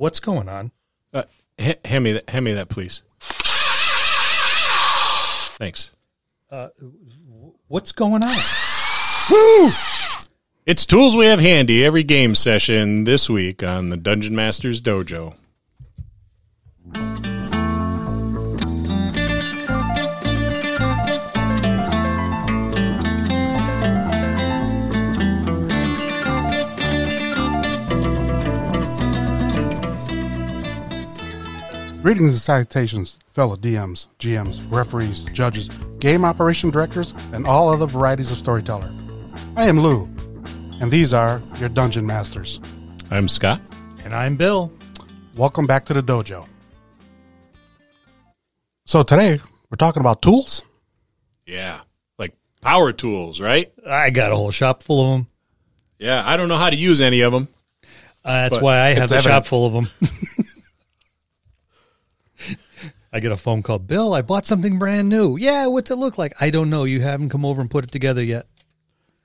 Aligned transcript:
What's 0.00 0.18
going 0.18 0.48
on? 0.48 0.70
Uh, 1.12 1.24
h- 1.58 1.78
hand 1.84 2.04
me 2.04 2.12
that. 2.12 2.30
Hand 2.30 2.46
me 2.46 2.54
that, 2.54 2.70
please. 2.70 3.02
Thanks. 5.58 5.90
What's 7.68 7.92
going 7.92 8.22
on? 8.22 8.34
It's 10.64 10.86
tools 10.86 11.18
we 11.18 11.26
have 11.26 11.38
handy 11.38 11.84
every 11.84 12.02
game 12.02 12.34
session 12.34 13.04
this 13.04 13.28
week 13.28 13.62
on 13.62 13.90
the 13.90 13.98
Dungeon 13.98 14.34
Masters 14.34 14.80
Dojo. 14.80 15.34
Greetings 32.10 32.32
and 32.32 32.40
salutations, 32.42 33.18
fellow 33.34 33.54
DMs, 33.54 34.08
GMs, 34.18 34.60
referees, 34.68 35.22
judges, 35.26 35.68
game 36.00 36.24
operation 36.24 36.68
directors, 36.68 37.14
and 37.32 37.46
all 37.46 37.68
other 37.68 37.86
varieties 37.86 38.32
of 38.32 38.38
storyteller. 38.38 38.90
I 39.54 39.68
am 39.68 39.78
Lu, 39.78 40.10
and 40.80 40.90
these 40.90 41.14
are 41.14 41.40
your 41.60 41.68
dungeon 41.68 42.04
masters. 42.04 42.58
I'm 43.12 43.28
Scott. 43.28 43.60
And 44.02 44.12
I'm 44.12 44.34
Bill. 44.34 44.72
Welcome 45.36 45.68
back 45.68 45.84
to 45.84 45.94
the 45.94 46.02
dojo. 46.02 46.48
So 48.86 49.04
today 49.04 49.40
we're 49.70 49.76
talking 49.76 50.00
about 50.00 50.20
tools. 50.20 50.62
Yeah, 51.46 51.78
like 52.18 52.34
power 52.60 52.92
tools, 52.92 53.38
right? 53.40 53.72
I 53.86 54.10
got 54.10 54.32
a 54.32 54.34
whole 54.34 54.50
shop 54.50 54.82
full 54.82 55.00
of 55.04 55.10
them. 55.16 55.26
Yeah, 56.00 56.24
I 56.26 56.36
don't 56.36 56.48
know 56.48 56.58
how 56.58 56.70
to 56.70 56.76
use 56.76 57.00
any 57.00 57.20
of 57.20 57.32
them. 57.32 57.46
Uh, 58.24 58.32
that's 58.32 58.56
But 58.56 58.62
why 58.64 58.80
I 58.80 58.94
have 58.94 59.04
it's 59.04 59.12
a 59.12 59.18
evident. 59.18 59.32
shop 59.32 59.46
full 59.46 59.64
of 59.64 59.72
them. 59.74 59.88
I 63.12 63.20
get 63.20 63.32
a 63.32 63.36
phone 63.36 63.62
call. 63.62 63.78
Bill, 63.80 64.14
I 64.14 64.22
bought 64.22 64.46
something 64.46 64.78
brand 64.78 65.08
new. 65.08 65.36
Yeah, 65.36 65.66
what's 65.66 65.90
it 65.90 65.96
look 65.96 66.16
like? 66.18 66.32
I 66.40 66.50
don't 66.50 66.70
know. 66.70 66.84
You 66.84 67.00
haven't 67.00 67.28
come 67.30 67.44
over 67.44 67.60
and 67.60 67.70
put 67.70 67.84
it 67.84 67.90
together 67.90 68.22
yet. 68.22 68.46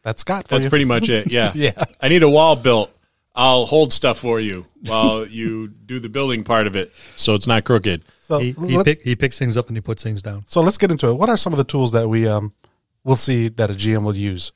That's 0.02 0.22
Scott 0.22 0.48
for 0.48 0.56
That's 0.56 0.66
you. 0.66 0.70
pretty 0.70 0.86
much 0.86 1.10
it. 1.10 1.28
Yeah. 1.32 1.52
Yeah. 1.56 1.84
I 2.02 2.08
need 2.10 2.24
a 2.24 2.30
wall 2.30 2.56
built. 2.56 2.92
I'll 3.36 3.66
hold 3.66 3.92
stuff 3.92 4.20
for 4.20 4.40
you 4.40 4.66
while 4.86 5.26
you 5.28 5.68
do 5.68 6.00
the 6.00 6.08
building 6.10 6.44
part 6.46 6.68
of 6.68 6.76
it, 6.76 6.94
so 7.18 7.36
it's 7.36 7.48
not 7.48 7.66
crooked. 7.66 8.04
so, 8.22 8.40
He, 8.40 8.52
he, 8.54 8.78
let, 8.78 8.86
pick, 8.86 9.02
he 9.02 9.16
picks 9.16 9.38
things 9.38 9.58
up 9.58 9.68
and 9.68 9.76
he 9.76 9.82
puts 9.82 10.02
things 10.04 10.22
down. 10.22 10.46
so 10.48 10.62
let's 10.62 10.78
get 10.78 10.90
into 10.90 11.10
it. 11.10 11.14
What 11.16 11.28
are 11.30 11.36
some 11.38 11.52
of 11.52 11.58
the 11.58 11.64
tools 11.66 11.92
that 11.92 12.08
we 12.08 12.28
um 12.28 12.54
will 13.04 13.18
see 13.18 13.50
that 13.50 13.70
a 13.70 13.74
GM 13.74 14.04
will 14.04 14.16
use? 14.16 14.52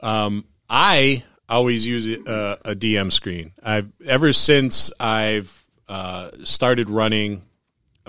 Um, 0.00 0.44
I 0.68 1.24
always 1.48 1.84
use 1.86 2.06
a, 2.06 2.58
a 2.64 2.74
DM 2.74 3.10
screen. 3.12 3.52
I've 3.62 3.90
ever 4.06 4.32
since 4.32 4.92
I've 5.00 5.66
uh, 5.88 6.30
started 6.44 6.88
running. 6.90 7.42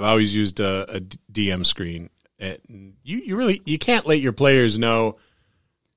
I've 0.02 0.10
always 0.10 0.36
used 0.36 0.60
a, 0.60 0.96
a 0.96 1.00
DM 1.32 1.66
screen. 1.66 2.10
And 2.40 2.96
you 3.04 3.20
you 3.20 3.36
really 3.36 3.62
you 3.66 3.78
can't 3.78 4.08
let 4.08 4.20
your 4.20 4.34
players 4.34 4.78
know. 4.78 5.18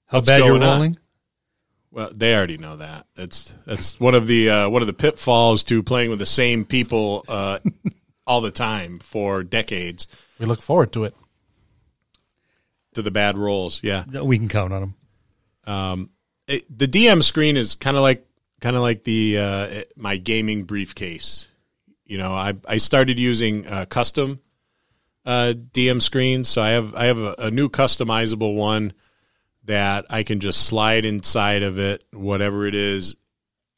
How 0.07 0.21
bad 0.21 0.41
you're 0.41 0.49
going 0.49 0.63
on? 0.63 0.77
rolling? 0.77 0.99
Well, 1.91 2.11
they 2.13 2.37
already 2.37 2.59
know 2.59 2.77
that. 2.77 3.07
That's 3.15 3.55
that's 3.65 3.99
one 3.99 4.15
of 4.15 4.27
the 4.27 4.51
uh, 4.51 4.69
one 4.69 4.83
of 4.83 4.87
the 4.87 4.93
pitfalls 4.93 5.63
to 5.65 5.83
playing 5.83 6.11
with 6.11 6.19
the 6.19 6.27
same 6.27 6.67
people 6.67 7.25
uh, 7.29 7.61
all 8.27 8.43
the 8.43 8.51
time 8.51 8.99
for 8.99 9.43
decades. 9.43 10.07
We 10.39 10.45
look 10.45 10.61
forward 10.61 10.93
to 10.93 11.05
it. 11.05 11.15
To 12.95 13.03
the 13.03 13.11
bad 13.11 13.39
rolls, 13.39 13.81
yeah. 13.83 14.05
We 14.05 14.39
can 14.39 14.49
count 14.49 14.73
on 14.73 14.81
them. 14.81 16.11
it, 16.47 16.79
the 16.79 16.87
DM 16.87 17.25
screen 17.25 17.57
is 17.57 17.75
kind 17.75 17.97
of 17.97 18.03
like 18.03 18.27
kind 18.61 18.77
of 18.77 18.83
like 18.83 19.05
the 19.05 19.39
uh, 19.39 19.83
my 19.97 20.19
gaming 20.19 20.65
briefcase. 20.65 21.49
You 22.07 22.19
know, 22.19 22.35
I 22.35 22.55
I 22.67 22.79
started 22.79 23.19
using 23.19 23.67
uh, 23.67 23.87
custom 23.87 24.41
uh, 25.25 25.55
DM 25.73 26.03
screens, 26.03 26.49
so 26.49 26.63
I 26.63 26.71
have 26.71 26.95
I 26.95 27.07
have 27.07 27.19
a, 27.19 27.35
a 27.39 27.51
new 27.51 27.69
customizable 27.69 28.55
one 28.55 28.93
that 29.65 30.05
I 30.11 30.23
can 30.23 30.41
just 30.41 30.67
slide 30.67 31.05
inside 31.05 31.63
of 31.63 31.79
it, 31.79 32.05
whatever 32.13 32.67
it 32.67 32.75
is 32.75 33.17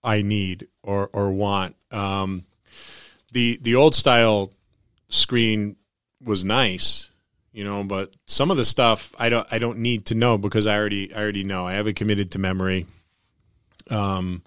I 0.03 0.23
need 0.23 0.69
or 0.83 1.09
or 1.12 1.31
want. 1.31 1.77
Um, 1.91 2.45
the 3.33 3.59
the 3.62 3.77
old 3.77 3.95
style 3.95 4.53
screen 5.09 5.77
was 6.25 6.43
nice, 6.43 7.11
you 7.53 7.65
know, 7.65 7.84
but 7.84 8.15
some 8.27 8.50
of 8.50 8.56
the 8.56 8.65
stuff 8.65 9.12
I 9.19 9.29
don't 9.29 9.47
I 9.50 9.59
don't 9.59 9.79
need 9.79 10.06
to 10.06 10.15
know 10.15 10.39
because 10.39 10.67
I 10.67 10.77
already 10.77 11.15
I 11.15 11.21
already 11.21 11.45
know. 11.45 11.67
I 11.67 11.75
have 11.75 11.87
it 11.87 11.95
committed 11.95 12.33
to 12.33 12.39
memory. 12.39 12.87
Um, 13.89 14.43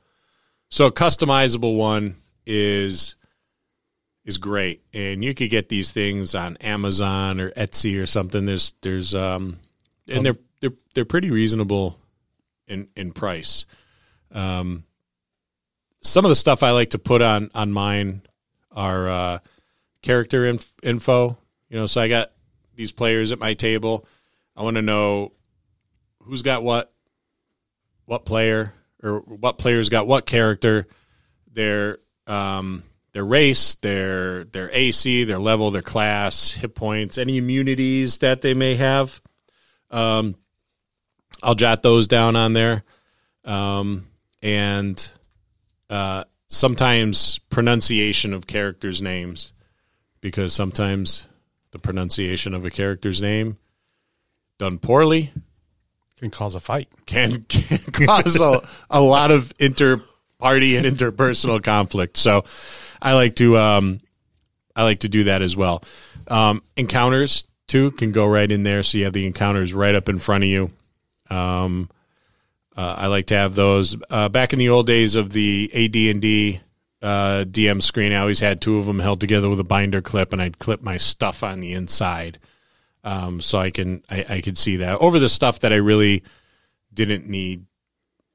so 0.70 0.88
a 0.88 0.92
customizable 0.92 1.78
one 1.78 2.18
is 2.46 3.16
is 4.30 4.38
great, 4.38 4.84
and 4.94 5.26
you 5.26 5.34
could 5.34 5.50
get 5.50 5.70
these 5.70 5.92
things 5.92 6.36
on 6.36 6.56
Amazon 6.58 7.42
or 7.42 7.50
Etsy 7.52 8.02
or 8.02 8.06
something. 8.06 8.46
There's 8.46 8.74
there's 8.82 9.16
um, 9.16 9.58
and 10.08 10.24
they're 10.24 10.38
they're 10.62 10.78
they're 10.94 11.06
pretty 11.06 11.32
reasonable 11.32 12.00
in 12.68 12.88
in 12.96 13.12
price. 13.12 13.66
Um, 14.32 14.84
some 16.02 16.26
of 16.26 16.30
the 16.30 16.36
stuff 16.36 16.62
I 16.62 16.72
like 16.72 16.92
to 16.92 17.00
put 17.00 17.24
on 17.24 17.50
on 17.56 17.74
mine 17.74 18.22
are 18.72 19.10
uh, 19.10 19.40
character 20.04 20.46
inf- 20.46 20.74
info. 20.84 21.38
You 21.68 21.80
know, 21.80 21.88
so 21.88 22.00
I 22.00 22.08
got 22.08 22.32
these 22.76 22.92
players 22.92 23.32
at 23.32 23.40
my 23.40 23.56
table. 23.56 24.08
I 24.56 24.62
want 24.62 24.76
to 24.76 24.84
know 24.84 25.34
who's 26.22 26.44
got 26.44 26.64
what, 26.64 26.94
what 28.06 28.26
player, 28.26 28.74
or 29.02 29.20
what 29.20 29.58
players 29.58 29.90
got 29.90 30.06
what 30.06 30.26
character, 30.26 30.88
their 31.52 31.98
um, 32.28 32.84
their 33.20 33.26
race, 33.26 33.76
their 33.76 34.46
their 34.46 34.70
AC, 34.72 35.26
their 35.26 35.40
level, 35.40 35.72
their 35.72 35.82
class, 35.82 36.54
hit 36.54 36.74
points, 36.74 37.18
any 37.18 37.36
immunities 37.36 38.20
that 38.20 38.40
they 38.40 38.54
may 38.54 38.76
have. 38.76 39.20
Um, 39.92 40.36
I'll 41.44 41.54
jot 41.54 41.84
those 41.84 42.08
down 42.08 42.38
on 42.38 42.54
there, 42.54 42.86
um, 43.44 44.08
and 44.42 45.12
uh, 45.90 46.24
sometimes 46.48 47.40
pronunciation 47.50 48.34
of 48.34 48.48
characters' 48.48 49.02
names, 49.02 49.52
because 50.22 50.54
sometimes 50.54 51.28
the 51.72 51.80
pronunciation 51.80 52.54
of 52.54 52.64
a 52.64 52.72
character's 52.72 53.20
name 53.20 53.58
done 54.60 54.80
poorly 54.80 55.34
Can 56.22 56.32
cause 56.32 56.56
a 56.56 56.62
fight. 56.62 56.88
can, 57.06 57.44
can 57.50 57.80
cause 57.80 58.40
a, 58.40 58.62
a 58.90 59.02
lot 59.02 59.32
of 59.32 59.52
inter 59.60 60.02
party 60.38 60.78
and 60.78 60.86
interpersonal 60.86 61.62
conflict. 61.62 62.16
So 62.16 62.46
I 63.02 63.14
like 63.14 63.36
to 63.38 63.58
um 63.58 64.00
I 64.76 64.84
like 64.84 65.02
to 65.02 65.10
do 65.10 65.26
that 65.26 65.42
as 65.42 65.56
well. 65.56 65.84
Um 66.28 66.64
encounters 66.76 67.44
too 67.68 67.92
can 67.92 68.12
go 68.12 68.26
right 68.26 68.50
in 68.50 68.64
there 68.64 68.84
so 68.84 68.98
you 68.98 69.04
have 69.06 69.14
the 69.14 69.28
encounters 69.28 69.74
right 69.74 69.96
up 69.96 70.10
in 70.10 70.20
front 70.20 70.44
of 70.44 70.50
you. 70.50 70.72
Um 71.30 71.90
uh, 72.80 72.96
I 72.98 73.08
like 73.08 73.26
to 73.26 73.36
have 73.36 73.56
those 73.56 73.98
uh, 74.10 74.30
back 74.30 74.54
in 74.54 74.60
the 74.60 74.70
old 74.70 74.88
days 74.88 75.16
of 75.16 75.32
the 75.32 75.70
AD&D 75.74 76.62
uh, 77.02 77.44
DM 77.44 77.84
screen. 77.84 78.14
I 78.14 78.20
always 78.20 78.40
had 78.40 78.62
two 78.62 78.78
of 78.78 78.86
them 78.86 79.00
held 79.00 79.20
together 79.20 79.50
with 79.50 79.60
a 79.60 79.66
binder 79.66 80.02
clip, 80.02 80.32
and 80.32 80.42
I'd 80.42 80.60
clip 80.60 80.82
my 80.82 80.96
stuff 80.96 81.44
on 81.44 81.60
the 81.60 81.74
inside, 81.74 82.40
um, 83.04 83.42
so 83.42 83.60
I 83.60 83.72
can 83.72 84.02
I, 84.10 84.26
I 84.30 84.42
could 84.42 84.58
see 84.58 84.78
that 84.78 84.98
over 85.00 85.20
the 85.20 85.28
stuff 85.28 85.60
that 85.60 85.74
I 85.74 85.78
really 85.78 86.24
didn't 86.94 87.28
need 87.28 87.66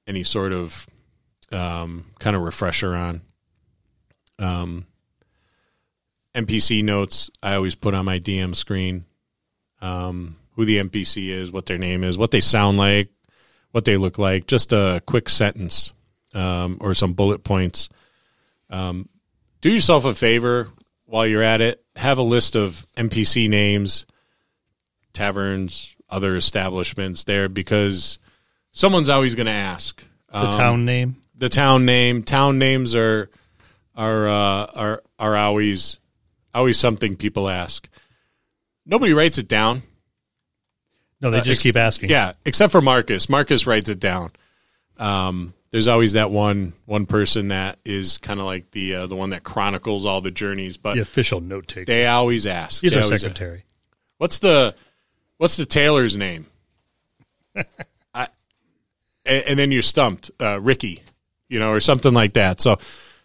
any 0.06 0.24
sort 0.24 0.52
of 0.52 0.86
um, 1.50 2.12
kind 2.18 2.36
of 2.36 2.42
refresher 2.42 2.94
on. 2.94 3.22
Um, 4.38 4.86
NPC 6.34 6.82
notes 6.82 7.30
I 7.42 7.54
always 7.54 7.74
put 7.74 7.94
on 7.94 8.04
my 8.04 8.18
DM 8.18 8.54
screen. 8.56 9.04
Um, 9.80 10.36
who 10.52 10.64
the 10.64 10.78
NPC 10.78 11.28
is, 11.30 11.50
what 11.50 11.66
their 11.66 11.78
name 11.78 12.04
is, 12.04 12.16
what 12.16 12.30
they 12.30 12.40
sound 12.40 12.78
like, 12.78 13.08
what 13.72 13.84
they 13.84 13.96
look 13.96 14.18
like. 14.18 14.46
Just 14.46 14.72
a 14.72 15.02
quick 15.04 15.28
sentence 15.28 15.92
um, 16.32 16.78
or 16.80 16.94
some 16.94 17.12
bullet 17.12 17.42
points. 17.44 17.88
Um, 18.70 19.08
do 19.60 19.70
yourself 19.70 20.04
a 20.04 20.14
favor 20.14 20.68
while 21.06 21.26
you're 21.26 21.42
at 21.42 21.60
it. 21.60 21.84
Have 21.96 22.18
a 22.18 22.22
list 22.22 22.54
of 22.56 22.86
NPC 22.96 23.48
names, 23.48 24.06
taverns, 25.12 25.94
other 26.08 26.36
establishments 26.36 27.24
there 27.24 27.48
because 27.48 28.18
someone's 28.72 29.08
always 29.08 29.34
going 29.34 29.46
to 29.46 29.52
ask. 29.52 30.04
The 30.30 30.38
Um, 30.38 30.52
town 30.52 30.84
name. 30.84 31.16
the 31.36 31.48
town 31.48 31.84
name. 31.84 32.22
Town 32.22 32.58
names 32.58 32.94
are 32.94 33.28
are 33.94 34.28
uh, 34.28 34.66
are 34.74 35.02
are 35.18 35.36
always 35.36 35.98
always 36.54 36.78
something 36.78 37.16
people 37.16 37.48
ask. 37.48 37.88
Nobody 38.86 39.12
writes 39.12 39.38
it 39.38 39.48
down. 39.48 39.82
No, 41.20 41.30
they 41.30 41.38
uh, 41.38 41.42
just 41.42 41.58
ex- 41.58 41.62
keep 41.62 41.76
asking. 41.76 42.10
Yeah, 42.10 42.32
except 42.44 42.72
for 42.72 42.82
Marcus. 42.82 43.28
Marcus 43.28 43.66
writes 43.66 43.88
it 43.88 43.98
down. 44.00 44.32
Um, 44.98 45.54
there's 45.70 45.88
always 45.88 46.12
that 46.12 46.30
one 46.30 46.72
one 46.86 47.06
person 47.06 47.48
that 47.48 47.78
is 47.84 48.18
kind 48.18 48.38
of 48.40 48.46
like 48.46 48.70
the 48.72 48.94
uh, 48.94 49.06
the 49.06 49.16
one 49.16 49.30
that 49.30 49.42
chronicles 49.42 50.06
all 50.06 50.20
the 50.20 50.30
journeys, 50.30 50.76
but 50.76 50.94
The 50.94 51.00
official 51.02 51.40
note 51.40 51.66
taker. 51.66 51.86
they 51.86 52.06
always 52.06 52.46
ask. 52.46 52.80
He's 52.82 52.92
They 52.92 53.00
our 53.00 53.16
secretary. 53.16 53.64
What's 54.18 54.38
the 54.38 54.74
what's 55.38 55.56
the 55.56 55.66
tailor's 55.66 56.16
name? 56.16 56.46
I, 58.14 58.28
and, 59.24 59.44
and 59.48 59.58
then 59.58 59.72
you're 59.72 59.82
stumped, 59.82 60.30
uh, 60.40 60.60
Ricky, 60.60 61.02
you 61.48 61.58
know, 61.58 61.72
or 61.72 61.80
something 61.80 62.12
like 62.12 62.34
that. 62.34 62.60
So 62.60 62.78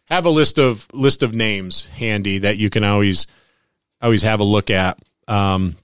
have 0.09 0.25
a 0.25 0.29
list 0.29 0.57
of 0.57 0.87
list 0.93 1.23
of 1.23 1.35
names 1.35 1.87
handy 1.87 2.39
that 2.39 2.57
you 2.57 2.69
can 2.69 2.83
always 2.83 3.27
always 4.01 4.23
have 4.23 4.39
a 4.39 4.43
look 4.45 4.69
at 4.69 4.99
um, 5.27 5.77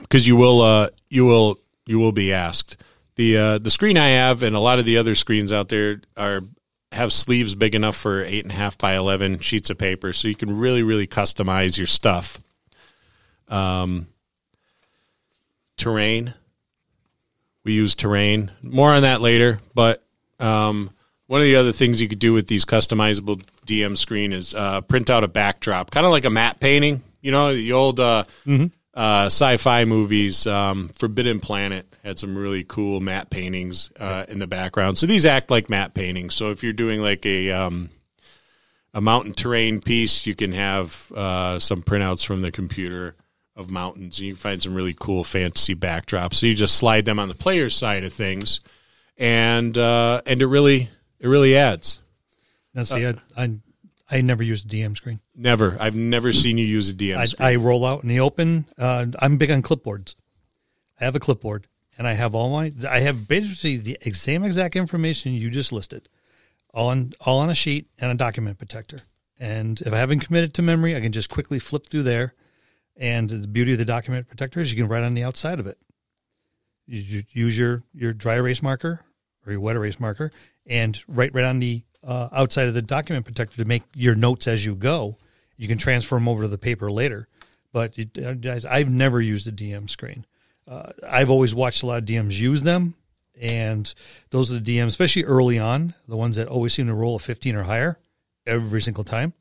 because 0.00 0.26
you 0.26 0.36
will 0.36 0.60
uh, 0.60 0.88
you 1.08 1.24
will 1.24 1.58
you 1.86 1.98
will 1.98 2.12
be 2.12 2.32
asked. 2.32 2.76
The 3.16 3.36
uh, 3.36 3.58
the 3.58 3.70
screen 3.70 3.96
I 3.96 4.08
have 4.08 4.42
and 4.42 4.56
a 4.56 4.60
lot 4.60 4.78
of 4.78 4.84
the 4.84 4.98
other 4.98 5.14
screens 5.14 5.52
out 5.52 5.68
there 5.68 6.00
are 6.16 6.40
have 6.90 7.12
sleeves 7.12 7.54
big 7.54 7.74
enough 7.74 7.96
for 7.96 8.22
eight 8.22 8.44
and 8.44 8.52
a 8.52 8.56
half 8.56 8.76
by 8.76 8.94
eleven 8.96 9.38
sheets 9.38 9.70
of 9.70 9.78
paper, 9.78 10.12
so 10.12 10.28
you 10.28 10.34
can 10.34 10.58
really 10.58 10.82
really 10.82 11.06
customize 11.06 11.78
your 11.78 11.86
stuff. 11.86 12.40
Um, 13.48 14.08
terrain. 15.76 16.34
We 17.62 17.72
use 17.72 17.94
terrain. 17.94 18.50
More 18.62 18.90
on 18.90 19.02
that 19.02 19.22
later, 19.22 19.60
but 19.74 20.04
um, 20.38 20.90
one 21.34 21.40
of 21.40 21.46
the 21.46 21.56
other 21.56 21.72
things 21.72 22.00
you 22.00 22.06
could 22.06 22.20
do 22.20 22.32
with 22.32 22.46
these 22.46 22.64
customizable 22.64 23.42
DM 23.66 23.98
screen 23.98 24.32
is 24.32 24.54
uh, 24.54 24.80
print 24.82 25.10
out 25.10 25.24
a 25.24 25.28
backdrop, 25.28 25.90
kind 25.90 26.06
of 26.06 26.12
like 26.12 26.24
a 26.24 26.30
matte 26.30 26.60
painting. 26.60 27.02
You 27.22 27.32
know, 27.32 27.52
the 27.52 27.72
old 27.72 27.98
uh, 27.98 28.22
uh, 28.94 29.26
sci-fi 29.26 29.84
movies. 29.84 30.46
Um, 30.46 30.90
Forbidden 30.90 31.40
Planet 31.40 31.92
had 32.04 32.20
some 32.20 32.38
really 32.38 32.62
cool 32.62 33.00
matte 33.00 33.30
paintings 33.30 33.90
uh, 33.98 34.26
in 34.28 34.38
the 34.38 34.46
background. 34.46 34.96
So 34.96 35.06
these 35.06 35.26
act 35.26 35.50
like 35.50 35.68
matte 35.68 35.92
paintings. 35.92 36.36
So 36.36 36.52
if 36.52 36.62
you're 36.62 36.72
doing 36.72 37.02
like 37.02 37.26
a 37.26 37.50
um, 37.50 37.90
a 38.92 39.00
mountain 39.00 39.32
terrain 39.32 39.80
piece, 39.80 40.28
you 40.28 40.36
can 40.36 40.52
have 40.52 41.10
uh, 41.10 41.58
some 41.58 41.82
printouts 41.82 42.24
from 42.24 42.42
the 42.42 42.52
computer 42.52 43.16
of 43.56 43.72
mountains, 43.72 44.20
and 44.20 44.28
you 44.28 44.34
can 44.34 44.40
find 44.40 44.62
some 44.62 44.72
really 44.72 44.94
cool 44.96 45.24
fantasy 45.24 45.74
backdrops. 45.74 46.34
So 46.34 46.46
you 46.46 46.54
just 46.54 46.76
slide 46.76 47.04
them 47.04 47.18
on 47.18 47.26
the 47.26 47.34
player's 47.34 47.74
side 47.74 48.04
of 48.04 48.12
things, 48.12 48.60
and 49.18 49.76
uh, 49.76 50.22
and 50.26 50.40
it 50.40 50.46
really 50.46 50.90
it 51.24 51.28
really 51.28 51.56
adds. 51.56 52.00
Now, 52.74 52.82
see, 52.82 53.06
I, 53.06 53.14
I 53.34 53.50
I 54.10 54.20
never 54.20 54.42
use 54.42 54.62
a 54.62 54.68
DM 54.68 54.94
screen. 54.94 55.20
Never, 55.34 55.76
I've 55.80 55.96
never 55.96 56.34
seen 56.34 56.58
you 56.58 56.66
use 56.66 56.90
a 56.90 56.92
DM 56.92 57.16
I, 57.16 57.24
screen. 57.24 57.48
I 57.48 57.54
roll 57.56 57.86
out 57.86 58.02
in 58.02 58.10
the 58.10 58.20
open. 58.20 58.66
Uh, 58.76 59.06
I'm 59.18 59.38
big 59.38 59.50
on 59.50 59.62
clipboards. 59.62 60.16
I 61.00 61.04
have 61.04 61.16
a 61.16 61.20
clipboard, 61.20 61.66
and 61.96 62.06
I 62.06 62.12
have 62.12 62.34
all 62.34 62.50
my. 62.50 62.72
I 62.86 63.00
have 63.00 63.26
basically 63.26 63.78
the 63.78 64.12
same 64.12 64.44
exact 64.44 64.76
information 64.76 65.32
you 65.32 65.48
just 65.48 65.72
listed, 65.72 66.10
all 66.74 66.88
on 66.88 67.14
all 67.22 67.38
on 67.38 67.48
a 67.48 67.54
sheet 67.54 67.86
and 67.98 68.12
a 68.12 68.14
document 68.14 68.58
protector. 68.58 68.98
And 69.40 69.80
if 69.80 69.94
I 69.94 69.98
haven't 69.98 70.20
committed 70.20 70.52
to 70.54 70.62
memory, 70.62 70.94
I 70.94 71.00
can 71.00 71.10
just 71.10 71.30
quickly 71.30 71.58
flip 71.58 71.86
through 71.86 72.02
there. 72.02 72.34
And 72.96 73.30
the 73.30 73.48
beauty 73.48 73.72
of 73.72 73.78
the 73.78 73.84
document 73.86 74.28
protector 74.28 74.60
is 74.60 74.70
you 74.70 74.76
can 74.76 74.88
write 74.88 75.02
on 75.02 75.14
the 75.14 75.24
outside 75.24 75.58
of 75.58 75.66
it. 75.66 75.78
You 76.86 77.22
use 77.32 77.56
your 77.56 77.82
your 77.94 78.12
dry 78.12 78.34
erase 78.34 78.62
marker 78.62 79.00
or 79.46 79.52
your 79.52 79.60
wet 79.60 79.76
erase 79.76 79.98
marker 79.98 80.30
and 80.66 81.02
write 81.08 81.34
right 81.34 81.44
on 81.44 81.58
the 81.58 81.82
uh, 82.02 82.28
outside 82.32 82.68
of 82.68 82.74
the 82.74 82.82
document 82.82 83.24
protector 83.24 83.56
to 83.56 83.64
make 83.64 83.82
your 83.94 84.14
notes 84.14 84.46
as 84.46 84.64
you 84.64 84.74
go. 84.74 85.16
You 85.56 85.68
can 85.68 85.78
transfer 85.78 86.16
them 86.16 86.28
over 86.28 86.42
to 86.42 86.48
the 86.48 86.58
paper 86.58 86.90
later. 86.90 87.28
But 87.72 87.98
it, 87.98 88.18
uh, 88.18 88.68
I've 88.68 88.88
never 88.88 89.20
used 89.20 89.48
a 89.48 89.52
DM 89.52 89.88
screen. 89.90 90.26
Uh, 90.66 90.92
I've 91.06 91.30
always 91.30 91.54
watched 91.54 91.82
a 91.82 91.86
lot 91.86 91.98
of 91.98 92.04
DMs 92.04 92.38
use 92.38 92.62
them, 92.62 92.94
and 93.38 93.92
those 94.30 94.50
are 94.50 94.58
the 94.58 94.78
DMs, 94.78 94.88
especially 94.88 95.24
early 95.24 95.58
on, 95.58 95.94
the 96.08 96.16
ones 96.16 96.36
that 96.36 96.48
always 96.48 96.72
seem 96.72 96.86
to 96.86 96.94
roll 96.94 97.16
a 97.16 97.18
15 97.18 97.56
or 97.56 97.64
higher 97.64 97.98
every 98.46 98.80
single 98.80 99.04
time. 99.04 99.34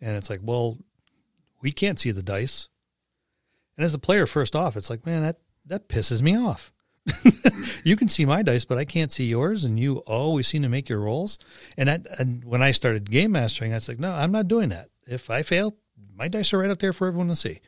And 0.00 0.16
it's 0.16 0.30
like, 0.30 0.40
well, 0.42 0.78
we 1.60 1.72
can't 1.72 1.98
see 1.98 2.12
the 2.12 2.22
dice. 2.22 2.68
And 3.76 3.84
as 3.84 3.94
a 3.94 3.98
player, 3.98 4.26
first 4.26 4.56
off, 4.56 4.76
it's 4.76 4.90
like, 4.90 5.04
man, 5.04 5.22
that 5.22 5.38
that 5.66 5.88
pisses 5.88 6.22
me 6.22 6.36
off. 6.36 6.72
you 7.84 7.96
can 7.96 8.08
see 8.08 8.24
my 8.24 8.42
dice, 8.42 8.64
but 8.64 8.78
I 8.78 8.84
can't 8.84 9.12
see 9.12 9.24
yours, 9.24 9.64
and 9.64 9.78
you 9.78 9.98
always 9.98 10.48
seem 10.48 10.62
to 10.62 10.68
make 10.68 10.88
your 10.88 11.00
rolls. 11.00 11.38
And, 11.76 11.88
and 11.88 12.44
when 12.44 12.62
I 12.62 12.70
started 12.70 13.10
game 13.10 13.32
mastering, 13.32 13.72
I 13.72 13.76
was 13.76 13.88
like, 13.88 13.98
no, 13.98 14.12
I'm 14.12 14.32
not 14.32 14.48
doing 14.48 14.68
that. 14.70 14.90
If 15.06 15.30
I 15.30 15.42
fail, 15.42 15.76
my 16.14 16.28
dice 16.28 16.52
are 16.52 16.58
right 16.58 16.70
up 16.70 16.78
there 16.78 16.92
for 16.92 17.06
everyone 17.06 17.28
to 17.28 17.36
see. 17.36 17.60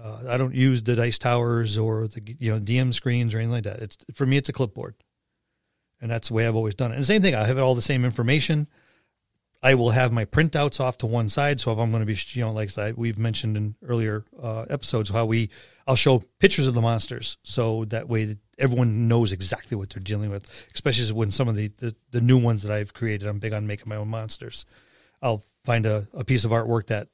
Uh, 0.00 0.20
I 0.28 0.36
don't 0.36 0.54
use 0.54 0.82
the 0.82 0.96
dice 0.96 1.18
towers 1.18 1.76
or 1.76 2.08
the 2.08 2.36
you 2.38 2.52
know 2.52 2.58
DM 2.58 2.94
screens 2.94 3.34
or 3.34 3.38
anything 3.38 3.52
like 3.52 3.64
that. 3.64 3.80
It's 3.80 3.98
for 4.14 4.24
me, 4.24 4.38
it's 4.38 4.48
a 4.48 4.52
clipboard, 4.52 4.94
and 6.00 6.10
that's 6.10 6.28
the 6.28 6.34
way 6.34 6.46
I've 6.46 6.56
always 6.56 6.74
done 6.74 6.92
it. 6.92 6.94
And 6.94 7.02
the 7.02 7.06
same 7.06 7.20
thing, 7.20 7.34
I 7.34 7.44
have 7.44 7.58
all 7.58 7.74
the 7.74 7.82
same 7.82 8.04
information. 8.04 8.68
I 9.62 9.74
will 9.74 9.90
have 9.90 10.12
my 10.12 10.24
printouts 10.24 10.80
off 10.80 10.98
to 10.98 11.06
one 11.06 11.28
side. 11.28 11.60
So 11.60 11.70
if 11.70 11.78
I'm 11.78 11.90
going 11.90 12.04
to 12.04 12.06
be, 12.06 12.18
you 12.32 12.42
know, 12.42 12.52
like 12.52 12.76
I, 12.76 12.92
we've 12.92 13.18
mentioned 13.18 13.56
in 13.56 13.76
earlier 13.86 14.24
uh, 14.42 14.62
episodes, 14.62 15.10
how 15.10 15.24
we, 15.24 15.50
I'll 15.86 15.94
show 15.94 16.24
pictures 16.40 16.66
of 16.66 16.74
the 16.74 16.80
monsters, 16.80 17.38
so 17.44 17.84
that 17.86 18.08
way 18.08 18.36
everyone 18.58 19.06
knows 19.06 19.30
exactly 19.30 19.76
what 19.76 19.90
they're 19.90 20.02
dealing 20.02 20.30
with. 20.30 20.50
Especially 20.74 21.12
when 21.12 21.30
some 21.30 21.48
of 21.48 21.54
the, 21.54 21.68
the 21.78 21.94
the 22.10 22.20
new 22.20 22.38
ones 22.38 22.62
that 22.62 22.72
I've 22.72 22.92
created, 22.92 23.28
I'm 23.28 23.38
big 23.38 23.52
on 23.52 23.66
making 23.66 23.88
my 23.88 23.96
own 23.96 24.08
monsters. 24.08 24.64
I'll 25.20 25.44
find 25.64 25.86
a, 25.86 26.08
a 26.12 26.24
piece 26.24 26.44
of 26.44 26.50
artwork 26.50 26.88
that 26.88 27.08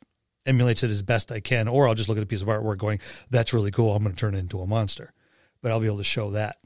emulates 0.47 0.83
it 0.83 0.91
as 0.91 1.03
best 1.03 1.31
I 1.31 1.41
can, 1.41 1.69
or 1.69 1.87
I'll 1.87 1.95
just 1.95 2.09
look 2.09 2.17
at 2.17 2.25
a 2.25 2.27
piece 2.27 2.43
of 2.43 2.49
artwork 2.49 2.79
going, 2.79 3.01
"That's 3.31 3.53
really 3.53 3.71
cool. 3.71 3.95
I'm 3.95 4.03
going 4.03 4.15
to 4.15 4.21
turn 4.21 4.35
it 4.35 4.39
into 4.39 4.61
a 4.61 4.67
monster." 4.67 5.13
But 5.61 5.73
I'll 5.73 5.81
be 5.81 5.87
able 5.87 5.99
to 5.99 6.05
show 6.05 6.31
that. 6.31 6.57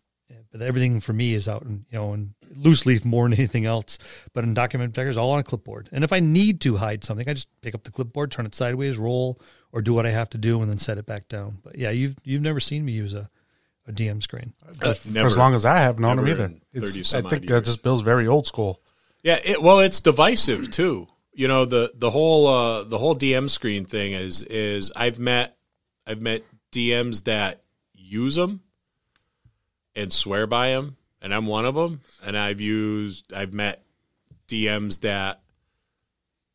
But 0.52 0.60
everything 0.60 1.00
for 1.00 1.14
me 1.14 1.34
is 1.34 1.48
out 1.48 1.62
in 1.62 1.86
you 1.90 1.98
know 1.98 2.12
in 2.12 2.34
loose 2.54 2.84
leaf 2.84 3.04
more 3.04 3.24
than 3.28 3.38
anything 3.38 3.66
else. 3.66 3.98
But 4.32 4.44
in 4.44 4.54
document 4.54 4.92
protectors, 4.92 5.16
all 5.16 5.30
on 5.30 5.40
a 5.40 5.42
clipboard. 5.42 5.88
And 5.92 6.04
if 6.04 6.12
I 6.12 6.20
need 6.20 6.60
to 6.62 6.76
hide 6.76 7.04
something, 7.04 7.28
I 7.28 7.32
just 7.32 7.48
pick 7.62 7.74
up 7.74 7.84
the 7.84 7.90
clipboard, 7.90 8.30
turn 8.30 8.46
it 8.46 8.54
sideways, 8.54 8.98
roll, 8.98 9.40
or 9.72 9.80
do 9.80 9.94
what 9.94 10.06
I 10.06 10.10
have 10.10 10.30
to 10.30 10.38
do, 10.38 10.60
and 10.60 10.70
then 10.70 10.78
set 10.78 10.98
it 10.98 11.06
back 11.06 11.28
down. 11.28 11.58
But 11.62 11.78
yeah, 11.78 11.90
you've 11.90 12.16
you've 12.24 12.42
never 12.42 12.60
seen 12.60 12.84
me 12.84 12.92
use 12.92 13.14
a, 13.14 13.30
a 13.86 13.92
DM 13.92 14.22
screen. 14.22 14.52
Uh, 14.80 14.92
for 14.92 15.26
as 15.26 15.38
long 15.38 15.54
as 15.54 15.64
I 15.64 15.78
have 15.78 15.98
known 15.98 16.18
him 16.18 16.26
never 16.26 16.44
either. 16.44 16.54
It's, 16.72 17.14
I 17.14 17.22
think 17.22 17.44
odd 17.44 17.48
that 17.48 17.64
just 17.64 17.82
Bill's 17.82 18.02
very 18.02 18.26
old 18.26 18.46
school. 18.46 18.82
Yeah, 19.22 19.38
it, 19.44 19.62
well, 19.62 19.80
it's 19.80 20.00
divisive 20.00 20.70
too. 20.70 21.08
You 21.32 21.48
know 21.48 21.64
the 21.64 21.92
the 21.94 22.10
whole 22.10 22.46
uh, 22.46 22.84
the 22.84 22.98
whole 22.98 23.16
DM 23.16 23.48
screen 23.48 23.86
thing 23.86 24.12
is 24.12 24.42
is 24.42 24.92
I've 24.94 25.18
met 25.18 25.56
I've 26.06 26.20
met 26.20 26.42
DMs 26.72 27.24
that 27.24 27.62
use 27.94 28.34
them 28.34 28.60
and 29.94 30.12
swear 30.12 30.46
by 30.46 30.70
them, 30.70 30.96
and 31.20 31.34
I'm 31.34 31.46
one 31.46 31.64
of 31.64 31.74
them. 31.74 32.00
And 32.24 32.36
I've 32.36 32.60
used 32.60 33.32
I've 33.32 33.54
met 33.54 33.82
DMs 34.48 35.00
that 35.00 35.40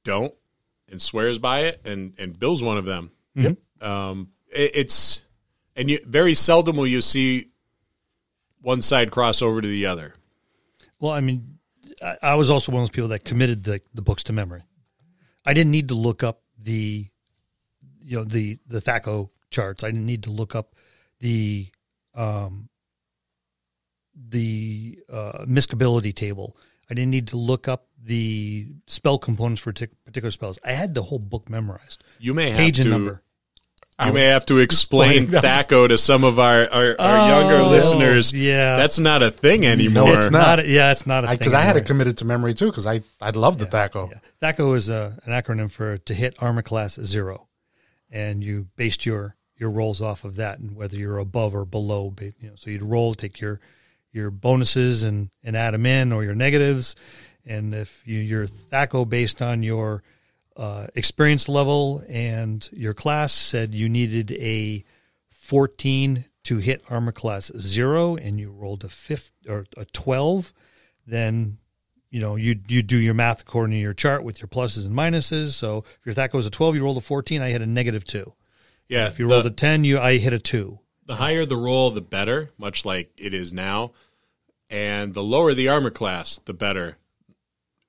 don't 0.03 0.33
and 0.89 1.01
swears 1.01 1.39
by 1.39 1.61
it, 1.61 1.81
and 1.85 2.13
and 2.17 2.37
Bill's 2.37 2.63
one 2.63 2.77
of 2.77 2.85
them. 2.85 3.11
Yep. 3.35 3.57
Um, 3.81 4.29
it, 4.49 4.71
it's 4.73 5.25
and 5.75 5.89
you 5.89 5.99
very 6.05 6.33
seldom 6.33 6.75
will 6.75 6.87
you 6.87 7.01
see 7.01 7.49
one 8.61 8.81
side 8.81 9.11
cross 9.11 9.41
over 9.41 9.61
to 9.61 9.67
the 9.67 9.85
other. 9.85 10.15
Well, 10.99 11.11
I 11.11 11.21
mean, 11.21 11.59
I, 12.01 12.17
I 12.21 12.35
was 12.35 12.49
also 12.49 12.71
one 12.71 12.81
of 12.81 12.87
those 12.87 12.95
people 12.95 13.09
that 13.09 13.23
committed 13.23 13.63
the, 13.63 13.81
the 13.93 14.01
books 14.01 14.23
to 14.23 14.33
memory. 14.33 14.63
I 15.45 15.53
didn't 15.53 15.71
need 15.71 15.89
to 15.89 15.95
look 15.95 16.23
up 16.23 16.41
the, 16.59 17.07
you 18.03 18.17
know, 18.17 18.23
the 18.23 18.57
the 18.67 18.81
THACO 18.81 19.29
charts. 19.49 19.83
I 19.83 19.87
didn't 19.87 20.05
need 20.05 20.23
to 20.23 20.31
look 20.31 20.55
up 20.55 20.75
the, 21.19 21.69
um, 22.13 22.69
the 24.29 24.99
uh, 25.11 25.45
miscability 25.45 26.13
table. 26.13 26.55
I 26.89 26.93
didn't 26.93 27.11
need 27.11 27.27
to 27.29 27.37
look 27.37 27.67
up 27.67 27.87
the 28.01 28.67
spell 28.87 29.17
components 29.17 29.61
for 29.61 29.71
tic- 29.73 30.03
particular 30.05 30.31
spells. 30.31 30.57
I 30.63 30.71
had 30.71 30.95
the 30.95 31.03
whole 31.03 31.19
book 31.19 31.49
memorized, 31.49 32.03
You 32.19 32.33
may 32.33 32.49
have 32.51 32.57
page 32.57 32.77
to 32.77 32.83
and 32.83 32.91
number. 32.91 33.23
You 34.05 34.13
may 34.13 34.25
have 34.25 34.45
to 34.45 34.59
explain 34.59 35.23
explain- 35.23 35.41
THACO 35.41 35.87
to 35.87 35.97
some 35.97 36.23
of 36.23 36.37
our, 36.39 36.69
our, 36.71 36.95
our 37.01 37.29
younger 37.29 37.55
Oh, 37.65 37.69
listeners. 37.69 38.31
yeah. 38.31 38.77
That's 38.77 38.99
not 38.99 39.23
a 39.23 39.31
thing 39.31 39.65
anymore. 39.65 40.05
No, 40.09 40.13
it's 40.13 40.29
not. 40.29 40.59
a- 40.59 40.67
yeah, 40.67 40.91
it's 40.91 41.07
not 41.07 41.23
a 41.23 41.27
thing 41.27 41.37
Because 41.39 41.55
I, 41.55 41.61
had 41.61 41.77
it 41.77 41.85
committed 41.87 42.19
to 42.19 42.25
memory 42.25 42.53
too. 42.53 42.67
Because 42.67 42.85
I 42.85 43.01
I 43.19 43.31
love 43.31 43.57
the 43.57 43.65
THACO. 43.65 44.09
Yeah. 44.11 44.19
THACO 44.39 44.73
is 44.75 44.89
a, 44.91 45.17
an 45.25 45.31
acronym 45.33 45.71
for 45.71 45.97
to 45.97 46.13
hit 46.13 46.35
armor 46.37 46.61
class 46.61 46.99
zero, 47.03 47.47
and 48.11 48.43
you 48.43 48.67
based 48.75 49.03
your 49.05 49.35
your 49.57 49.71
rolls 49.71 49.99
off 49.99 50.23
of 50.23 50.35
that, 50.35 50.59
and 50.59 50.75
whether 50.75 50.95
you're 50.95 51.17
above 51.17 51.55
or 51.55 51.65
below. 51.65 52.13
You 52.21 52.33
know, 52.43 52.55
so 52.55 52.69
you'd 52.69 52.85
roll, 52.85 53.15
take 53.15 53.39
your 53.41 53.59
your 54.11 54.31
bonuses 54.31 55.03
and 55.03 55.29
and 55.43 55.55
add 55.55 55.73
them 55.73 55.85
in, 55.85 56.11
or 56.11 56.23
your 56.23 56.35
negatives, 56.35 56.95
and 57.45 57.73
if 57.73 58.05
you 58.07 58.19
your 58.19 58.47
THACO 58.47 59.05
based 59.05 59.41
on 59.41 59.63
your 59.63 60.03
uh, 60.55 60.87
experience 60.95 61.47
level 61.47 62.03
and 62.09 62.67
your 62.73 62.93
class 62.93 63.31
said 63.31 63.75
you 63.75 63.87
needed 63.87 64.31
a 64.31 64.83
14 65.29 66.25
to 66.43 66.57
hit 66.57 66.81
armor 66.89 67.11
class 67.11 67.51
zero, 67.57 68.15
and 68.15 68.39
you 68.39 68.51
rolled 68.51 68.83
a 68.83 68.89
fifth 68.89 69.31
or 69.47 69.65
a 69.75 69.85
12, 69.85 70.53
then 71.05 71.57
you 72.09 72.21
know, 72.21 72.35
you 72.35 72.55
you 72.67 72.81
do 72.81 72.97
your 72.97 73.13
math 73.13 73.41
according 73.41 73.75
to 73.75 73.81
your 73.81 73.93
chart 73.93 74.23
with 74.23 74.41
your 74.41 74.47
pluses 74.47 74.85
and 74.85 74.95
minuses. 74.95 75.51
So 75.51 75.83
if 75.99 76.05
your 76.05 76.15
THACO 76.15 76.37
is 76.39 76.45
a 76.45 76.49
12, 76.49 76.75
you 76.75 76.83
rolled 76.83 76.97
a 76.97 77.01
14, 77.01 77.41
I 77.41 77.49
hit 77.49 77.61
a 77.61 77.65
negative 77.65 78.05
two. 78.05 78.33
yeah, 78.87 79.07
If 79.07 79.19
you 79.19 79.27
the, 79.27 79.33
rolled 79.33 79.45
a 79.45 79.51
10, 79.51 79.83
you 79.83 79.99
I 79.99 80.17
hit 80.17 80.33
a 80.33 80.39
two. 80.39 80.79
The 81.07 81.15
higher 81.15 81.45
the 81.45 81.57
roll, 81.57 81.89
the 81.91 82.01
better, 82.01 82.49
much 82.57 82.85
like 82.85 83.11
it 83.17 83.33
is 83.33 83.53
now. 83.53 83.93
And 84.69 85.13
the 85.13 85.23
lower 85.23 85.53
the 85.53 85.69
armor 85.69 85.89
class, 85.89 86.39
the 86.45 86.53
better. 86.53 86.97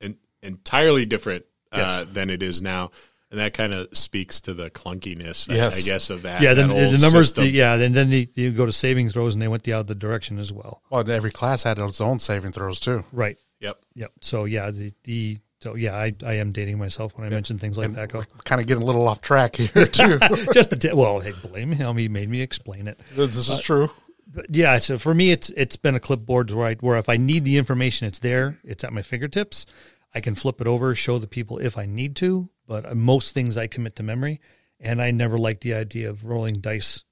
En- 0.00 0.16
entirely 0.42 1.04
different 1.04 1.44
uh, 1.72 2.04
than 2.10 2.30
it 2.30 2.42
is 2.42 2.62
now. 2.62 2.92
And 3.30 3.40
that 3.40 3.52
kind 3.52 3.74
of 3.74 3.88
speaks 3.94 4.40
to 4.42 4.54
the 4.54 4.70
clunkiness, 4.70 5.50
I- 5.50 5.56
Yes. 5.56 5.84
I, 5.84 5.90
guess, 5.90 6.08
of 6.08 6.22
that. 6.22 6.40
yeah, 6.40 6.54
then 6.54 6.68
that 6.68 6.92
the 6.92 6.98
numbers, 6.98 7.32
the, 7.32 7.46
yeah, 7.46 7.74
and 7.74 7.94
then 7.94 8.08
the, 8.08 8.26
you 8.34 8.52
go 8.52 8.64
to 8.64 8.72
saving 8.72 9.10
throws 9.10 9.34
and 9.34 9.42
they 9.42 9.48
went 9.48 9.64
the 9.64 9.74
other 9.74 9.92
direction 9.94 10.38
as 10.38 10.50
well. 10.52 10.80
Well, 10.88 11.10
every 11.10 11.30
class 11.32 11.64
had 11.64 11.78
its 11.78 12.00
own 12.00 12.20
saving 12.20 12.52
throws 12.52 12.80
too. 12.80 13.04
Right. 13.12 13.36
Yep. 13.60 13.80
Yep. 13.96 14.12
So 14.22 14.44
yeah, 14.44 14.70
the 14.70 14.92
the 15.02 15.38
So 15.60 15.74
yeah, 15.74 15.96
I, 15.96 16.14
I 16.24 16.34
am 16.34 16.52
dating 16.52 16.78
myself 16.78 17.16
when 17.16 17.26
I 17.26 17.30
mention 17.30 17.58
things 17.58 17.76
like 17.76 17.92
that. 17.94 18.10
Go 18.10 18.22
Kind 18.44 18.60
of 18.60 18.66
getting 18.66 18.82
a 18.82 18.86
little 18.86 19.08
off 19.08 19.20
track 19.20 19.56
here 19.56 19.68
too. 19.86 20.18
just 20.52 20.72
a 20.72 20.76
t- 20.76 20.92
well, 20.92 21.20
hey, 21.20 21.32
blame 21.42 21.72
him. 21.72 21.96
He 21.96 22.08
made 22.08 22.28
me 22.28 22.40
explain 22.40 22.86
it. 22.86 23.00
this 23.14 23.48
is 23.48 23.60
true. 23.60 23.90
But 24.32 24.54
yeah, 24.54 24.78
so 24.78 24.98
for 24.98 25.14
me, 25.14 25.32
it's 25.32 25.50
it's 25.50 25.76
been 25.76 25.94
a 25.94 26.00
clipboard 26.00 26.50
where 26.50 26.68
I, 26.68 26.74
where 26.74 26.98
if 26.98 27.08
I 27.08 27.16
need 27.16 27.44
the 27.44 27.56
information, 27.56 28.06
it's 28.06 28.18
there. 28.18 28.58
It's 28.62 28.84
at 28.84 28.92
my 28.92 29.02
fingertips. 29.02 29.66
I 30.14 30.20
can 30.20 30.34
flip 30.34 30.60
it 30.60 30.66
over, 30.66 30.94
show 30.94 31.18
the 31.18 31.26
people 31.26 31.58
if 31.58 31.76
I 31.76 31.86
need 31.86 32.14
to. 32.16 32.48
But 32.66 32.86
uh, 32.86 32.94
most 32.94 33.34
things 33.34 33.56
I 33.56 33.66
commit 33.66 33.96
to 33.96 34.02
memory, 34.02 34.40
and 34.78 35.02
I 35.02 35.10
never 35.10 35.38
liked 35.38 35.62
the 35.62 35.74
idea 35.74 36.10
of 36.10 36.24
rolling 36.24 36.54
dice 36.54 37.04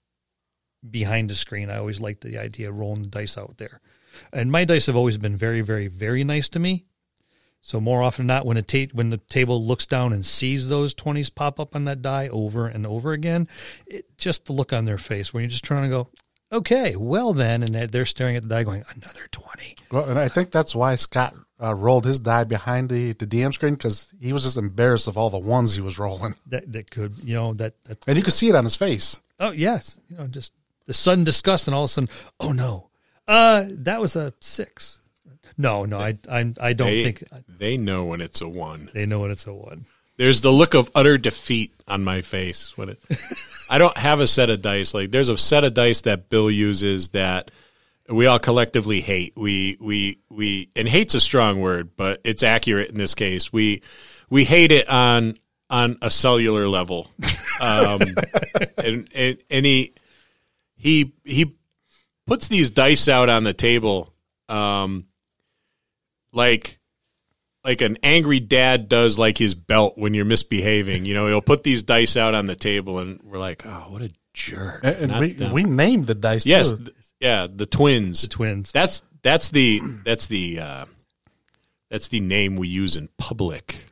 behind 0.88 1.30
the 1.30 1.34
screen. 1.34 1.70
I 1.70 1.78
always 1.78 2.00
liked 2.00 2.20
the 2.20 2.38
idea 2.38 2.68
of 2.68 2.76
rolling 2.78 3.02
the 3.02 3.08
dice 3.08 3.36
out 3.36 3.56
there. 3.56 3.80
And 4.32 4.52
my 4.52 4.64
dice 4.64 4.86
have 4.86 4.96
always 4.96 5.18
been 5.18 5.36
very, 5.36 5.62
very, 5.62 5.88
very 5.88 6.22
nice 6.22 6.48
to 6.50 6.58
me. 6.58 6.84
So 7.60 7.80
more 7.80 8.02
often 8.02 8.26
than 8.26 8.36
not, 8.36 8.46
when 8.46 8.56
a 8.56 8.62
ta- 8.62 8.92
when 8.92 9.10
the 9.10 9.16
table 9.18 9.64
looks 9.64 9.86
down 9.86 10.12
and 10.12 10.24
sees 10.24 10.68
those 10.68 10.94
twenties 10.94 11.30
pop 11.30 11.58
up 11.58 11.74
on 11.74 11.84
that 11.86 12.00
die 12.02 12.28
over 12.28 12.66
and 12.68 12.86
over 12.86 13.12
again, 13.12 13.48
it, 13.86 14.16
just 14.18 14.44
the 14.46 14.52
look 14.52 14.72
on 14.72 14.84
their 14.84 14.98
face 14.98 15.34
when 15.34 15.42
you're 15.42 15.50
just 15.50 15.64
trying 15.64 15.82
to 15.82 15.88
go, 15.88 16.08
okay, 16.52 16.94
well 16.94 17.32
then, 17.32 17.62
and 17.64 17.74
they're- 17.90 18.04
staring 18.04 18.36
at 18.36 18.42
the 18.44 18.48
die 18.48 18.62
going, 18.62 18.84
another 18.94 19.26
twenty. 19.32 19.74
Well, 19.90 20.04
and 20.08 20.18
I 20.18 20.28
think 20.28 20.52
that's 20.52 20.74
why 20.76 20.94
Scott 20.94 21.34
uh, 21.60 21.74
rolled 21.74 22.04
his 22.04 22.20
die 22.20 22.44
behind 22.44 22.88
the, 22.88 23.12
the 23.14 23.26
DM 23.26 23.52
screen 23.52 23.74
because 23.74 24.12
he 24.20 24.32
was 24.32 24.44
just 24.44 24.56
embarrassed 24.58 25.08
of 25.08 25.16
all 25.18 25.30
the 25.30 25.38
ones 25.38 25.74
he 25.74 25.80
was 25.80 25.98
rolling, 25.98 26.36
That 26.46 26.70
that 26.72 26.90
could 26.90 27.16
you 27.24 27.34
know 27.34 27.52
that 27.54 27.82
that 27.84 28.04
and 28.06 28.16
you 28.16 28.22
could 28.22 28.34
see 28.34 28.48
it 28.48 28.54
on 28.54 28.62
his 28.64 28.76
face. 28.76 29.18
oh 29.40 29.50
yes, 29.50 29.98
you 30.08 30.16
know 30.18 30.28
just 30.28 30.52
the 30.86 30.94
sudden 30.94 31.24
disgust 31.24 31.66
and 31.66 31.74
all 31.74 31.82
of 31.84 31.90
a 31.90 31.92
sudden, 31.92 32.10
oh 32.38 32.52
no, 32.52 32.90
uh, 33.26 33.64
that 33.68 34.00
was 34.00 34.14
a 34.14 34.32
six. 34.38 35.02
No, 35.58 35.84
no, 35.84 35.98
I 35.98 36.18
I 36.30 36.52
I 36.60 36.72
don't 36.72 36.88
They, 36.88 37.02
think 37.04 37.24
they 37.48 37.76
know 37.76 38.04
when 38.04 38.20
it's 38.20 38.40
a 38.40 38.48
one. 38.48 38.90
they 38.92 39.06
know 39.06 39.20
when 39.20 39.30
it's 39.30 39.46
a 39.46 39.54
one. 39.54 39.86
There's 40.18 40.40
the 40.40 40.50
look 40.52 40.74
of 40.74 40.90
utter 40.94 41.18
defeat 41.18 41.72
on 41.86 42.02
my 42.04 42.22
face 42.22 42.76
when 42.76 42.90
it. 42.90 43.00
I 43.70 43.78
don't 43.78 43.96
have 43.96 44.20
a 44.20 44.26
set 44.26 44.48
of 44.50 44.62
dice. 44.62 44.94
Like 44.94 45.10
there's 45.10 45.28
a 45.28 45.36
set 45.36 45.64
of 45.64 45.74
dice 45.74 46.02
that 46.02 46.28
Bill 46.28 46.50
uses 46.50 47.08
that 47.08 47.50
we 48.08 48.26
all 48.26 48.38
collectively 48.38 49.00
hate. 49.00 49.32
We 49.36 49.76
we 49.80 50.18
we 50.30 50.68
and 50.76 50.88
hate's 50.88 51.14
a 51.14 51.20
strong 51.20 51.60
word, 51.60 51.90
but 51.96 52.20
it's 52.24 52.42
accurate 52.42 52.90
in 52.90 52.98
this 52.98 53.14
case. 53.14 53.52
We 53.52 53.82
we 54.30 54.44
hate 54.44 54.72
it 54.72 54.88
on 54.88 55.38
on 55.68 55.98
a 56.00 56.10
cellular 56.10 56.68
level. 56.68 57.10
Um, 57.60 58.00
and, 58.78 59.08
and 59.14 59.38
and 59.50 59.66
he 59.66 59.92
he 60.76 61.12
he 61.24 61.56
puts 62.26 62.48
these 62.48 62.70
dice 62.70 63.08
out 63.08 63.28
on 63.28 63.44
the 63.44 63.54
table, 63.54 64.12
um, 64.48 65.06
like 66.36 66.78
like 67.64 67.80
an 67.80 67.96
angry 68.02 68.38
dad 68.38 68.88
does 68.88 69.18
like 69.18 69.36
his 69.36 69.54
belt 69.56 69.98
when 69.98 70.14
you're 70.14 70.24
misbehaving. 70.24 71.04
You 71.04 71.14
know, 71.14 71.26
he'll 71.26 71.40
put 71.40 71.64
these 71.64 71.82
dice 71.82 72.16
out 72.16 72.34
on 72.34 72.46
the 72.46 72.54
table, 72.54 73.00
and 73.00 73.20
we're 73.24 73.38
like, 73.38 73.66
oh, 73.66 73.86
what 73.88 74.02
a 74.02 74.10
jerk. 74.34 74.84
And, 74.84 75.10
and 75.10 75.20
we, 75.20 75.32
them. 75.32 75.52
we 75.52 75.64
named 75.64 76.06
the 76.06 76.14
dice 76.14 76.46
yes, 76.46 76.70
too. 76.70 76.76
th- 76.76 76.96
yeah, 77.20 77.48
the 77.52 77.66
twins. 77.66 78.22
The 78.22 78.28
twins. 78.28 78.70
That's 78.70 79.02
that's 79.22 79.48
the 79.48 79.80
that's 80.04 80.28
the 80.28 80.60
uh, 80.60 80.84
that's 81.96 82.08
the 82.08 82.20
name 82.20 82.56
we 82.56 82.68
use 82.68 82.94
in 82.94 83.08
public. 83.16 83.86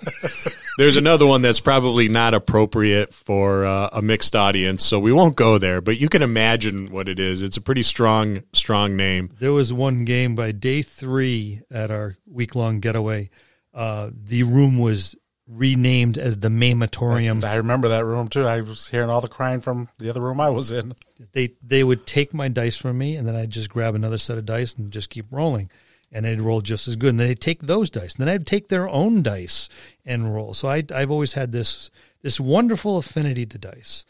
There's 0.78 0.96
another 0.96 1.26
one 1.26 1.42
that's 1.42 1.60
probably 1.60 2.08
not 2.08 2.32
appropriate 2.32 3.12
for 3.12 3.66
uh, 3.66 3.90
a 3.92 4.00
mixed 4.00 4.34
audience, 4.34 4.82
so 4.82 4.98
we 4.98 5.12
won't 5.12 5.36
go 5.36 5.58
there. 5.58 5.82
But 5.82 6.00
you 6.00 6.08
can 6.08 6.22
imagine 6.22 6.90
what 6.90 7.06
it 7.06 7.20
is. 7.20 7.42
It's 7.42 7.58
a 7.58 7.60
pretty 7.60 7.82
strong 7.82 8.44
strong 8.54 8.96
name. 8.96 9.28
There 9.38 9.52
was 9.52 9.74
one 9.74 10.06
game 10.06 10.34
by 10.34 10.52
day 10.52 10.80
three 10.80 11.60
at 11.70 11.90
our 11.90 12.16
week 12.26 12.54
long 12.54 12.80
getaway. 12.80 13.28
Uh, 13.74 14.08
the 14.10 14.44
room 14.44 14.78
was 14.78 15.14
renamed 15.46 16.16
as 16.16 16.38
the 16.38 16.48
Mamatorium. 16.48 17.44
I 17.44 17.56
remember 17.56 17.88
that 17.88 18.06
room 18.06 18.28
too. 18.28 18.46
I 18.46 18.62
was 18.62 18.88
hearing 18.88 19.10
all 19.10 19.20
the 19.20 19.28
crying 19.28 19.60
from 19.60 19.90
the 19.98 20.08
other 20.08 20.22
room 20.22 20.40
I 20.40 20.48
was 20.48 20.70
in. 20.70 20.94
They 21.32 21.56
they 21.62 21.84
would 21.84 22.06
take 22.06 22.32
my 22.32 22.48
dice 22.48 22.78
from 22.78 22.96
me, 22.96 23.16
and 23.16 23.28
then 23.28 23.36
I'd 23.36 23.50
just 23.50 23.68
grab 23.68 23.94
another 23.94 24.16
set 24.16 24.38
of 24.38 24.46
dice 24.46 24.76
and 24.76 24.90
just 24.90 25.10
keep 25.10 25.26
rolling, 25.30 25.70
and 26.10 26.24
they'd 26.24 26.40
roll 26.40 26.60
just 26.60 26.88
as 26.88 26.96
good. 26.96 27.10
And 27.10 27.20
then 27.20 27.28
they'd 27.28 27.40
take 27.40 27.62
those 27.62 27.90
dice, 27.90 28.14
and 28.14 28.26
then 28.26 28.34
I'd 28.34 28.46
take 28.46 28.68
their 28.68 28.88
own 28.88 29.22
dice 29.22 29.68
and 30.04 30.34
roll. 30.34 30.54
So 30.54 30.68
I 30.68 30.84
I've 30.94 31.10
always 31.10 31.34
had 31.34 31.52
this 31.52 31.90
this 32.22 32.40
wonderful 32.40 32.98
affinity 32.98 33.46
to 33.46 33.58
dice. 33.58 34.04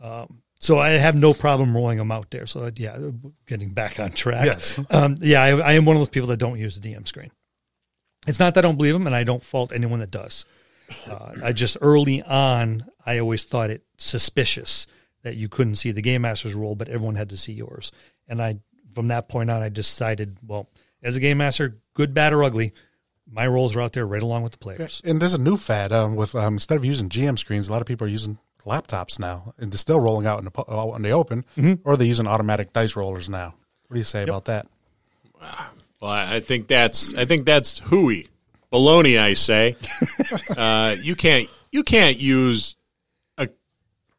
Um, 0.00 0.42
so 0.58 0.78
I 0.78 0.90
have 0.90 1.16
no 1.16 1.34
problem 1.34 1.74
rolling 1.76 1.98
them 1.98 2.12
out 2.12 2.30
there. 2.30 2.46
So 2.46 2.70
yeah, 2.76 2.96
getting 3.46 3.70
back 3.70 3.98
on 3.98 4.12
track. 4.12 4.46
Yes. 4.46 4.78
Um, 4.90 5.16
yeah, 5.20 5.42
I, 5.42 5.48
I 5.58 5.72
am 5.72 5.84
one 5.84 5.96
of 5.96 6.00
those 6.00 6.08
people 6.08 6.28
that 6.28 6.38
don't 6.38 6.58
use 6.58 6.78
the 6.78 6.92
DM 6.92 7.06
screen. 7.06 7.30
It's 8.26 8.38
not 8.38 8.54
that 8.54 8.64
I 8.64 8.68
don't 8.68 8.76
believe 8.76 8.94
them, 8.94 9.06
and 9.06 9.16
I 9.16 9.24
don't 9.24 9.42
fault 9.42 9.72
anyone 9.72 9.98
that 10.00 10.12
does. 10.12 10.46
Uh, 11.10 11.32
I 11.42 11.52
just 11.52 11.76
early 11.80 12.22
on, 12.22 12.86
I 13.04 13.18
always 13.18 13.44
thought 13.44 13.70
it 13.70 13.82
suspicious 13.96 14.86
that 15.22 15.36
you 15.36 15.48
couldn't 15.48 15.76
see 15.76 15.90
the 15.90 16.02
game 16.02 16.22
master's 16.22 16.54
roll, 16.54 16.74
but 16.74 16.88
everyone 16.88 17.16
had 17.16 17.30
to 17.30 17.36
see 17.36 17.52
yours. 17.52 17.92
And 18.28 18.42
I, 18.42 18.58
from 18.94 19.08
that 19.08 19.28
point 19.28 19.50
on, 19.50 19.62
I 19.62 19.68
decided, 19.68 20.36
well, 20.46 20.68
as 21.02 21.16
a 21.16 21.20
game 21.20 21.38
master, 21.38 21.78
good, 21.94 22.14
bad, 22.14 22.32
or 22.32 22.44
ugly, 22.44 22.72
my 23.30 23.46
rolls 23.46 23.74
are 23.74 23.80
out 23.80 23.92
there 23.92 24.06
right 24.06 24.22
along 24.22 24.42
with 24.42 24.52
the 24.52 24.58
players. 24.58 25.00
And 25.04 25.20
there's 25.20 25.34
a 25.34 25.38
new 25.38 25.56
fad 25.56 25.92
um, 25.92 26.16
with 26.16 26.34
um, 26.34 26.54
instead 26.54 26.76
of 26.76 26.84
using 26.84 27.08
GM 27.08 27.38
screens, 27.38 27.68
a 27.68 27.72
lot 27.72 27.80
of 27.80 27.86
people 27.86 28.06
are 28.06 28.10
using 28.10 28.38
laptops 28.64 29.18
now, 29.18 29.54
and 29.58 29.72
they're 29.72 29.78
still 29.78 30.00
rolling 30.00 30.26
out 30.26 30.38
in 30.38 30.44
the 30.44 30.50
po- 30.50 30.66
out 30.68 30.94
in 30.94 31.02
the 31.02 31.10
open, 31.10 31.44
or 31.84 31.96
they're 31.96 32.06
using 32.06 32.26
automatic 32.26 32.72
dice 32.72 32.96
rollers 32.96 33.28
now. 33.28 33.54
What 33.88 33.94
do 33.94 33.98
you 34.00 34.04
say 34.04 34.22
about 34.22 34.46
that? 34.46 34.66
Well, 36.00 36.10
I 36.10 36.36
I 36.36 36.40
think 36.40 36.68
that's 36.68 37.14
I 37.14 37.24
think 37.24 37.44
that's 37.44 37.78
hooey 37.78 38.28
baloney. 38.72 39.18
I 39.18 39.34
say 39.34 39.76
uh, 40.56 40.96
you 41.00 41.16
can't 41.16 41.48
you 41.70 41.82
can't 41.82 42.18
use 42.18 42.76
a 43.38 43.48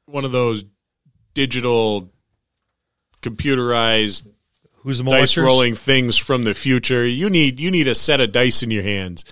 one 0.05 0.25
of 0.25 0.31
those 0.31 0.65
digital 1.33 2.11
computerized 3.21 4.27
Who's 4.83 4.97
the 4.99 5.03
dice 5.05 5.33
molesters? 5.33 5.43
rolling 5.43 5.75
things 5.75 6.17
from 6.17 6.43
the 6.43 6.53
future. 6.53 7.05
You 7.05 7.29
need 7.29 7.59
you 7.59 7.71
need 7.71 7.87
a 7.87 7.95
set 7.95 8.19
of 8.21 8.31
dice 8.31 8.63
in 8.63 8.69
your 8.71 8.83
hands. 8.83 9.25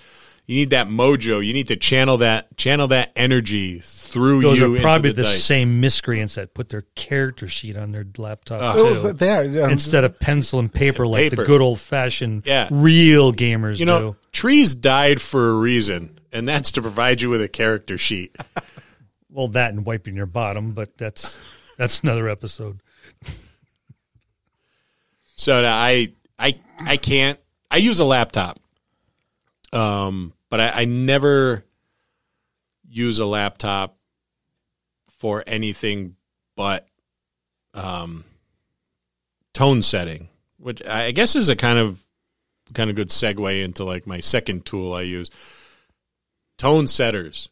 You 0.46 0.56
need 0.56 0.70
that 0.70 0.88
mojo. 0.88 1.44
You 1.44 1.52
need 1.52 1.68
to 1.68 1.76
channel 1.76 2.18
that 2.18 2.56
channel 2.56 2.88
that 2.88 3.12
energy 3.14 3.78
through 3.78 4.40
Those 4.42 4.58
you 4.58 4.74
are 4.76 4.80
probably 4.80 5.10
into 5.10 5.22
the, 5.22 5.28
the, 5.28 5.28
dice. 5.32 5.44
same 5.44 5.80
miscreants 5.80 6.34
that 6.34 6.52
put 6.52 6.68
their 6.68 6.82
character 6.96 7.46
sheet 7.46 7.76
on 7.76 7.92
their 7.92 8.04
laptop 8.18 8.60
Oh, 8.76 9.02
too, 9.04 9.12
they 9.12 9.30
are. 9.30 9.42
Um, 9.64 9.70
instead 9.70 10.02
of 10.04 10.18
pencil 10.18 10.58
and 10.58 10.72
paper 10.72 11.06
like 11.06 11.30
paper. 11.30 11.36
the 11.36 11.44
good 11.44 11.60
old 11.60 11.80
fashioned 11.80 12.42
Yeah. 12.44 12.68
real 12.72 13.32
gamers 13.32 13.78
You 13.78 13.86
know, 13.86 14.00
do. 14.12 14.16
trees 14.32 14.74
died 14.74 15.20
for 15.20 15.50
a 15.50 15.54
reason, 15.54 16.18
and 16.32 16.46
that's 16.48 16.72
to 16.72 16.82
provide 16.82 17.20
you 17.22 17.30
with 17.30 17.40
a 17.40 17.48
character 17.48 17.96
sheet. 17.96 18.36
Well, 19.34 19.48
that 19.48 19.72
and 19.72 19.86
wiping 19.86 20.14
your 20.14 20.26
bottom, 20.26 20.72
but 20.72 20.98
that's 20.98 21.38
that's 21.78 22.02
another 22.02 22.28
episode. 22.28 22.80
So 25.42 25.60
I 25.64 26.12
I 26.38 26.56
I 26.78 26.96
can't. 26.96 27.36
I 27.68 27.78
use 27.78 27.98
a 27.98 28.04
laptop, 28.04 28.60
um, 29.72 30.34
but 30.48 30.60
I, 30.60 30.82
I 30.82 30.84
never 30.84 31.64
use 32.88 33.18
a 33.18 33.26
laptop 33.26 33.96
for 35.18 35.42
anything 35.44 36.14
but 36.54 36.86
um, 37.74 38.24
tone 39.52 39.82
setting, 39.82 40.28
which 40.58 40.86
I 40.86 41.10
guess 41.10 41.34
is 41.34 41.48
a 41.48 41.56
kind 41.56 41.80
of 41.80 41.98
kind 42.72 42.88
of 42.88 42.94
good 42.94 43.08
segue 43.08 43.64
into 43.64 43.82
like 43.82 44.06
my 44.06 44.20
second 44.20 44.64
tool 44.64 44.94
I 44.94 45.02
use. 45.02 45.28
Tone 46.56 46.86
setters. 46.86 47.48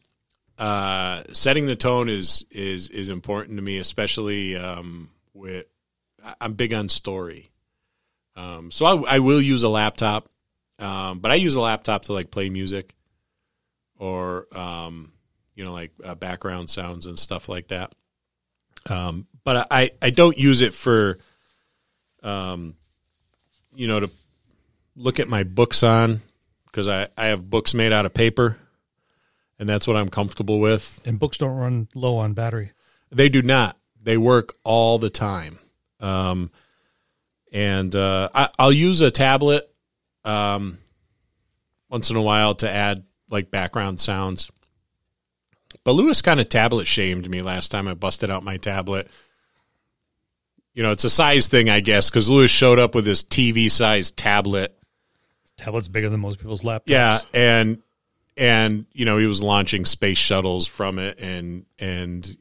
Uh, 0.57 1.23
setting 1.33 1.65
the 1.65 1.75
tone 1.75 2.07
is 2.07 2.45
is 2.51 2.89
is 2.89 3.09
important 3.09 3.57
to 3.57 3.61
me, 3.61 3.79
especially 3.79 4.55
um, 4.55 5.09
with 5.33 5.65
I'm 6.39 6.53
big 6.53 6.73
on 6.73 6.87
story. 6.87 7.50
Um, 8.35 8.71
so 8.71 8.85
I, 8.85 9.15
I 9.15 9.19
will 9.19 9.41
use 9.41 9.63
a 9.63 9.69
laptop, 9.69 10.29
um, 10.79 11.19
but 11.19 11.31
I 11.31 11.35
use 11.35 11.55
a 11.55 11.61
laptop 11.61 12.03
to 12.05 12.13
like 12.13 12.31
play 12.31 12.49
music 12.49 12.93
or 13.97 14.47
um, 14.57 15.11
you 15.55 15.63
know 15.63 15.73
like 15.73 15.91
uh, 16.03 16.15
background 16.15 16.69
sounds 16.69 17.05
and 17.05 17.19
stuff 17.19 17.49
like 17.49 17.67
that. 17.69 17.93
Um, 18.89 19.27
but 19.43 19.67
I 19.69 19.91
I 20.01 20.09
don't 20.09 20.37
use 20.37 20.61
it 20.61 20.73
for 20.73 21.19
um, 22.23 22.75
you 23.75 23.87
know 23.87 23.99
to 23.99 24.09
look 24.95 25.19
at 25.19 25.27
my 25.27 25.43
books 25.43 25.83
on 25.83 26.21
because 26.65 26.87
I 26.87 27.07
I 27.17 27.27
have 27.27 27.49
books 27.49 27.73
made 27.73 27.93
out 27.93 28.05
of 28.05 28.13
paper, 28.13 28.57
and 29.59 29.69
that's 29.69 29.87
what 29.87 29.97
I'm 29.97 30.09
comfortable 30.09 30.59
with. 30.59 31.01
And 31.05 31.19
books 31.19 31.37
don't 31.37 31.55
run 31.55 31.87
low 31.93 32.17
on 32.17 32.33
battery. 32.33 32.71
They 33.11 33.29
do 33.29 33.41
not. 33.41 33.77
They 34.01 34.17
work 34.17 34.55
all 34.63 34.97
the 34.97 35.09
time. 35.09 35.59
Um, 35.99 36.49
and 37.51 37.95
uh, 37.95 38.29
I, 38.33 38.49
I'll 38.57 38.71
use 38.71 39.01
a 39.01 39.11
tablet 39.11 39.69
um, 40.23 40.77
once 41.89 42.09
in 42.09 42.15
a 42.15 42.21
while 42.21 42.55
to 42.55 42.69
add 42.69 43.03
like 43.29 43.51
background 43.51 43.99
sounds. 43.99 44.49
But 45.83 45.93
Lewis 45.93 46.21
kind 46.21 46.39
of 46.39 46.49
tablet 46.49 46.87
shamed 46.87 47.29
me 47.29 47.41
last 47.41 47.69
time 47.71 47.87
I 47.87 47.93
busted 47.93 48.29
out 48.29 48.43
my 48.43 48.57
tablet. 48.57 49.07
You 50.73 50.83
know, 50.83 50.91
it's 50.91 51.03
a 51.03 51.09
size 51.09 51.47
thing, 51.47 51.69
I 51.69 51.79
guess, 51.79 52.09
because 52.09 52.29
Lewis 52.29 52.51
showed 52.51 52.79
up 52.79 52.95
with 52.95 53.03
this 53.03 53.23
TV 53.23 53.69
sized 53.69 54.15
tablet. 54.15 54.77
Tablet's 55.57 55.87
bigger 55.87 56.09
than 56.09 56.19
most 56.19 56.39
people's 56.39 56.61
laptops. 56.61 56.83
Yeah, 56.85 57.19
and 57.33 57.81
and 58.37 58.85
you 58.93 59.05
know 59.05 59.17
he 59.17 59.25
was 59.25 59.43
launching 59.43 59.85
space 59.85 60.17
shuttles 60.17 60.67
from 60.67 60.99
it 60.99 61.19
and 61.19 61.65
and 61.79 62.37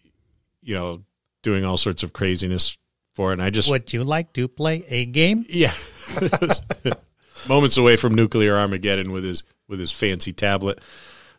you 0.63 0.75
know 0.75 1.03
doing 1.43 1.65
all 1.65 1.77
sorts 1.77 2.03
of 2.03 2.13
craziness 2.13 2.77
for 3.21 3.35
and 3.35 3.43
i 3.43 3.51
just 3.51 3.71
Would 3.71 3.93
you 3.93 4.03
like 4.03 4.33
to 4.33 4.49
play 4.49 4.83
a 4.89 5.05
game? 5.05 5.45
yeah. 5.47 5.75
Moments 7.49 7.77
away 7.77 7.97
from 7.97 8.15
nuclear 8.15 8.57
armageddon 8.57 9.13
with 9.13 9.25
his 9.25 9.43
with 9.69 9.79
his 9.79 9.93
fancy 9.93 10.33
tablet. 10.33 10.81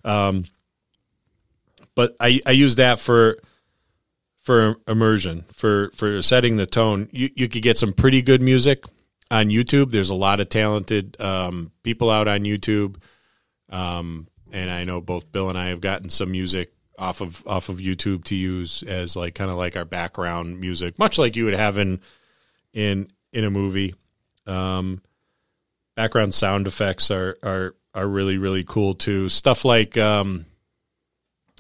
Um 0.06 0.46
but 1.96 2.16
i 2.20 2.40
i 2.46 2.52
use 2.52 2.76
that 2.76 3.00
for 3.00 3.38
for 4.44 4.76
immersion 4.88 5.46
for 5.54 5.90
for 5.96 6.22
setting 6.22 6.58
the 6.58 6.68
tone. 6.68 7.10
You 7.12 7.30
you 7.36 7.50
could 7.50 7.64
get 7.64 7.80
some 7.80 7.94
pretty 7.94 8.22
good 8.22 8.44
music 8.44 8.86
on 9.32 9.50
youtube. 9.50 9.90
There's 9.90 10.12
a 10.12 10.16
lot 10.28 10.40
of 10.40 10.50
talented 10.50 11.20
um 11.20 11.72
people 11.82 12.12
out 12.12 12.28
on 12.28 12.42
youtube. 12.42 12.96
Um 13.72 14.28
and 14.52 14.70
i 14.70 14.84
know 14.84 15.02
both 15.02 15.32
bill 15.32 15.50
and 15.50 15.58
i 15.58 15.68
have 15.70 15.82
gotten 15.82 16.10
some 16.10 16.32
music 16.32 16.74
off 17.02 17.20
of 17.20 17.46
off 17.48 17.68
of 17.68 17.78
youtube 17.78 18.24
to 18.24 18.36
use 18.36 18.84
as 18.84 19.16
like 19.16 19.36
kind 19.36 19.52
of 19.52 19.58
like 19.58 19.76
our 19.76 19.86
background 19.86 20.60
music 20.60 20.98
much 21.00 21.18
like 21.18 21.36
you 21.36 21.46
would 21.46 21.54
have 21.54 21.78
in 21.78 22.00
in 22.74 23.08
in 23.34 23.44
a 23.44 23.52
movie. 23.52 23.96
Um 24.48 25.02
background 25.96 26.34
sound 26.34 26.68
effects 26.68 27.12
are 27.12 27.38
are 27.44 27.76
are 27.94 28.08
really 28.08 28.38
really 28.38 28.64
cool 28.64 28.94
too. 28.94 29.30
Stuff 29.30 29.66
like 29.66 29.98
um 29.98 30.46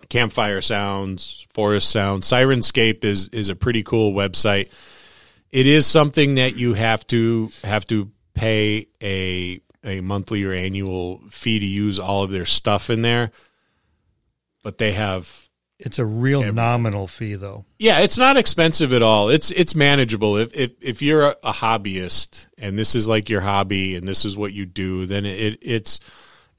campfire 0.10 0.62
sounds 0.62 1.45
forest 1.53 1.89
sounds. 1.89 2.27
Syrinscape 2.27 3.03
is 3.03 3.27
is 3.29 3.50
a 3.50 3.55
pretty 3.55 3.83
cool 3.83 4.13
website. 4.13 4.69
It 5.51 5.67
is 5.67 5.86
something 5.86 6.36
that 6.36 6.55
you 6.55 6.74
have 6.74 7.05
to 7.07 7.51
have 7.63 7.86
to 7.88 8.10
pay 8.33 8.88
a 9.01 9.60
a 9.83 10.00
monthly 10.01 10.43
or 10.43 10.53
annual 10.53 11.21
fee 11.29 11.60
to 11.60 11.65
use 11.65 12.00
all 12.00 12.24
of 12.24 12.31
their 12.31 12.45
stuff 12.45 12.89
in 12.89 13.01
there 13.01 13.31
but 14.63 14.77
they 14.77 14.91
have 14.94 15.48
It's 15.80 16.00
a 16.00 16.06
real 16.06 16.39
Everything. 16.41 16.56
nominal 16.56 17.08
fee, 17.08 17.36
though. 17.36 17.65
yeah, 17.80 18.00
it's 18.01 18.18
not 18.18 18.38
expensive 18.38 18.94
at 18.94 19.01
all. 19.01 19.30
It's 19.30 19.51
it's 19.51 19.75
manageable. 19.75 20.38
If 20.38 20.53
if 20.56 20.72
if 20.82 21.01
you're 21.01 21.24
a, 21.24 21.36
a 21.44 21.51
hobbyist 21.53 22.48
and 22.58 22.77
this 22.77 22.96
is 22.96 23.08
like 23.08 23.30
your 23.30 23.41
hobby 23.41 23.96
and 23.96 24.08
this 24.08 24.25
is 24.25 24.38
what 24.38 24.53
you 24.53 24.65
do, 24.65 25.06
then 25.06 25.25
it 25.25 25.58
it's 25.62 26.00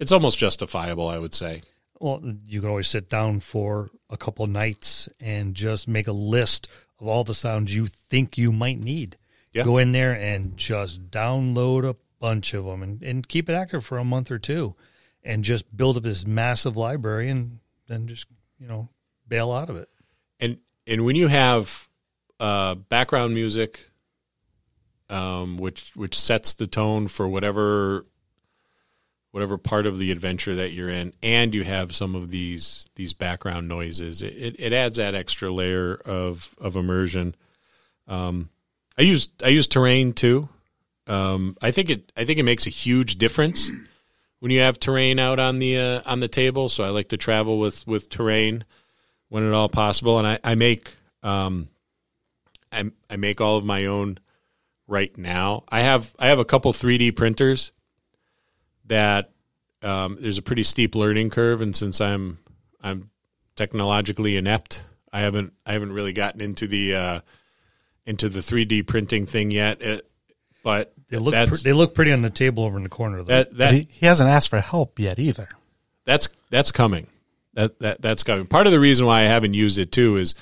it's 0.01 0.13
almost 0.13 0.39
justifiable, 0.39 1.09
I 1.09 1.19
would 1.19 1.35
say. 1.35 1.63
Well, 2.01 2.21
you 2.47 2.61
can 2.61 2.69
always 2.71 2.89
sit 2.89 3.09
down 3.09 3.39
for 3.41 3.91
a 4.11 4.17
couple 4.17 4.45
nights 4.49 5.09
and 5.21 5.55
just 5.55 5.87
make 5.87 6.09
a 6.09 6.13
list 6.13 6.67
of 6.99 7.07
all 7.07 7.23
the 7.23 7.35
sounds 7.35 7.75
you 7.77 7.87
think 7.87 8.37
you 8.37 8.51
might 8.51 8.81
need. 8.81 9.17
Yeah. 9.53 9.63
Go 9.63 9.79
in 9.79 9.93
there 9.93 10.13
and 10.13 10.57
just 10.57 11.11
download 11.11 11.89
a 11.89 11.95
bunch 12.19 12.55
of 12.55 12.65
them 12.65 12.83
and, 12.83 13.01
and 13.03 13.29
keep 13.29 13.49
it 13.49 13.53
active 13.55 13.85
for 13.85 13.99
a 13.99 14.05
month 14.05 14.31
or 14.33 14.39
two 14.41 14.75
and 15.23 15.45
just 15.45 15.77
build 15.77 15.97
up 15.97 16.03
this 16.03 16.27
massive 16.27 16.77
library 16.77 17.29
and 17.29 17.59
then 17.89 18.07
just, 18.07 18.27
you 18.59 18.67
know, 18.67 18.89
bail 19.29 19.53
out 19.53 19.71
of 19.71 19.77
it. 19.77 19.89
And 20.41 20.59
and 20.87 21.05
when 21.05 21.17
you 21.17 21.29
have 21.29 21.89
uh, 22.41 22.75
background 22.75 23.35
music, 23.35 23.89
um, 25.09 25.57
which 25.57 25.93
which 25.95 26.19
sets 26.19 26.55
the 26.55 26.67
tone 26.67 27.09
for 27.09 27.29
whatever 27.29 28.07
whatever 29.31 29.57
part 29.57 29.87
of 29.87 29.99
the 29.99 30.11
adventure 30.11 30.55
that 30.55 30.73
you're 30.73 30.91
in, 30.91 31.13
and 31.23 31.55
you 31.55 31.65
have 31.65 31.95
some 31.95 32.15
of 32.15 32.31
these 32.31 32.89
these 32.97 33.15
background 33.15 33.69
noises, 33.69 34.23
it, 34.23 34.35
it, 34.37 34.57
it 34.59 34.73
adds 34.73 34.97
that 34.97 35.15
extra 35.15 35.51
layer 35.51 35.95
of 35.95 36.55
of 36.59 36.77
immersion. 36.77 37.35
Um, 38.09 38.51
I 38.99 39.03
use 39.03 39.29
I 39.43 39.49
use 39.49 39.67
terrain 39.67 40.13
too. 40.13 40.49
Um, 41.07 41.57
I 41.63 41.71
think 41.71 41.91
it 41.91 42.13
I 42.17 42.25
think 42.25 42.39
it 42.39 42.45
makes 42.45 42.67
a 42.67 42.71
huge 42.71 43.17
difference 43.19 43.71
when 44.43 44.51
you 44.51 44.59
have 44.59 44.81
terrain 44.81 45.21
out 45.21 45.39
on 45.39 45.61
the 45.61 45.79
uh, 45.79 46.03
on 46.05 46.19
the 46.19 46.27
table. 46.27 46.69
So 46.69 46.83
I 46.83 46.89
like 46.89 47.11
to 47.11 47.17
travel 47.17 47.61
with 47.61 47.87
with 47.87 48.09
terrain 48.09 48.65
when 49.29 49.47
at 49.47 49.53
all 49.53 49.69
possible. 49.69 50.19
And 50.19 50.27
I, 50.27 50.41
I 50.43 50.57
make 50.57 50.97
um, 51.23 51.69
I, 52.73 52.91
I 53.09 53.15
make 53.15 53.41
all 53.41 53.57
of 53.57 53.65
my 53.65 53.87
own 53.87 54.19
right 54.89 55.17
now. 55.17 55.63
I 55.69 55.83
have 55.83 56.13
I 56.19 56.27
have 56.27 56.41
a 56.41 56.45
couple 56.45 56.73
3D 56.73 57.15
printers 57.15 57.71
that 58.87 59.31
um, 59.81 60.19
there's 60.21 60.39
a 60.39 60.43
pretty 60.43 60.65
steep 60.65 60.97
learning 60.97 61.31
curve, 61.31 61.61
and 61.61 61.77
since 61.77 62.01
I'm 62.01 62.41
I'm 62.81 63.11
technologically 63.55 64.37
inept, 64.37 64.85
I 65.13 65.21
haven't 65.21 65.53
I 65.65 65.73
haven't 65.73 65.93
really 65.93 66.13
gotten 66.13 66.41
into 66.41 66.67
the 66.67 66.97
uh, 66.97 67.21
into 68.07 68.29
the 68.29 68.41
3D 68.41 68.89
printing 68.89 69.25
thing 69.25 69.53
yet. 69.53 69.81
It, 69.83 70.11
but 70.65 70.93
They 71.13 71.19
look 71.19 71.33
that's 71.33 71.51
pre- 71.51 71.71
they 71.71 71.73
look 71.75 71.95
pretty 71.95 72.11
on 72.11 72.23
the 72.23 72.31
table 72.31 72.65
over 72.65 72.79
in 72.79 72.85
the 72.85 72.89
corner 72.89 73.19
though. 73.19 73.25
that 73.25 73.55
that 73.59 73.75
he, 73.75 73.87
he 73.91 74.07
hasn't 74.07 74.31
asked 74.31 74.49
for 74.49 74.61
help 74.61 74.99
yet 74.99 75.19
either. 75.19 75.47
that's 76.07 76.31
that's 76.49 76.73
coming. 76.73 77.07
That 77.53 77.79
that 77.81 78.01
that's 78.01 78.23
coming. 78.23 78.47
Part 78.47 78.67
of 78.67 78.73
the 78.73 78.81
reason 78.81 79.05
why 79.05 79.21
I 79.21 79.25
haven't 79.25 79.53
used 79.53 79.77
it 79.79 79.93
too 79.93 80.17
is 80.17 80.35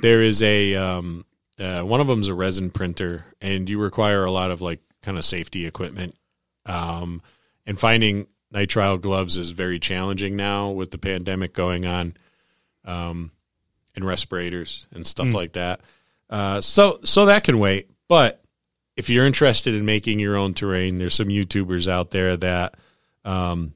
there 0.00 0.22
is 0.22 0.40
a 0.40 0.74
um, 0.74 1.26
uh, 1.60 1.82
one 1.82 2.00
of 2.00 2.06
them 2.06 2.22
is 2.22 2.28
a 2.28 2.34
resin 2.34 2.70
printer, 2.70 3.26
and 3.42 3.68
you 3.68 3.78
require 3.78 4.24
a 4.24 4.30
lot 4.30 4.50
of 4.50 4.62
like 4.62 4.80
kind 5.02 5.18
of 5.18 5.24
safety 5.26 5.66
equipment. 5.66 6.16
Um, 6.64 7.20
and 7.66 7.78
finding 7.78 8.26
nitrile 8.54 8.98
gloves 8.98 9.36
is 9.36 9.50
very 9.50 9.78
challenging 9.78 10.34
now 10.34 10.70
with 10.70 10.92
the 10.92 10.98
pandemic 10.98 11.52
going 11.52 11.84
on, 11.84 12.14
um, 12.86 13.32
and 13.94 14.02
respirators 14.02 14.86
and 14.92 15.06
stuff 15.06 15.34
like 15.34 15.52
that. 15.52 15.82
Uh, 16.30 16.62
so 16.62 17.00
so 17.04 17.26
that 17.26 17.44
can 17.44 17.58
wait. 17.58 17.90
But 18.08 18.40
if 18.96 19.08
you're 19.10 19.26
interested 19.26 19.74
in 19.74 19.84
making 19.84 20.18
your 20.18 20.36
own 20.36 20.54
terrain, 20.54 20.96
there's 20.96 21.14
some 21.14 21.28
YouTubers 21.28 21.86
out 21.90 22.10
there 22.10 22.36
that 22.38 22.74
um, 23.24 23.74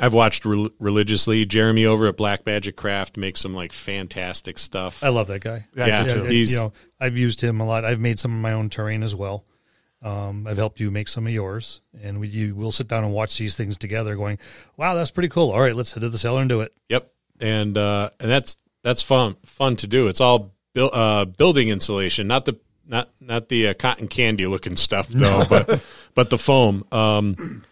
I've 0.00 0.12
watched 0.12 0.44
rel 0.44 0.68
religiously. 0.78 1.44
Jeremy 1.46 1.86
over 1.86 2.06
at 2.06 2.16
Black 2.16 2.44
Magic 2.44 2.76
Craft 2.76 3.16
makes 3.16 3.40
some 3.40 3.54
like 3.54 3.72
fantastic 3.72 4.58
stuff. 4.58 5.02
I 5.02 5.08
love 5.08 5.28
that 5.28 5.40
guy. 5.40 5.66
Yeah, 5.76 5.86
Yeah, 5.86 6.04
it- 6.24 6.30
he's 6.30 6.52
you 6.52 6.58
know, 6.58 6.72
I've 7.00 7.16
used 7.16 7.40
him 7.40 7.60
a 7.60 7.66
lot. 7.66 7.84
I've 7.84 8.00
made 8.00 8.18
some 8.18 8.32
of 8.32 8.38
my 8.40 8.52
own 8.52 8.68
terrain 8.68 9.02
as 9.02 9.14
well. 9.14 9.44
Um, 10.02 10.46
I've 10.46 10.58
helped 10.58 10.78
you 10.78 10.90
make 10.90 11.08
some 11.08 11.26
of 11.26 11.32
yours, 11.32 11.80
and 12.02 12.20
we 12.20 12.28
you 12.28 12.54
we'll 12.54 12.70
sit 12.70 12.86
down 12.86 13.02
and 13.04 13.12
watch 13.14 13.38
these 13.38 13.56
things 13.56 13.78
together. 13.78 14.14
Going, 14.14 14.38
wow, 14.76 14.94
that's 14.94 15.10
pretty 15.10 15.30
cool. 15.30 15.50
All 15.50 15.60
right, 15.60 15.74
let's 15.74 15.92
head 15.94 16.00
to 16.02 16.08
the 16.10 16.18
cellar 16.18 16.40
and 16.40 16.48
do 16.48 16.60
it. 16.60 16.72
Yep, 16.90 17.10
and 17.40 17.76
uh, 17.78 18.10
and 18.20 18.30
that's 18.30 18.56
that's 18.82 19.00
fun 19.02 19.36
fun 19.46 19.76
to 19.76 19.86
do. 19.86 20.06
It's 20.08 20.20
all 20.20 20.52
buil- 20.74 20.90
uh, 20.92 21.24
building 21.24 21.70
insulation, 21.70 22.26
not 22.28 22.44
the 22.44 22.58
not 22.86 23.10
not 23.20 23.48
the 23.48 23.68
uh, 23.68 23.74
cotton 23.74 24.08
candy 24.08 24.46
looking 24.46 24.76
stuff 24.76 25.08
though, 25.08 25.44
but 25.48 25.84
but 26.14 26.30
the 26.30 26.38
foam. 26.38 26.84
Um, 26.92 27.64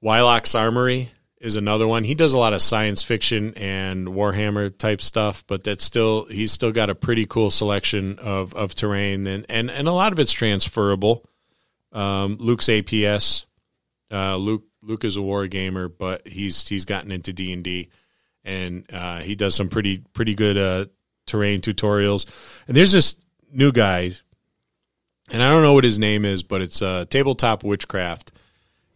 Wyloch's 0.00 0.54
Armory 0.54 1.10
is 1.40 1.56
another 1.56 1.86
one. 1.86 2.04
He 2.04 2.14
does 2.14 2.34
a 2.34 2.38
lot 2.38 2.52
of 2.52 2.62
science 2.62 3.02
fiction 3.02 3.54
and 3.56 4.08
Warhammer 4.08 4.76
type 4.76 5.00
stuff, 5.00 5.44
but 5.46 5.64
that's 5.64 5.84
still 5.84 6.26
he's 6.26 6.52
still 6.52 6.72
got 6.72 6.90
a 6.90 6.94
pretty 6.94 7.26
cool 7.26 7.50
selection 7.50 8.18
of, 8.18 8.54
of 8.54 8.74
terrain 8.74 9.26
and, 9.26 9.46
and, 9.48 9.70
and 9.70 9.88
a 9.88 9.92
lot 9.92 10.12
of 10.12 10.18
it's 10.18 10.32
transferable. 10.32 11.24
Um, 11.92 12.36
Luke's 12.38 12.66
APS. 12.66 13.46
Uh, 14.10 14.36
Luke 14.36 14.64
Luke 14.82 15.04
is 15.04 15.16
a 15.16 15.22
war 15.22 15.46
gamer, 15.46 15.88
but 15.88 16.26
he's 16.26 16.66
he's 16.66 16.84
gotten 16.84 17.10
into 17.10 17.32
D 17.32 17.52
and 17.52 17.64
D, 17.64 17.90
and 18.44 18.84
uh, 18.92 19.20
he 19.20 19.34
does 19.34 19.54
some 19.54 19.68
pretty 19.68 19.98
pretty 20.12 20.34
good 20.34 20.56
uh, 20.56 20.86
terrain 21.26 21.60
tutorials. 21.60 22.26
And 22.66 22.76
there's 22.76 22.92
this 22.92 23.16
new 23.52 23.72
guy, 23.72 24.12
and 25.30 25.42
I 25.42 25.50
don't 25.50 25.62
know 25.62 25.74
what 25.74 25.84
his 25.84 25.98
name 25.98 26.24
is, 26.24 26.42
but 26.42 26.60
it's 26.62 26.82
uh, 26.82 27.04
tabletop 27.08 27.62
witchcraft, 27.64 28.32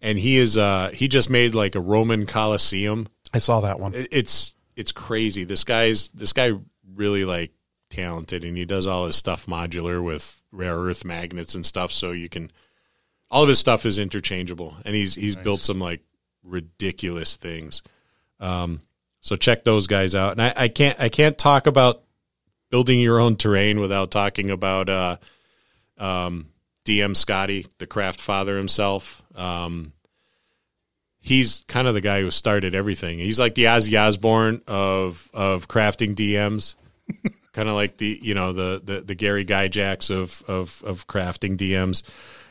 and 0.03 0.19
he 0.19 0.37
is 0.39 0.57
uh, 0.59 0.91
he 0.93 1.09
just 1.09 1.31
made 1.31 1.55
like 1.55 1.75
a 1.75 1.81
Roman 1.81 2.27
Colosseum. 2.27 3.09
I 3.33 3.39
saw 3.39 3.61
that 3.61 3.79
one. 3.81 3.95
It- 3.95 4.09
It's 4.11 4.55
it's 4.77 4.93
crazy. 4.93 5.45
This 5.45 5.65
guy's 5.65 6.09
this 6.09 6.33
guy 6.33 6.53
really 6.95 7.25
like 7.25 7.53
talented, 7.91 8.45
and 8.45 8.57
he 8.57 8.65
does 8.65 8.87
all 8.87 9.07
his 9.07 9.17
stuff 9.17 9.47
modular 9.47 10.03
with 10.03 10.41
rare 10.51 10.77
earth 10.77 11.05
magnets 11.05 11.55
and 11.55 11.65
stuff, 11.65 11.93
so 11.93 12.11
you 12.13 12.29
can. 12.29 12.51
All 13.31 13.43
of 13.43 13.49
his 13.49 13.59
stuff 13.59 13.85
is 13.87 13.99
interchangeable, 13.99 14.77
and 14.85 14.95
he's 14.95 15.15
he's 15.15 15.35
built 15.45 15.61
some 15.61 15.81
like 15.81 16.01
ridiculous 16.45 17.37
things. 17.37 17.83
Um, 18.41 18.83
so 19.21 19.35
check 19.37 19.65
those 19.65 19.87
guys 19.87 20.15
out. 20.15 20.33
And 20.33 20.43
I, 20.43 20.53
I 20.57 20.69
can't 20.69 21.01
I 21.01 21.09
can't 21.09 21.37
talk 21.37 21.67
about 21.67 22.03
building 22.75 22.99
your 22.99 23.21
own 23.21 23.37
terrain 23.37 23.79
without 23.79 24.11
talking 24.11 24.51
about 24.51 24.89
uh, 24.89 25.17
um, 25.97 26.49
DM 26.85 27.17
Scotty, 27.17 27.67
the 27.79 27.87
craft 27.87 28.21
father 28.21 28.57
himself. 28.57 29.23
Um, 29.37 29.93
he's 31.21 31.65
kind 31.69 31.87
of 31.87 31.95
the 31.95 32.01
guy 32.01 32.21
who 32.21 32.33
started 32.33 32.75
everything. 32.75 33.21
He's 33.21 33.39
like 33.39 33.55
the 33.55 33.67
Ozzy 33.67 33.97
Osbourne 33.97 34.61
of 34.67 35.31
of 35.33 35.69
crafting 35.69 36.17
DMs, 36.17 36.75
kind 37.53 37.69
of 37.69 37.77
like 37.77 37.99
the 37.99 38.19
you 38.21 38.35
know 38.35 38.53
the 38.53 38.83
the, 38.83 39.03
the 39.03 39.15
Gary 39.15 39.45
Gygaxes 39.45 40.11
of 40.11 40.43
of 40.49 40.83
of 40.85 41.07
crafting 41.07 41.57
DMs, 41.57 42.03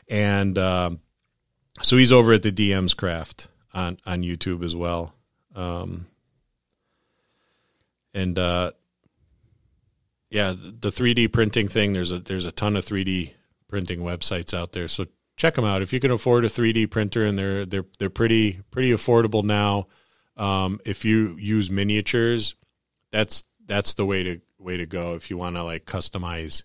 and 0.07 0.57
um, 0.57 1.01
so 1.81 1.97
he's 1.97 2.13
over 2.13 2.31
at 2.31 2.43
the 2.43 2.51
DMs 2.53 2.95
Craft 2.95 3.49
on 3.73 3.97
on 4.05 4.23
YouTube 4.23 4.63
as 4.63 4.73
well. 4.73 5.13
Um, 5.53 6.07
and 8.13 8.39
uh, 8.39 8.71
yeah, 10.33 10.55
the 10.57 10.89
3D 10.89 11.31
printing 11.31 11.67
thing. 11.67 11.93
There's 11.93 12.11
a 12.11 12.17
there's 12.17 12.47
a 12.47 12.51
ton 12.51 12.75
of 12.75 12.83
3D 12.83 13.33
printing 13.67 13.99
websites 13.99 14.51
out 14.51 14.71
there. 14.71 14.87
So 14.87 15.05
check 15.37 15.53
them 15.53 15.63
out 15.63 15.83
if 15.83 15.93
you 15.93 15.99
can 15.99 16.09
afford 16.09 16.43
a 16.43 16.47
3D 16.47 16.89
printer, 16.89 17.23
and 17.23 17.37
they're 17.37 17.67
they're 17.67 17.85
they're 17.99 18.09
pretty 18.09 18.61
pretty 18.71 18.91
affordable 18.91 19.43
now. 19.43 19.87
Um, 20.35 20.79
if 20.85 21.05
you 21.05 21.37
use 21.37 21.69
miniatures, 21.69 22.55
that's 23.11 23.43
that's 23.67 23.93
the 23.93 24.07
way 24.07 24.23
to 24.23 24.41
way 24.57 24.75
to 24.77 24.87
go 24.87 25.13
if 25.13 25.29
you 25.29 25.37
want 25.37 25.55
to 25.55 25.63
like 25.63 25.85
customize 25.85 26.63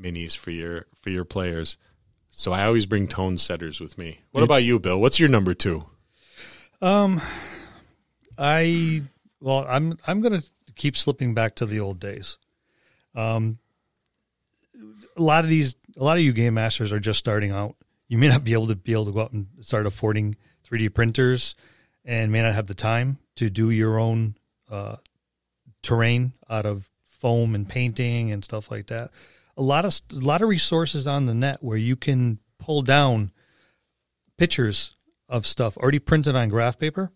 minis 0.00 0.36
for 0.36 0.50
your 0.50 0.86
for 1.00 1.10
your 1.10 1.24
players. 1.24 1.76
So 2.30 2.50
I 2.50 2.64
always 2.64 2.86
bring 2.86 3.06
tone 3.06 3.38
setters 3.38 3.80
with 3.80 3.96
me. 3.96 4.18
What 4.32 4.42
about 4.42 4.64
you, 4.64 4.80
Bill? 4.80 5.00
What's 5.00 5.20
your 5.20 5.28
number 5.28 5.54
two? 5.54 5.86
Um, 6.82 7.22
I 8.36 9.04
well, 9.40 9.64
I'm 9.68 9.96
I'm 10.08 10.20
gonna 10.20 10.42
keep 10.74 10.96
slipping 10.96 11.34
back 11.34 11.54
to 11.54 11.66
the 11.66 11.78
old 11.78 12.00
days. 12.00 12.36
Um, 13.16 13.58
a 15.16 15.22
lot 15.22 15.44
of 15.44 15.50
these, 15.50 15.74
a 15.96 16.04
lot 16.04 16.18
of 16.18 16.22
you 16.22 16.32
game 16.32 16.54
masters 16.54 16.92
are 16.92 17.00
just 17.00 17.18
starting 17.18 17.50
out. 17.50 17.76
You 18.08 18.18
may 18.18 18.28
not 18.28 18.44
be 18.44 18.52
able 18.52 18.68
to 18.68 18.76
be 18.76 18.92
able 18.92 19.06
to 19.06 19.12
go 19.12 19.22
out 19.22 19.32
and 19.32 19.48
start 19.62 19.86
affording 19.86 20.36
3D 20.70 20.94
printers, 20.94 21.56
and 22.04 22.30
may 22.30 22.42
not 22.42 22.54
have 22.54 22.66
the 22.66 22.74
time 22.74 23.18
to 23.36 23.50
do 23.50 23.70
your 23.70 23.98
own 23.98 24.36
uh, 24.70 24.96
terrain 25.82 26.32
out 26.48 26.66
of 26.66 26.88
foam 27.06 27.54
and 27.54 27.68
painting 27.68 28.30
and 28.30 28.44
stuff 28.44 28.70
like 28.70 28.88
that. 28.88 29.10
A 29.56 29.62
lot 29.62 29.84
of 29.84 30.00
a 30.12 30.16
lot 30.16 30.42
of 30.42 30.48
resources 30.48 31.06
on 31.06 31.26
the 31.26 31.34
net 31.34 31.62
where 31.62 31.78
you 31.78 31.96
can 31.96 32.38
pull 32.58 32.82
down 32.82 33.32
pictures 34.36 34.96
of 35.28 35.46
stuff 35.46 35.76
already 35.78 35.98
printed 35.98 36.36
on 36.36 36.48
graph 36.48 36.78
paper, 36.78 37.10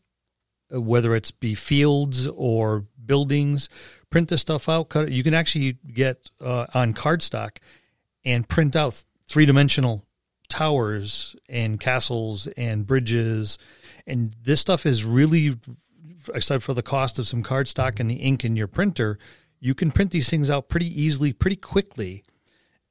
uh, 0.74 0.80
whether 0.80 1.14
it's 1.14 1.30
be 1.30 1.54
fields 1.54 2.26
or 2.26 2.86
buildings. 3.04 3.68
Print 4.10 4.28
this 4.28 4.40
stuff 4.40 4.68
out. 4.68 4.88
Cut 4.88 5.08
it. 5.08 5.12
You 5.12 5.22
can 5.22 5.34
actually 5.34 5.78
get 5.92 6.30
uh, 6.40 6.66
on 6.74 6.94
cardstock 6.94 7.58
and 8.24 8.48
print 8.48 8.76
out 8.76 9.02
three 9.26 9.46
dimensional 9.46 10.04
towers 10.48 11.36
and 11.48 11.78
castles 11.78 12.46
and 12.48 12.86
bridges. 12.86 13.56
And 14.06 14.34
this 14.42 14.60
stuff 14.60 14.84
is 14.84 15.04
really, 15.04 15.56
except 16.34 16.64
for 16.64 16.74
the 16.74 16.82
cost 16.82 17.18
of 17.18 17.28
some 17.28 17.42
cardstock 17.42 18.00
and 18.00 18.10
the 18.10 18.16
ink 18.16 18.44
in 18.44 18.56
your 18.56 18.66
printer, 18.66 19.18
you 19.60 19.74
can 19.74 19.92
print 19.92 20.10
these 20.10 20.28
things 20.28 20.50
out 20.50 20.68
pretty 20.68 21.00
easily, 21.00 21.32
pretty 21.32 21.56
quickly, 21.56 22.24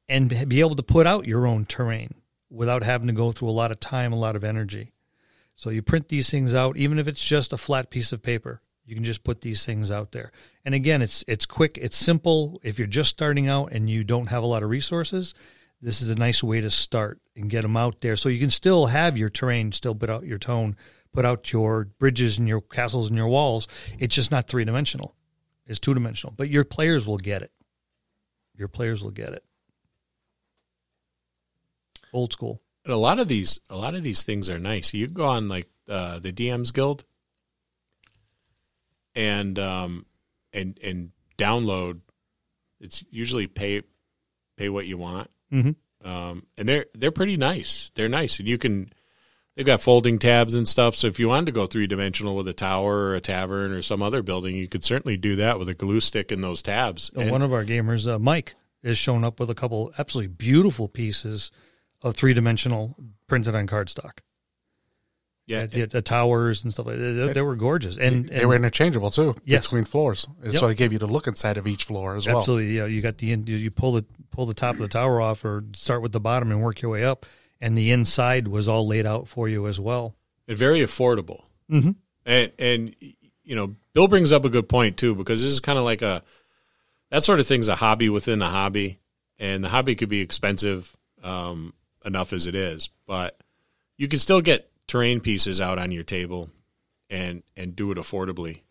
and 0.08 0.48
be 0.48 0.60
able 0.62 0.76
to 0.76 0.84
put 0.84 1.06
out 1.06 1.28
your 1.28 1.46
own 1.46 1.66
terrain 1.66 2.16
without 2.50 2.84
having 2.84 3.08
to 3.08 3.14
go 3.14 3.32
through 3.32 3.50
a 3.50 3.52
lot 3.52 3.72
of 3.72 3.80
time, 3.80 4.14
a 4.14 4.20
lot 4.20 4.36
of 4.36 4.44
energy. 4.44 4.94
So 5.56 5.70
you 5.70 5.82
print 5.82 6.08
these 6.08 6.30
things 6.30 6.56
out, 6.56 6.78
even 6.78 6.98
if 6.98 7.08
it's 7.08 7.24
just 7.24 7.52
a 7.52 7.58
flat 7.58 7.90
piece 7.90 8.12
of 8.14 8.24
paper. 8.24 8.62
You 8.90 8.96
can 8.96 9.04
just 9.04 9.24
put 9.24 9.42
these 9.42 9.64
things 9.68 9.92
out 9.92 10.14
there. 10.14 10.32
And 10.66 10.74
again, 10.74 11.04
it's 11.04 11.24
it's 11.28 11.46
quick, 11.46 11.78
it's 11.80 11.96
simple. 11.96 12.60
If 12.64 12.80
you're 12.80 12.88
just 12.88 13.12
starting 13.12 13.48
out 13.48 13.72
and 13.72 13.88
you 13.88 14.04
don't 14.04 14.26
have 14.28 14.42
a 14.42 14.48
lot 14.48 14.64
of 14.64 14.70
resources, 14.70 15.36
this 15.80 16.02
is 16.02 16.10
a 16.10 16.16
nice 16.16 16.42
way 16.42 16.60
to 16.60 16.72
start 16.72 17.20
and 17.36 17.52
get 17.52 17.62
them 17.62 17.78
out 17.78 18.00
there. 18.00 18.16
So 18.16 18.30
you 18.30 18.40
can 18.40 18.50
still 18.50 18.88
have 18.88 19.16
your 19.16 19.30
terrain, 19.30 19.72
still 19.74 19.94
put 19.94 20.10
out 20.10 20.26
your 20.26 20.40
tone, 20.40 20.76
put 21.14 21.24
out 21.24 21.54
your 21.54 21.86
bridges 22.00 22.40
and 22.40 22.48
your 22.48 22.62
castles 22.62 23.10
and 23.10 23.16
your 23.16 23.28
walls. 23.28 23.68
It's 24.00 24.16
just 24.16 24.32
not 24.32 24.48
three 24.48 24.66
dimensional. 24.66 25.14
It's 25.68 25.80
two 25.80 25.94
dimensional. 25.94 26.34
But 26.36 26.50
your 26.50 26.66
players 26.66 27.06
will 27.06 27.20
get 27.20 27.44
it. 27.44 27.52
Your 28.58 28.70
players 28.70 29.04
will 29.04 29.12
get 29.12 29.34
it. 29.34 29.44
Old 32.12 32.34
school. 32.34 32.60
And 32.86 32.92
a 32.92 32.98
lot 32.98 33.20
of 33.20 33.28
these, 33.28 33.60
a 33.70 33.78
lot 33.78 33.94
of 33.94 34.04
these 34.04 34.24
things 34.24 34.50
are 34.50 34.58
nice. 34.58 34.96
You 34.96 35.06
go 35.06 35.26
on 35.26 35.48
like 35.48 35.70
uh, 35.88 36.18
the 36.18 36.34
DM's 36.34 36.72
Guild, 36.72 37.04
and 39.16 39.58
um, 39.60 40.06
and 40.54 40.78
and 40.84 41.12
download. 41.38 42.02
It's 42.80 43.04
usually 43.12 43.48
pay 43.48 43.82
pay 44.58 44.70
what 44.70 44.88
you 44.88 44.98
want, 44.98 45.30
Mm-hmm. 45.54 46.08
um, 46.10 46.46
and 46.58 46.68
they're 46.70 46.86
they're 46.94 47.12
pretty 47.12 47.38
nice. 47.38 47.92
They're 47.96 48.10
nice, 48.10 48.40
and 48.40 48.48
you 48.48 48.58
can. 48.58 48.92
They've 49.56 49.66
got 49.66 49.82
folding 49.82 50.20
tabs 50.20 50.56
and 50.56 50.66
stuff. 50.66 50.96
So 50.96 51.08
if 51.08 51.20
you 51.20 51.28
wanted 51.28 51.48
to 51.48 51.52
go 51.52 51.66
three 51.68 51.86
dimensional 51.86 52.34
with 52.34 52.48
a 52.48 52.54
tower 52.54 53.08
or 53.10 53.16
a 53.16 53.20
tavern 53.20 53.74
or 53.74 53.82
some 53.82 54.02
other 54.02 54.22
building, 54.22 54.56
you 54.56 54.70
could 54.70 54.86
certainly 54.86 55.18
do 55.18 55.36
that 55.36 55.60
with 55.60 55.68
a 55.68 55.74
glue 55.74 56.00
stick 56.00 56.32
and 56.32 56.42
those 56.42 56.62
tabs. 56.62 57.12
And- 57.14 57.30
One 57.30 57.42
of 57.42 57.52
our 57.52 57.66
gamers, 57.66 58.08
uh, 58.10 58.18
Mike, 58.20 58.56
has 58.86 58.98
shown 58.98 59.26
up 59.26 59.38
with 59.38 59.50
a 59.50 59.56
couple 59.56 59.92
absolutely 59.98 60.30
beautiful 60.34 60.88
pieces 60.88 61.52
of 62.02 62.16
three 62.16 62.34
dimensional 62.34 62.96
printed 63.28 63.54
on 63.54 63.68
cardstock. 63.68 64.20
Yeah, 65.50 65.84
Uh, 65.84 65.86
the 65.90 66.02
towers 66.02 66.64
and 66.64 66.72
stuff 66.72 66.86
like 66.86 66.98
that. 66.98 67.04
They, 67.04 67.34
they 67.34 67.42
were 67.42 67.56
gorgeous. 67.56 67.98
And, 67.98 68.30
they 68.30 68.46
were 68.46 68.56
interchangeable 68.56 69.12
too 69.12 69.36
Yes. 69.46 69.66
between 69.68 69.84
floors. 69.86 70.28
Yep. 70.44 70.54
So 70.54 70.68
they 70.68 70.76
gave 70.76 70.94
you 70.94 71.00
the 71.00 71.08
look 71.08 71.28
inside 71.28 71.58
of 71.58 71.68
each 71.68 71.84
floor 71.86 72.16
as 72.16 72.28
well. 72.28 72.38
absolutely, 72.40 72.78
yeah, 72.78 72.86
you 72.86 73.02
got 73.02 73.18
the 73.18 73.28
you 73.28 73.72
pull 73.72 73.92
the 73.94 74.06
pull 74.32 74.46
the 74.46 74.54
top 74.54 74.76
of 74.76 74.82
the 74.82 74.88
tower 74.88 75.20
off, 75.20 75.44
or 75.44 75.64
start 75.74 76.02
with 76.02 76.12
the 76.12 76.20
bottom 76.20 76.52
and 76.52 76.62
work 76.62 76.82
your 76.82 76.92
way 76.92 77.04
up. 77.04 77.26
And 77.60 77.78
the 77.78 77.92
inside 77.92 78.48
was 78.48 78.68
all 78.70 78.88
laid 78.88 79.06
out 79.06 79.28
for 79.28 79.50
you 79.50 79.68
as 79.68 79.80
well. 79.80 80.16
and 80.48 80.58
very 80.58 80.80
affordable. 80.80 81.44
Mm-hmm. 81.70 81.92
And 82.26 82.52
and 82.60 82.96
you 83.44 83.56
know, 83.56 83.76
Bill 83.94 84.08
brings 84.08 84.32
up 84.32 84.46
a 84.46 84.50
good 84.50 84.70
point 84.70 84.98
too 84.98 85.16
because 85.16 85.42
this 85.42 85.52
is 85.52 85.60
kind 85.60 85.78
of 85.80 85.84
like 85.84 86.02
a 86.02 86.24
that 87.10 87.24
sort 87.24 87.40
of 87.40 87.48
thing's 87.48 87.68
a 87.68 87.76
hobby 87.76 88.08
within 88.10 88.42
a 88.42 88.50
hobby, 88.50 89.00
and 89.40 89.64
the 89.64 89.70
hobby 89.70 89.96
could 89.96 90.10
be 90.10 90.22
expensive 90.22 90.96
um, 91.24 91.74
enough 92.06 92.32
as 92.34 92.46
it 92.48 92.54
is, 92.56 92.90
but 93.08 93.42
you 93.98 94.08
can 94.08 94.20
still 94.20 94.40
get 94.42 94.70
terrain 94.90 95.22
pieces 95.22 95.62
out 95.62 95.80
on 95.80 95.92
your 95.92 96.04
table 96.04 96.50
and 97.10 97.44
and 97.56 97.76
do 97.76 97.92
it 97.92 97.98
affordably. 97.98 98.62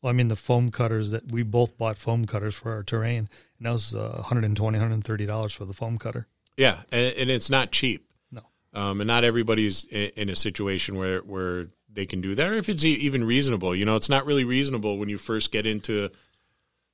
Well, 0.00 0.10
I 0.10 0.14
mean, 0.14 0.28
the 0.28 0.36
foam 0.36 0.70
cutters 0.70 1.10
that 1.10 1.30
we 1.30 1.42
both 1.42 1.78
bought 1.78 1.98
foam 1.98 2.26
cutters 2.26 2.54
for 2.54 2.72
our 2.72 2.82
terrain, 2.82 3.28
and 3.58 3.66
that 3.66 3.72
was 3.72 3.94
uh, 3.94 4.10
120 4.16 4.78
$130 4.78 5.52
for 5.52 5.64
the 5.64 5.72
foam 5.72 5.96
cutter. 5.96 6.26
Yeah, 6.58 6.80
and, 6.92 7.14
and 7.16 7.30
it's 7.30 7.48
not 7.48 7.72
cheap. 7.72 8.06
No. 8.30 8.42
um, 8.74 9.00
and 9.00 9.08
not 9.08 9.24
everybody's 9.24 9.84
in, 9.86 10.10
in 10.16 10.28
a 10.28 10.36
situation 10.36 10.96
where 10.96 11.20
where 11.20 11.68
they 11.90 12.06
can 12.06 12.20
do 12.20 12.34
that, 12.34 12.48
or 12.48 12.54
if 12.54 12.68
it's 12.68 12.84
e- 12.84 12.94
even 12.94 13.24
reasonable. 13.24 13.74
You 13.74 13.84
know, 13.84 13.96
it's 13.96 14.08
not 14.08 14.26
really 14.26 14.44
reasonable 14.44 14.98
when 14.98 15.08
you 15.08 15.18
first 15.18 15.52
get 15.52 15.66
into 15.66 16.10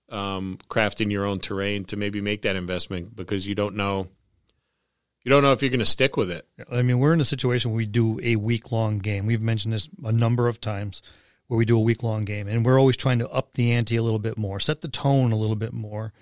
um, 0.08 0.58
crafting 0.68 1.10
your 1.10 1.24
own 1.24 1.40
terrain 1.40 1.84
to 1.86 1.96
maybe 1.96 2.20
make 2.20 2.42
that 2.42 2.56
investment 2.56 3.16
because 3.16 3.46
you 3.46 3.54
don't 3.54 3.76
know 3.76 4.08
you 5.22 5.30
don't 5.30 5.42
know 5.42 5.52
if 5.52 5.62
you're 5.62 5.70
going 5.70 5.80
to 5.80 5.86
stick 5.86 6.16
with 6.16 6.30
it. 6.30 6.46
I 6.70 6.82
mean, 6.82 6.98
we're 6.98 7.12
in 7.12 7.20
a 7.20 7.26
situation 7.26 7.70
where 7.70 7.76
we 7.76 7.86
do 7.86 8.18
a 8.22 8.36
week 8.36 8.72
long 8.72 8.98
game. 8.98 9.26
We've 9.26 9.42
mentioned 9.42 9.74
this 9.74 9.88
a 10.04 10.12
number 10.12 10.48
of 10.48 10.60
times 10.60 11.02
where 11.46 11.58
we 11.58 11.64
do 11.64 11.76
a 11.76 11.80
week 11.80 12.02
long 12.02 12.24
game, 12.24 12.46
and 12.46 12.64
we're 12.64 12.78
always 12.78 12.96
trying 12.96 13.18
to 13.18 13.28
up 13.28 13.52
the 13.54 13.72
ante 13.72 13.96
a 13.96 14.02
little 14.02 14.18
bit 14.18 14.38
more, 14.38 14.60
set 14.60 14.80
the 14.80 14.88
tone 14.88 15.32
a 15.32 15.36
little 15.36 15.56
bit 15.56 15.72
more. 15.72 16.12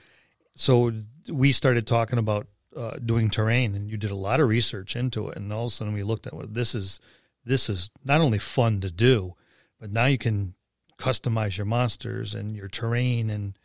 So 0.56 0.92
we 1.28 1.52
started 1.52 1.86
talking 1.86 2.18
about 2.18 2.46
uh, 2.76 2.96
doing 3.04 3.30
terrain, 3.30 3.74
and 3.74 3.90
you 3.90 3.96
did 3.96 4.10
a 4.10 4.16
lot 4.16 4.40
of 4.40 4.48
research 4.48 4.96
into 4.96 5.28
it, 5.28 5.36
and 5.36 5.52
all 5.52 5.66
of 5.66 5.72
a 5.72 5.74
sudden 5.74 5.94
we 5.94 6.02
looked 6.02 6.26
at 6.26 6.34
well, 6.34 6.46
this 6.48 6.74
is 6.74 7.00
this 7.44 7.68
is 7.68 7.90
not 8.04 8.20
only 8.20 8.38
fun 8.38 8.80
to 8.80 8.90
do, 8.90 9.34
but 9.78 9.92
now 9.92 10.06
you 10.06 10.18
can 10.18 10.54
customize 10.98 11.56
your 11.56 11.66
monsters 11.66 12.34
and 12.34 12.56
your 12.56 12.68
terrain 12.68 13.30
and 13.30 13.58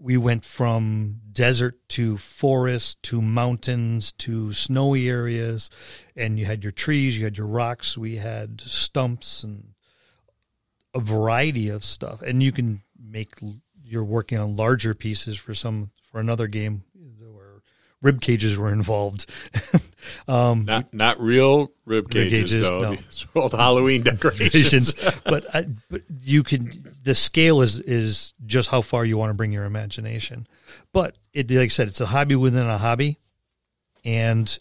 we 0.00 0.16
went 0.16 0.44
from 0.44 1.20
desert 1.32 1.76
to 1.88 2.16
forest 2.16 3.02
to 3.02 3.20
mountains 3.20 4.12
to 4.12 4.52
snowy 4.52 5.08
areas 5.08 5.68
and 6.16 6.38
you 6.38 6.46
had 6.46 6.64
your 6.64 6.72
trees 6.72 7.18
you 7.18 7.24
had 7.24 7.36
your 7.36 7.46
rocks 7.46 7.98
we 7.98 8.16
had 8.16 8.60
stumps 8.60 9.44
and 9.44 9.74
a 10.94 11.00
variety 11.00 11.68
of 11.68 11.84
stuff. 11.84 12.22
And 12.22 12.42
you 12.42 12.52
can 12.52 12.82
make 12.98 13.34
you're 13.82 14.04
working 14.04 14.38
on 14.38 14.56
larger 14.56 14.94
pieces 14.94 15.36
for 15.36 15.54
some 15.54 15.90
for 16.10 16.20
another 16.20 16.46
game 16.46 16.84
rib 18.02 18.20
cages 18.20 18.56
were 18.56 18.72
involved 18.72 19.26
um 20.28 20.64
Not 20.64 20.92
not 20.94 21.20
real 21.20 21.70
rib 21.84 22.10
cages, 22.10 22.50
cages, 22.50 22.62
though. 22.68 22.80
no. 22.80 22.90
These 22.96 23.26
are 23.34 23.42
old 23.42 23.52
Halloween 23.52 24.02
decorations. 24.02 24.94
but 25.24 25.54
I, 25.54 25.66
but 25.90 26.02
you 26.22 26.42
can 26.42 26.94
the 27.02 27.14
scale 27.14 27.60
is 27.60 27.78
is 27.80 28.32
just 28.46 28.70
how 28.70 28.80
far 28.82 29.04
you 29.04 29.16
want 29.18 29.30
to 29.30 29.34
bring 29.34 29.52
your 29.52 29.64
imagination. 29.64 30.46
But 30.92 31.16
it 31.32 31.50
like 31.50 31.58
I 31.64 31.68
said, 31.68 31.88
it's 31.88 32.00
a 32.00 32.06
hobby 32.06 32.34
within 32.36 32.66
a 32.66 32.78
hobby, 32.78 33.18
and 34.04 34.58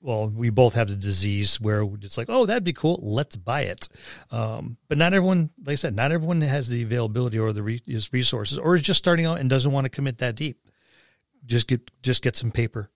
well, 0.00 0.28
we 0.28 0.50
both 0.50 0.74
have 0.74 0.88
the 0.88 0.96
disease 0.96 1.60
where 1.60 1.82
it's 2.02 2.16
like, 2.16 2.28
oh, 2.30 2.46
that'd 2.46 2.64
be 2.64 2.72
cool. 2.72 3.00
Let's 3.02 3.36
buy 3.36 3.62
it. 3.62 3.88
Um, 4.30 4.76
but 4.88 4.96
not 4.96 5.12
everyone, 5.12 5.50
like 5.64 5.72
I 5.72 5.76
said, 5.76 5.96
not 5.96 6.12
everyone 6.12 6.40
has 6.42 6.68
the 6.68 6.82
availability 6.82 7.38
or 7.38 7.52
the 7.52 7.62
re- 7.62 7.82
resources, 8.12 8.58
or 8.58 8.76
is 8.76 8.82
just 8.82 8.98
starting 8.98 9.26
out 9.26 9.40
and 9.40 9.50
doesn't 9.50 9.72
want 9.72 9.86
to 9.86 9.90
commit 9.90 10.18
that 10.18 10.36
deep. 10.36 10.60
Just 11.44 11.66
get 11.66 11.90
just 12.02 12.22
get 12.22 12.36
some 12.36 12.50
paper, 12.50 12.90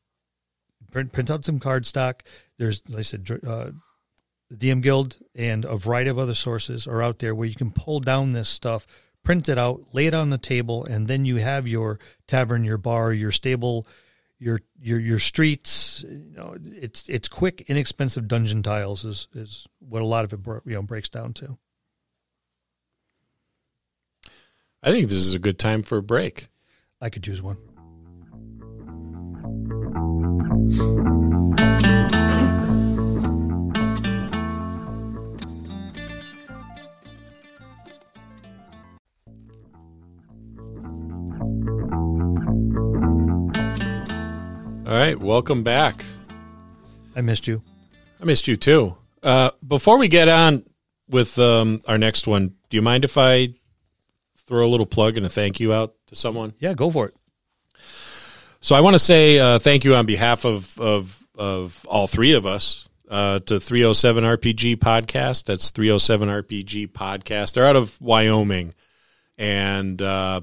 print, 0.90 1.12
print 1.12 1.30
out 1.30 1.44
some 1.44 1.58
cardstock. 1.58 2.20
There's, 2.58 2.82
like 2.88 2.98
I 2.98 3.02
said, 3.02 3.26
uh, 3.46 3.70
the 4.50 4.56
DM 4.56 4.82
Guild 4.82 5.16
and 5.34 5.64
a 5.64 5.76
variety 5.76 6.10
of 6.10 6.18
other 6.18 6.34
sources 6.34 6.86
are 6.86 7.02
out 7.02 7.18
there 7.18 7.34
where 7.34 7.48
you 7.48 7.54
can 7.54 7.70
pull 7.70 8.00
down 8.00 8.32
this 8.32 8.48
stuff, 8.48 8.86
print 9.24 9.48
it 9.48 9.58
out, 9.58 9.94
lay 9.94 10.06
it 10.06 10.14
on 10.14 10.30
the 10.30 10.38
table, 10.38 10.84
and 10.84 11.08
then 11.08 11.24
you 11.24 11.36
have 11.36 11.66
your 11.66 11.98
tavern, 12.26 12.64
your 12.64 12.78
bar, 12.78 13.12
your 13.12 13.30
stable, 13.30 13.86
your 14.42 14.60
your 14.80 14.98
your 14.98 15.18
streets. 15.18 16.04
You 16.08 16.34
know, 16.36 16.56
it's 16.64 17.08
it's 17.08 17.28
quick, 17.28 17.62
inexpensive 17.68 18.26
dungeon 18.26 18.62
tiles 18.62 19.04
is 19.04 19.28
is 19.34 19.66
what 19.78 20.02
a 20.02 20.06
lot 20.06 20.24
of 20.24 20.32
it 20.32 20.42
bro- 20.42 20.62
you 20.66 20.74
know 20.74 20.82
breaks 20.82 21.08
down 21.08 21.32
to. 21.34 21.58
I 24.82 24.90
think 24.90 25.08
this 25.08 25.18
is 25.18 25.34
a 25.34 25.38
good 25.38 25.58
time 25.58 25.82
for 25.84 25.98
a 25.98 26.02
break. 26.02 26.48
I 27.00 27.08
could 27.08 27.22
choose 27.22 27.40
one. 27.40 27.58
right, 44.98 45.18
welcome 45.18 45.62
back. 45.62 46.04
I 47.14 47.20
missed 47.20 47.46
you. 47.46 47.62
I 48.20 48.24
missed 48.24 48.48
you 48.48 48.56
too. 48.56 48.96
Uh, 49.22 49.50
before 49.66 49.98
we 49.98 50.08
get 50.08 50.28
on 50.28 50.64
with 51.08 51.38
um, 51.38 51.82
our 51.86 51.98
next 51.98 52.26
one, 52.26 52.54
do 52.70 52.76
you 52.76 52.82
mind 52.82 53.04
if 53.04 53.16
I 53.16 53.54
throw 54.36 54.66
a 54.66 54.68
little 54.70 54.86
plug 54.86 55.16
and 55.16 55.26
a 55.26 55.28
thank 55.28 55.60
you 55.60 55.72
out 55.72 55.94
to 56.08 56.14
someone? 56.14 56.54
Yeah, 56.58 56.74
go 56.74 56.90
for 56.90 57.06
it. 57.06 57.14
So 58.60 58.76
I 58.76 58.80
want 58.80 58.94
to 58.94 58.98
say 58.98 59.38
uh, 59.38 59.58
thank 59.58 59.84
you 59.84 59.94
on 59.94 60.06
behalf 60.06 60.44
of 60.44 60.78
of 60.78 61.18
of 61.36 61.84
all 61.88 62.06
three 62.06 62.34
of 62.34 62.46
us 62.46 62.88
uh, 63.10 63.40
to 63.40 63.60
307 63.60 64.24
RPG 64.24 64.76
podcast. 64.76 65.44
That's 65.44 65.70
307 65.70 66.28
RPG 66.28 66.88
podcast. 66.88 67.54
They're 67.54 67.66
out 67.66 67.76
of 67.76 68.00
Wyoming, 68.00 68.74
and 69.36 70.00
uh, 70.00 70.42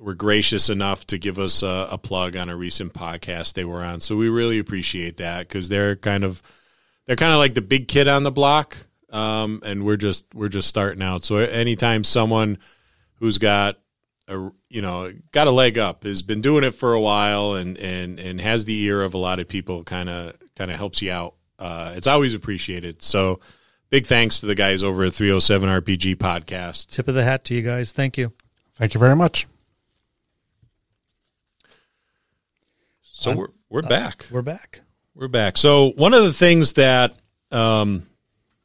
were 0.00 0.14
gracious 0.14 0.68
enough 0.68 1.06
to 1.06 1.18
give 1.18 1.38
us 1.38 1.62
a, 1.62 1.88
a, 1.90 1.98
plug 1.98 2.36
on 2.36 2.48
a 2.48 2.56
recent 2.56 2.92
podcast 2.92 3.54
they 3.54 3.64
were 3.64 3.82
on. 3.82 4.00
So 4.00 4.16
we 4.16 4.28
really 4.28 4.58
appreciate 4.58 5.18
that 5.18 5.48
because 5.48 5.68
they're 5.68 5.96
kind 5.96 6.24
of 6.24 6.42
they're 7.06 7.16
kind 7.16 7.32
of 7.32 7.38
like 7.38 7.54
the 7.54 7.62
big 7.62 7.88
kid 7.88 8.06
on 8.06 8.22
the 8.22 8.30
block, 8.30 8.76
um, 9.10 9.62
and 9.64 9.84
we're 9.84 9.96
just 9.96 10.26
we're 10.34 10.48
just 10.48 10.68
starting 10.68 11.02
out. 11.02 11.24
So 11.24 11.38
anytime 11.38 12.04
someone 12.04 12.58
who's 13.14 13.38
got 13.38 13.78
a 14.28 14.50
you 14.68 14.82
know 14.82 15.12
got 15.32 15.46
a 15.46 15.50
leg 15.50 15.78
up 15.78 16.04
has 16.04 16.22
been 16.22 16.42
doing 16.42 16.64
it 16.64 16.72
for 16.72 16.92
a 16.92 17.00
while 17.00 17.54
and 17.54 17.76
and 17.78 18.18
and 18.20 18.40
has 18.40 18.64
the 18.66 18.78
ear 18.82 19.02
of 19.02 19.14
a 19.14 19.18
lot 19.18 19.40
of 19.40 19.48
people 19.48 19.82
kind 19.84 20.08
of 20.08 20.34
kind 20.54 20.70
of 20.70 20.76
helps 20.76 21.02
you 21.02 21.10
out. 21.10 21.34
Uh, 21.58 21.92
it's 21.96 22.06
always 22.06 22.34
appreciated. 22.34 23.02
So 23.02 23.40
big 23.90 24.06
thanks 24.06 24.40
to 24.40 24.46
the 24.46 24.54
guys 24.54 24.82
over 24.82 25.04
at 25.04 25.14
307 25.14 25.68
rpg 25.68 26.16
podcast. 26.16 26.90
Tip 26.90 27.08
of 27.08 27.14
the 27.14 27.24
hat 27.24 27.44
to 27.46 27.54
you 27.54 27.62
guys. 27.62 27.90
Thank 27.90 28.16
you. 28.16 28.32
Thank 28.76 28.94
you 28.94 29.00
very 29.00 29.16
much 29.16 29.48
so 33.18 33.34
we're 33.34 33.48
we're 33.68 33.84
uh, 33.84 33.88
back 33.88 34.26
we're 34.30 34.42
back 34.42 34.80
we're 35.14 35.28
back 35.28 35.56
so 35.56 35.90
one 35.96 36.14
of 36.14 36.22
the 36.22 36.32
things 36.32 36.74
that 36.74 37.14
um 37.50 38.06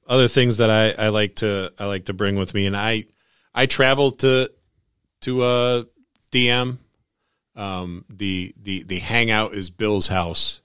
other 0.07 0.27
things 0.27 0.57
that 0.57 0.69
I, 0.69 1.05
I 1.05 1.09
like 1.09 1.35
to 1.37 1.71
I 1.79 1.85
like 1.85 2.05
to 2.05 2.13
bring 2.13 2.35
with 2.35 2.53
me 2.53 2.65
and 2.65 2.75
I 2.75 3.05
I 3.53 3.65
traveled 3.65 4.19
to 4.19 4.49
to 5.21 5.41
uh, 5.41 5.83
DM. 6.31 6.77
Um, 7.55 8.05
the 8.09 8.53
the 8.61 8.83
the 8.83 8.99
hangout 8.99 9.53
is 9.53 9.69
Bill's 9.69 10.07
house. 10.07 10.61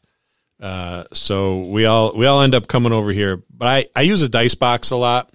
Uh, 0.61 1.05
so 1.13 1.61
we 1.61 1.85
all 1.85 2.15
we 2.15 2.27
all 2.27 2.43
end 2.43 2.55
up 2.55 2.67
coming 2.67 2.93
over 2.93 3.13
here. 3.13 3.43
But 3.51 3.69
I 3.69 3.87
I 3.95 4.03
use 4.03 4.23
a 4.23 4.29
dice 4.29 4.55
box 4.55 4.91
a 4.91 4.97
lot, 4.97 5.33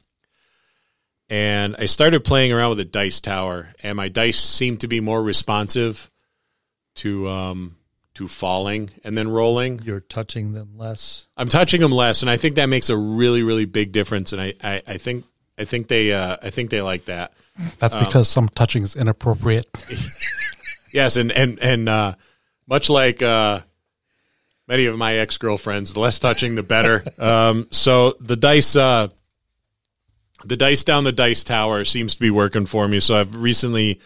and 1.30 1.76
I 1.78 1.86
started 1.86 2.24
playing 2.24 2.52
around 2.52 2.72
with 2.72 2.80
a 2.80 2.86
dice 2.86 3.22
tower, 3.22 3.70
and 3.84 3.96
my 3.96 4.10
dice 4.10 4.40
seem 4.40 4.78
to 4.78 4.88
be 4.88 5.00
more 5.00 5.22
responsive 5.22 6.10
to 6.96 7.28
um 7.28 7.78
to 8.16 8.28
falling 8.28 8.92
and 9.04 9.18
then 9.18 9.30
rolling. 9.30 9.82
You're 9.84 10.00
touching 10.00 10.54
them 10.54 10.78
less. 10.78 11.28
I'm 11.38 11.50
touching 11.50 11.82
them 11.82 11.92
less, 11.92 12.22
and 12.22 12.30
I 12.30 12.38
think 12.38 12.56
that 12.56 12.68
makes 12.68 12.90
a 12.90 12.98
really 12.98 13.44
really 13.44 13.66
big 13.66 13.92
difference. 13.92 14.34
And 14.34 14.42
I 14.42 14.54
I, 14.64 14.82
I 14.88 14.98
think 14.98 15.26
I 15.58 15.66
think 15.66 15.88
they 15.88 16.14
uh, 16.14 16.38
I 16.42 16.50
think 16.50 16.70
they 16.70 16.82
like 16.82 17.06
that. 17.06 17.34
That's 17.80 17.94
because 17.94 18.38
um, 18.38 18.48
some 18.48 18.50
touching 18.50 18.84
is 18.84 18.96
inappropriate. 18.96 19.68
yes, 20.94 21.18
and 21.18 21.32
and 21.32 21.60
and 21.60 21.88
uh, 21.88 22.16
much 22.68 22.90
like 22.90 23.22
uh, 23.22 23.62
many 24.68 24.86
of 24.86 24.98
my 24.98 25.16
ex 25.16 25.38
girlfriends, 25.38 25.94
the 25.94 26.00
less 26.00 26.20
touching, 26.20 26.56
the 26.56 26.64
better. 26.64 27.04
um, 27.20 27.68
so 27.72 28.16
the 28.20 28.36
dice, 28.36 28.76
uh, 28.76 29.10
the 30.46 30.58
dice 30.58 30.84
down 30.84 31.04
the 31.04 31.12
dice 31.12 31.44
tower 31.44 31.86
seems 31.86 32.16
to 32.16 32.20
be 32.20 32.32
working 32.32 32.66
for 32.66 32.88
me. 32.88 33.00
So 33.00 33.16
I've 33.16 33.36
recently 33.36 34.00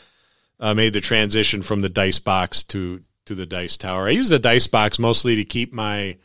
uh, 0.59 0.73
made 0.73 0.93
the 0.93 1.01
transition 1.01 1.61
from 1.61 1.81
the 1.81 1.89
dice 1.89 2.19
box 2.19 2.63
to 2.63 3.01
to 3.27 3.35
the 3.35 3.45
dice 3.45 3.77
tower. 3.77 4.07
I 4.07 4.11
use 4.11 4.29
the 4.29 4.39
dice 4.39 4.67
box 4.67 4.99
mostly 4.99 5.37
to 5.37 5.45
keep 5.45 5.73
my 5.73 6.17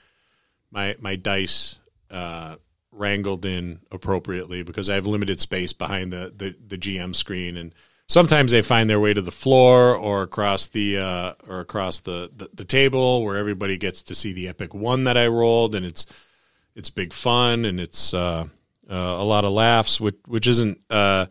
my 0.70 0.96
my 1.00 1.16
dice 1.16 1.78
uh, 2.10 2.56
wrangled 2.92 3.46
in 3.46 3.80
appropriately 3.90 4.62
because 4.62 4.88
I 4.88 4.94
have 4.94 5.06
limited 5.06 5.40
space 5.40 5.72
behind 5.72 6.12
the, 6.12 6.32
the, 6.36 6.54
the 6.66 6.76
GM 6.76 7.16
screen 7.16 7.56
and 7.56 7.74
sometimes 8.06 8.52
they 8.52 8.60
find 8.60 8.88
their 8.88 9.00
way 9.00 9.14
to 9.14 9.22
the 9.22 9.32
floor 9.32 9.96
or 9.96 10.22
across 10.22 10.66
the 10.66 10.98
uh, 10.98 11.32
or 11.48 11.60
across 11.60 12.00
the, 12.00 12.30
the, 12.36 12.50
the, 12.52 12.64
table 12.64 13.24
where 13.24 13.38
everybody 13.38 13.78
gets 13.78 14.02
to 14.02 14.14
see 14.14 14.34
the 14.34 14.48
epic 14.48 14.74
one 14.74 15.04
that 15.04 15.16
I 15.16 15.28
rolled 15.28 15.74
and 15.74 15.86
it's 15.86 16.04
it's 16.74 16.90
big 16.90 17.14
fun 17.14 17.64
and 17.64 17.80
it's 17.80 18.12
uh, 18.12 18.44
uh, 18.90 18.94
a 18.94 19.24
lot 19.24 19.46
of 19.46 19.52
laughs 19.52 19.98
which 19.98 20.16
which 20.26 20.46
isn't 20.46 20.78
uh, 20.90 21.26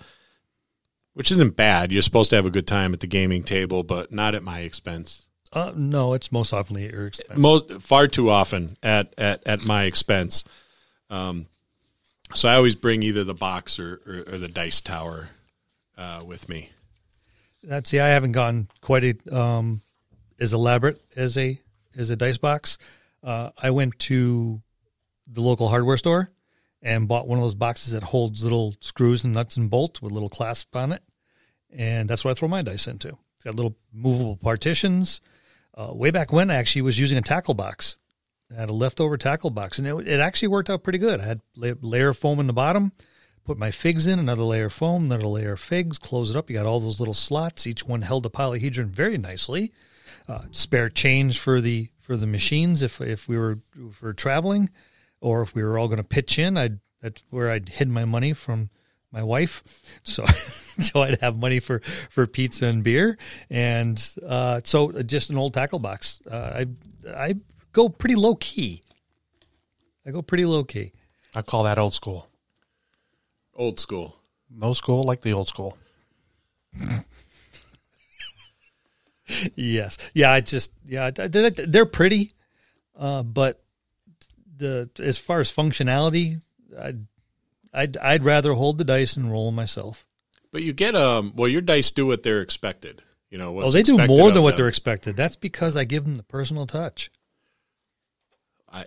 which 1.14 1.32
isn't 1.32 1.56
bad. 1.56 1.92
You're 1.92 2.02
supposed 2.02 2.30
to 2.32 2.38
have 2.38 2.46
a 2.46 2.52
good 2.52 2.68
time 2.68 2.94
at 2.94 3.02
the 3.02 3.08
gaming 3.08 3.44
table, 3.44 3.84
but 3.84 4.12
not 4.12 4.34
at 4.34 4.44
my 4.44 4.62
expense. 4.62 5.28
Uh, 5.54 5.74
no, 5.76 6.14
it's 6.14 6.32
most 6.32 6.54
often 6.54 6.78
at 6.78 6.92
your 6.92 7.08
expense. 7.08 7.38
Most, 7.38 7.82
far 7.82 8.08
too 8.08 8.30
often 8.30 8.78
at, 8.82 9.14
at, 9.18 9.46
at 9.46 9.66
my 9.66 9.84
expense. 9.84 10.44
Um, 11.10 11.48
so 12.34 12.48
I 12.48 12.56
always 12.56 12.76
bring 12.76 13.04
either 13.04 13.24
the 13.24 13.34
box 13.34 13.78
or, 13.78 14.02
or, 14.06 14.34
or 14.34 14.38
the 14.38 14.48
dice 14.48 14.80
tower 14.80 15.28
uh, 15.98 16.24
with 16.26 16.48
me. 16.48 16.70
That's 17.64 17.90
see, 17.90 18.00
I 18.00 18.10
haven't 18.10 18.32
gone 18.32 18.70
quite 18.80 19.04
a, 19.04 19.38
um, 19.38 19.82
as 20.40 20.54
elaborate 20.54 21.02
as 21.16 21.38
a 21.38 21.60
as 21.98 22.10
a 22.10 22.16
dice 22.16 22.38
box. 22.38 22.78
Uh, 23.22 23.52
I 23.58 23.70
went 23.70 24.00
to 24.00 24.62
the 25.28 25.42
local 25.42 25.68
hardware 25.68 25.98
store 25.98 26.32
and 26.82 27.08
bought 27.08 27.28
one 27.28 27.38
of 27.38 27.44
those 27.44 27.54
boxes 27.54 27.94
that 27.94 28.02
holds 28.02 28.44
little 28.44 28.76
screws 28.80 29.24
and 29.24 29.34
nuts 29.34 29.58
and 29.58 29.70
bolts 29.70 30.02
with 30.02 30.12
a 30.12 30.14
little 30.14 30.30
clasp 30.30 30.76
on 30.76 30.92
it, 30.92 31.04
and 31.70 32.10
that's 32.10 32.24
what 32.24 32.32
I 32.32 32.34
throw 32.34 32.48
my 32.48 32.64
dice 32.64 32.88
into. 32.88 33.10
It's 33.10 33.44
got 33.44 33.56
little 33.56 33.76
movable 33.94 34.38
partitions. 34.38 35.22
Uh, 35.74 35.94
way 35.94 36.12
back 36.12 36.34
when, 36.34 36.52
I 36.52 36.56
actually 36.56 36.82
was 36.82 37.00
using 37.00 37.18
a 37.18 37.22
tackle 37.22 37.54
box 37.54 37.98
I 38.56 38.60
had 38.60 38.70
a 38.70 38.74
leftover 38.74 39.18
tackle 39.18 39.50
box, 39.50 39.78
and 39.80 39.88
it, 39.88 40.08
it 40.08 40.20
actually 40.20 40.50
worked 40.50 40.70
out 40.70 40.84
pretty 40.84 41.00
good. 41.00 41.20
I 41.20 41.26
had 41.26 41.42
a 41.62 41.76
layer 41.82 42.10
of 42.10 42.18
foam 42.18 42.40
in 42.40 42.48
the 42.48 42.54
bottom, 42.54 42.92
put 43.46 43.58
my 43.58 43.72
figs 43.72 44.08
in, 44.08 44.20
another 44.20 44.44
layer 44.44 44.66
of 44.66 44.74
foam, 44.74 45.06
another 45.06 45.28
layer 45.28 45.54
of 45.54 45.60
figs, 45.60 45.98
close 45.98 46.30
it 46.30 46.36
up. 46.36 46.50
You 46.50 46.58
got 46.58 46.66
all 46.66 46.80
those 46.80 47.00
little 47.00 47.14
slots. 47.14 47.66
Each 47.66 47.86
one 47.86 48.02
held 48.02 48.26
a 48.26 48.30
polyhedron 48.30 48.88
very 48.88 49.18
nicely. 49.18 49.72
Uh, 50.28 50.44
spare 50.52 50.90
change 50.90 51.40
for 51.40 51.62
the 51.62 51.90
for 52.00 52.18
the 52.18 52.28
machines 52.28 52.84
if 52.84 53.00
if 53.00 53.28
we 53.28 53.38
were 53.38 53.60
if 53.78 54.02
we 54.02 54.14
traveling, 54.14 54.70
or 55.22 55.42
if 55.42 55.56
we 55.56 55.64
were 55.64 55.80
all 55.80 55.88
going 55.88 55.98
to 55.98 56.04
pitch 56.04 56.38
in. 56.38 56.58
I'd 56.58 56.80
that's 57.02 57.24
where 57.30 57.50
I'd 57.50 57.70
hid 57.70 57.90
my 57.90 58.06
money 58.06 58.34
from 58.34 58.70
my 59.12 59.24
wife, 59.24 59.64
so 60.04 60.26
so 60.80 61.02
I'd 61.02 61.20
have 61.22 61.38
money 61.38 61.60
for 61.60 61.82
for 62.10 62.26
pizza 62.28 62.66
and 62.68 62.84
beer, 62.84 63.18
and 63.50 64.16
uh, 64.26 64.62
so 64.64 64.92
just 65.04 65.30
an 65.30 65.38
old 65.38 65.54
tackle 65.54 65.80
box. 65.80 66.22
Uh, 66.30 66.64
I 66.64 66.68
I 67.16 67.36
go 67.74 67.90
pretty 67.90 68.16
low 68.16 68.36
key. 68.36 68.84
I 70.06 70.12
go 70.12 70.22
pretty 70.22 70.46
low 70.46 70.64
key. 70.64 70.94
I 71.36 71.42
call 71.42 71.64
that 71.64 71.78
old 71.78 71.94
school. 71.94 72.28
Old 73.54 73.80
school. 73.80 74.18
No 74.50 74.74
school 74.74 75.04
like 75.04 75.22
the 75.22 75.34
old 75.34 75.48
school. 75.48 75.78
yes. 79.56 79.98
Yeah. 80.14 80.32
I 80.32 80.42
just 80.42 80.72
yeah. 80.86 81.12
They're 81.12 81.86
pretty, 81.86 82.34
uh, 82.98 83.24
but 83.24 83.62
the 84.58 84.90
as 85.00 85.18
far 85.18 85.40
as 85.40 85.52
functionality, 85.52 86.42
I'd, 86.78 87.06
I'd 87.74 87.98
I'd 87.98 88.24
rather 88.26 88.54
hold 88.54 88.78
the 88.78 88.84
dice 88.84 89.16
and 89.16 89.32
roll 89.32 89.52
myself. 89.52 90.06
But 90.52 90.64
you 90.64 90.74
get 90.74 90.96
um. 90.96 91.34
Well, 91.36 91.48
your 91.48 91.62
dice 91.62 91.92
do 91.92 92.06
what 92.06 92.24
they're 92.24 92.42
expected. 92.42 93.02
You 93.30 93.38
know. 93.38 93.52
What's 93.52 93.68
oh, 93.68 93.72
they 93.72 93.84
do 93.84 93.98
more 93.98 94.32
than 94.32 94.44
what 94.44 94.52
them. 94.52 94.58
they're 94.58 94.68
expected. 94.68 95.16
That's 95.16 95.36
because 95.36 95.78
I 95.78 95.86
give 95.86 96.04
them 96.04 96.18
the 96.18 96.24
personal 96.24 96.68
touch. 96.68 97.10
I 98.72 98.86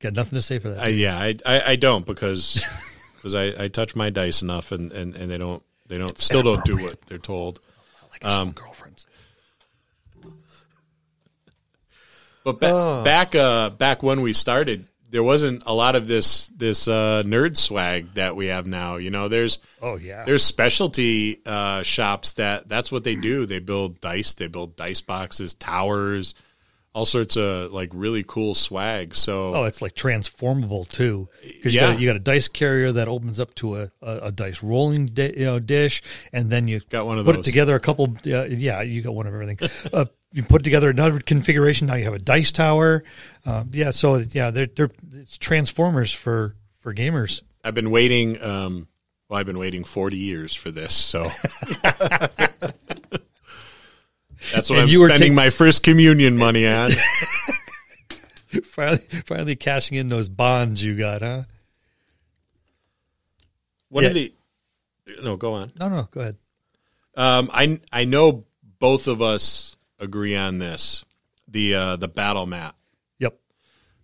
got 0.00 0.14
nothing 0.14 0.36
to 0.36 0.42
say 0.42 0.58
for 0.58 0.70
that. 0.70 0.82
I, 0.82 0.88
yeah, 0.88 1.18
I, 1.18 1.36
I, 1.44 1.62
I 1.72 1.76
don't 1.76 2.06
because 2.06 2.64
because 3.16 3.34
I, 3.34 3.64
I 3.64 3.68
touch 3.68 3.94
my 3.94 4.10
dice 4.10 4.42
enough 4.42 4.72
and, 4.72 4.92
and, 4.92 5.14
and 5.14 5.30
they 5.30 5.38
don't 5.38 5.62
they 5.88 5.98
don't 5.98 6.10
it's 6.10 6.24
still 6.24 6.42
don't 6.42 6.64
do 6.64 6.76
what 6.76 7.00
they're 7.02 7.18
told. 7.18 7.60
Like 8.10 8.24
um, 8.24 8.52
girlfriends. 8.52 9.06
But 12.44 12.58
ba- 12.58 12.70
oh. 12.72 13.04
back 13.04 13.34
uh, 13.34 13.70
back 13.70 14.02
when 14.02 14.22
we 14.22 14.32
started, 14.32 14.88
there 15.10 15.22
wasn't 15.22 15.62
a 15.66 15.74
lot 15.74 15.96
of 15.96 16.06
this 16.06 16.48
this 16.48 16.88
uh, 16.88 17.22
nerd 17.26 17.56
swag 17.56 18.14
that 18.14 18.36
we 18.36 18.46
have 18.46 18.66
now. 18.66 18.96
You 18.96 19.10
know, 19.10 19.28
there's 19.28 19.58
oh 19.82 19.96
yeah, 19.96 20.24
there's 20.24 20.42
specialty 20.42 21.40
uh, 21.44 21.82
shops 21.82 22.34
that 22.34 22.68
that's 22.68 22.90
what 22.90 23.04
they 23.04 23.16
do. 23.16 23.46
They 23.46 23.58
build 23.58 24.00
dice, 24.00 24.34
they 24.34 24.46
build 24.46 24.76
dice 24.76 25.00
boxes, 25.00 25.54
towers 25.54 26.34
all 26.92 27.06
sorts 27.06 27.36
of 27.36 27.72
like 27.72 27.90
really 27.92 28.24
cool 28.26 28.54
swag. 28.54 29.14
So 29.14 29.54
oh, 29.54 29.64
it's 29.64 29.80
like 29.80 29.94
transformable 29.94 30.84
too. 30.84 31.28
Because 31.42 31.74
yeah. 31.74 31.88
you, 31.88 31.92
got, 31.92 32.00
you 32.00 32.08
got 32.08 32.16
a 32.16 32.20
dice 32.20 32.48
carrier 32.48 32.92
that 32.92 33.08
opens 33.08 33.38
up 33.38 33.54
to 33.56 33.76
a, 33.76 33.90
a, 34.02 34.16
a 34.18 34.32
dice 34.32 34.62
rolling 34.62 35.06
di- 35.06 35.34
you 35.36 35.44
know 35.44 35.58
dish, 35.58 36.02
and 36.32 36.50
then 36.50 36.68
you 36.68 36.80
got 36.90 37.06
one 37.06 37.18
of 37.18 37.24
put 37.24 37.36
those. 37.36 37.46
it 37.46 37.50
together. 37.50 37.74
A 37.74 37.80
couple, 37.80 38.14
uh, 38.26 38.44
yeah, 38.44 38.82
you 38.82 39.02
got 39.02 39.14
one 39.14 39.26
of 39.26 39.34
everything. 39.34 39.58
you 40.32 40.42
put 40.42 40.62
together 40.64 40.88
another 40.90 41.18
configuration. 41.20 41.86
Now 41.88 41.94
you 41.94 42.04
have 42.04 42.14
a 42.14 42.18
dice 42.18 42.52
tower. 42.52 43.02
Uh, 43.44 43.64
yeah, 43.72 43.90
so 43.90 44.16
yeah, 44.16 44.50
they're 44.50 44.66
they're 44.66 44.90
it's 45.12 45.36
transformers 45.38 46.12
for 46.12 46.54
for 46.80 46.94
gamers. 46.94 47.42
I've 47.64 47.74
been 47.74 47.90
waiting. 47.90 48.40
Um, 48.42 48.88
well, 49.28 49.38
I've 49.40 49.46
been 49.46 49.58
waiting 49.58 49.84
forty 49.84 50.18
years 50.18 50.54
for 50.54 50.70
this. 50.70 50.94
So 50.94 51.24
That's 54.52 54.70
what 54.70 54.78
And 54.78 54.80
I'm 54.80 54.88
you 54.88 55.00
were 55.02 55.08
spending 55.08 55.18
taking- 55.18 55.34
my 55.34 55.50
first 55.50 55.82
communion 55.82 56.36
money 56.36 56.66
on. 56.66 56.90
finally, 58.64 58.98
finally 59.26 59.56
cashing 59.56 59.98
in 59.98 60.08
those 60.08 60.28
bonds 60.28 60.82
you 60.82 60.96
got, 60.96 61.20
huh? 61.22 61.42
One 63.90 64.04
of 64.04 64.16
Yeah. 64.16 64.28
the 65.08 65.22
no, 65.22 65.36
go 65.36 65.54
on. 65.54 65.72
No, 65.78 65.88
no, 65.88 66.08
go 66.10 66.20
ahead. 66.20 66.36
Um, 67.16 67.50
I 67.52 67.80
I 67.92 68.04
know 68.04 68.44
both 68.78 69.08
of 69.08 69.20
us 69.20 69.76
agree 70.00 70.34
on 70.36 70.58
this. 70.58 71.04
The 71.48 71.74
uh, 71.74 71.96
the 71.96 72.08
battle 72.08 72.46
mat. 72.46 72.74
Yep. 73.18 73.38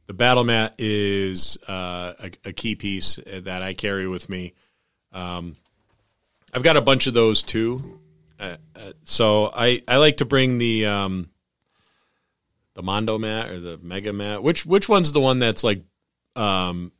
The 0.06 0.14
battle 0.14 0.44
mat 0.44 0.74
is 0.78 1.58
uh, 1.68 2.12
a, 2.18 2.30
a 2.46 2.52
key 2.52 2.74
piece 2.74 3.18
that 3.26 3.62
I 3.62 3.74
carry 3.74 4.06
with 4.06 4.28
me. 4.28 4.54
Um, 5.12 5.56
I've 6.52 6.62
got 6.62 6.76
a 6.76 6.80
bunch 6.80 7.06
of 7.06 7.14
those 7.14 7.42
too. 7.42 8.00
Uh, 8.38 8.56
uh, 8.74 8.92
so 9.04 9.50
I, 9.54 9.82
I 9.88 9.96
like 9.96 10.18
to 10.18 10.24
bring 10.24 10.58
the 10.58 10.86
um, 10.86 11.30
the 12.74 12.82
Mondo 12.82 13.18
mat 13.18 13.48
or 13.50 13.58
the 13.60 13.78
Mega 13.82 14.12
mat. 14.12 14.42
Which 14.42 14.66
which 14.66 14.88
one's 14.88 15.12
the 15.12 15.20
one 15.20 15.38
that's 15.38 15.64
like 15.64 15.82
um, 16.34 16.92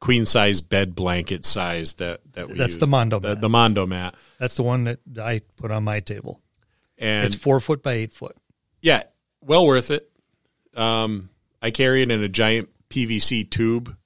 queen 0.00 0.24
size 0.24 0.60
bed 0.60 0.94
blanket 0.94 1.44
size 1.44 1.94
that 1.94 2.20
that 2.32 2.48
we 2.48 2.54
That's 2.54 2.72
use? 2.72 2.78
the 2.78 2.86
Mondo 2.86 3.20
the, 3.20 3.28
mat. 3.28 3.40
the 3.40 3.48
Mondo 3.48 3.86
mat. 3.86 4.14
That's 4.38 4.56
the 4.56 4.62
one 4.62 4.84
that 4.84 4.98
I 5.20 5.40
put 5.56 5.70
on 5.70 5.84
my 5.84 6.00
table. 6.00 6.40
And 6.98 7.26
It's 7.26 7.34
four 7.36 7.60
foot 7.60 7.82
by 7.82 7.92
eight 7.92 8.12
foot. 8.12 8.36
Yeah, 8.80 9.02
well 9.40 9.66
worth 9.66 9.90
it. 9.90 10.10
Um, 10.74 11.28
I 11.60 11.70
carry 11.70 12.02
it 12.02 12.10
in 12.10 12.22
a 12.22 12.28
giant 12.28 12.68
PVC 12.88 13.48
tube. 13.48 13.96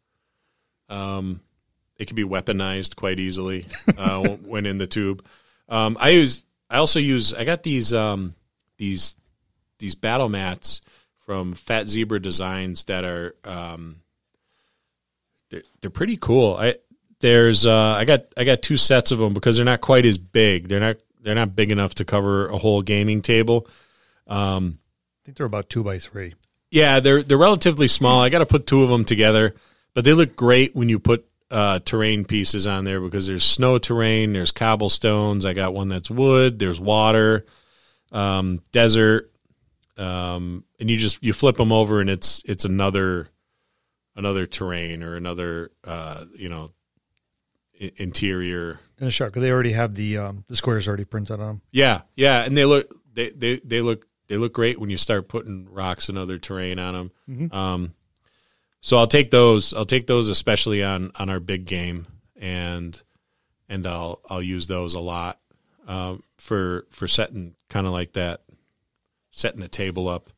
Um, 0.88 1.40
it 1.98 2.06
can 2.06 2.16
be 2.16 2.24
weaponized 2.24 2.96
quite 2.96 3.18
easily 3.20 3.66
uh, 3.96 4.20
when 4.44 4.66
in 4.66 4.78
the 4.78 4.86
tube. 4.86 5.24
Um, 5.68 5.96
I 6.00 6.10
use. 6.10 6.42
I 6.68 6.78
also 6.78 6.98
use. 6.98 7.32
I 7.32 7.44
got 7.44 7.62
these 7.62 7.92
um, 7.92 8.34
these 8.76 9.16
these 9.78 9.94
battle 9.94 10.28
mats 10.28 10.80
from 11.20 11.54
Fat 11.54 11.88
Zebra 11.88 12.20
Designs 12.20 12.84
that 12.84 13.04
are 13.04 13.34
um, 13.44 14.00
they're, 15.50 15.62
they're 15.80 15.90
pretty 15.90 16.16
cool. 16.16 16.56
I 16.56 16.76
there's 17.20 17.64
uh, 17.64 17.94
I 17.98 18.04
got 18.04 18.26
I 18.36 18.44
got 18.44 18.62
two 18.62 18.76
sets 18.76 19.10
of 19.10 19.18
them 19.18 19.34
because 19.34 19.56
they're 19.56 19.64
not 19.64 19.80
quite 19.80 20.04
as 20.04 20.18
big. 20.18 20.68
They're 20.68 20.80
not 20.80 20.96
they're 21.22 21.34
not 21.34 21.56
big 21.56 21.70
enough 21.70 21.94
to 21.96 22.04
cover 22.04 22.48
a 22.48 22.58
whole 22.58 22.82
gaming 22.82 23.22
table. 23.22 23.68
Um, 24.26 24.78
I 24.80 25.20
think 25.24 25.36
they're 25.36 25.46
about 25.46 25.68
two 25.68 25.82
by 25.84 25.98
three. 25.98 26.34
yeah, 26.70 27.00
they're 27.00 27.22
they're 27.22 27.38
relatively 27.38 27.88
small. 27.88 28.20
I 28.22 28.28
got 28.30 28.38
to 28.40 28.46
put 28.46 28.66
two 28.66 28.82
of 28.82 28.88
them 28.88 29.04
together, 29.04 29.54
but 29.94 30.04
they 30.04 30.12
look 30.12 30.34
great 30.36 30.74
when 30.74 30.88
you 30.88 30.98
put 30.98 31.26
uh, 31.50 31.78
terrain 31.84 32.24
pieces 32.24 32.66
on 32.66 32.84
there 32.84 33.00
because 33.00 33.26
there's 33.26 33.44
snow 33.44 33.78
terrain, 33.78 34.32
there's 34.32 34.50
cobblestones. 34.50 35.44
I 35.44 35.52
got 35.52 35.72
one 35.74 35.88
that's 35.88 36.10
wood. 36.10 36.58
There's 36.58 36.80
water, 36.80 37.44
um, 38.12 38.60
desert, 38.72 39.30
um, 39.96 40.64
and 40.80 40.90
you 40.90 40.96
just 40.96 41.22
you 41.22 41.32
flip 41.32 41.56
them 41.56 41.70
over 41.72 42.00
and 42.00 42.10
it's 42.10 42.42
it's 42.44 42.64
another 42.64 43.28
another 44.16 44.46
terrain 44.46 45.02
or 45.02 45.16
another 45.16 45.70
uh, 45.86 46.24
you 46.36 46.48
know 46.48 46.70
i- 47.80 47.92
interior 47.96 48.80
And 48.98 49.08
a 49.08 49.10
shark. 49.12 49.34
They 49.34 49.50
already 49.50 49.72
have 49.72 49.94
the 49.94 50.18
um, 50.18 50.44
the 50.48 50.56
squares 50.56 50.88
already 50.88 51.04
printed 51.04 51.38
on 51.40 51.46
them. 51.46 51.60
Yeah, 51.70 52.02
yeah, 52.16 52.42
and 52.44 52.56
they 52.56 52.64
look 52.64 52.88
they 53.12 53.30
they, 53.30 53.60
they 53.64 53.80
look 53.80 54.06
they 54.28 54.36
look 54.36 54.52
great 54.52 54.80
when 54.80 54.90
you 54.90 54.96
start 54.96 55.28
putting 55.28 55.68
rocks 55.70 56.08
and 56.08 56.16
other 56.18 56.38
terrain 56.38 56.78
on 56.78 56.94
them. 56.94 57.52
Um, 57.52 57.94
so 58.80 58.96
I'll 58.98 59.06
take 59.06 59.30
those. 59.30 59.72
I'll 59.72 59.84
take 59.84 60.06
those 60.06 60.28
especially 60.28 60.82
on 60.84 61.12
on 61.16 61.30
our 61.30 61.40
big 61.40 61.64
game, 61.64 62.06
and 62.36 63.00
and 63.68 63.86
I'll 63.86 64.20
I'll 64.28 64.42
use 64.42 64.66
those 64.66 64.94
a 64.94 65.00
lot 65.00 65.40
um, 65.86 66.22
for 66.38 66.86
for 66.90 67.08
setting 67.08 67.54
kind 67.68 67.86
of 67.86 67.92
like 67.92 68.12
that, 68.14 68.42
setting 69.30 69.60
the 69.60 69.68
table 69.68 70.08
up. 70.08 70.30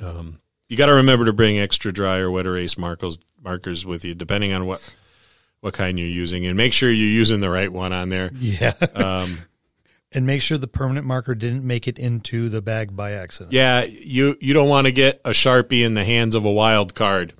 Um, 0.00 0.40
you 0.68 0.76
got 0.76 0.86
to 0.86 0.94
remember 0.94 1.24
to 1.26 1.32
bring 1.32 1.58
extra 1.58 1.92
dry 1.92 2.18
or 2.18 2.30
wet 2.30 2.46
erase 2.46 2.76
markers 2.76 3.18
markers 3.42 3.86
with 3.86 4.04
you, 4.04 4.14
depending 4.14 4.52
on 4.52 4.66
what 4.66 4.94
what 5.60 5.72
kind 5.72 5.98
you're 5.98 6.08
using, 6.08 6.44
and 6.44 6.56
make 6.56 6.72
sure 6.72 6.90
you're 6.90 7.08
using 7.08 7.40
the 7.40 7.50
right 7.50 7.72
one 7.72 7.92
on 7.92 8.10
there. 8.10 8.30
Yeah. 8.34 8.74
And 10.14 10.26
make 10.26 10.42
sure 10.42 10.56
the 10.58 10.68
permanent 10.68 11.06
marker 11.06 11.34
didn't 11.34 11.64
make 11.64 11.88
it 11.88 11.98
into 11.98 12.48
the 12.48 12.62
bag 12.62 12.94
by 12.94 13.12
accident. 13.12 13.52
Yeah, 13.52 13.82
you 13.82 14.36
you 14.40 14.54
don't 14.54 14.68
want 14.68 14.86
to 14.86 14.92
get 14.92 15.20
a 15.24 15.30
sharpie 15.30 15.84
in 15.84 15.94
the 15.94 16.04
hands 16.04 16.36
of 16.36 16.44
a 16.44 16.50
wild 16.52 16.94
card 16.94 17.34